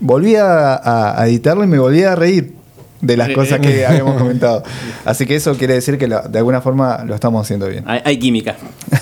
volví 0.00 0.36
a, 0.36 0.74
a- 0.74 1.20
a 1.20 1.26
editarlo 1.26 1.64
y 1.64 1.66
me 1.66 1.78
volví 1.78 2.02
a 2.04 2.14
reír 2.14 2.54
de 3.00 3.16
las 3.16 3.30
cosas 3.30 3.58
que 3.58 3.84
habíamos 3.86 4.16
comentado. 4.16 4.62
Así 5.04 5.26
que 5.26 5.34
eso 5.34 5.56
quiere 5.56 5.74
decir 5.74 5.98
que 5.98 6.06
la- 6.06 6.22
de 6.22 6.38
alguna 6.38 6.60
forma 6.60 7.02
lo 7.04 7.14
estamos 7.16 7.44
haciendo 7.44 7.66
bien. 7.68 7.84
Hay, 7.86 8.00
hay 8.04 8.18
química. 8.18 8.56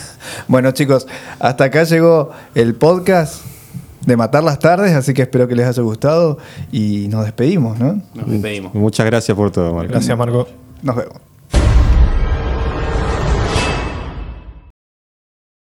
Bueno 0.49 0.71
chicos, 0.73 1.07
hasta 1.39 1.65
acá 1.65 1.85
llegó 1.85 2.31
el 2.55 2.75
podcast 2.75 3.43
de 4.05 4.17
Matar 4.17 4.43
las 4.43 4.59
Tardes, 4.59 4.93
así 4.93 5.15
que 5.15 5.23
espero 5.23 5.47
que 5.49 5.55
les 5.55 5.67
haya 5.67 5.83
gustado 5.83 6.39
y 6.73 7.09
nos 7.09 7.25
despedimos, 7.25 7.79
¿no? 7.79 8.01
Nos 8.15 8.31
despedimos. 8.31 8.75
Muchas 8.75 9.07
gracias 9.07 9.37
por 9.37 9.51
todo, 9.51 9.75
Marco. 9.75 9.93
Gracias, 9.93 10.17
Marco. 10.17 10.49
Nos 10.83 10.97
vemos. 10.97 11.30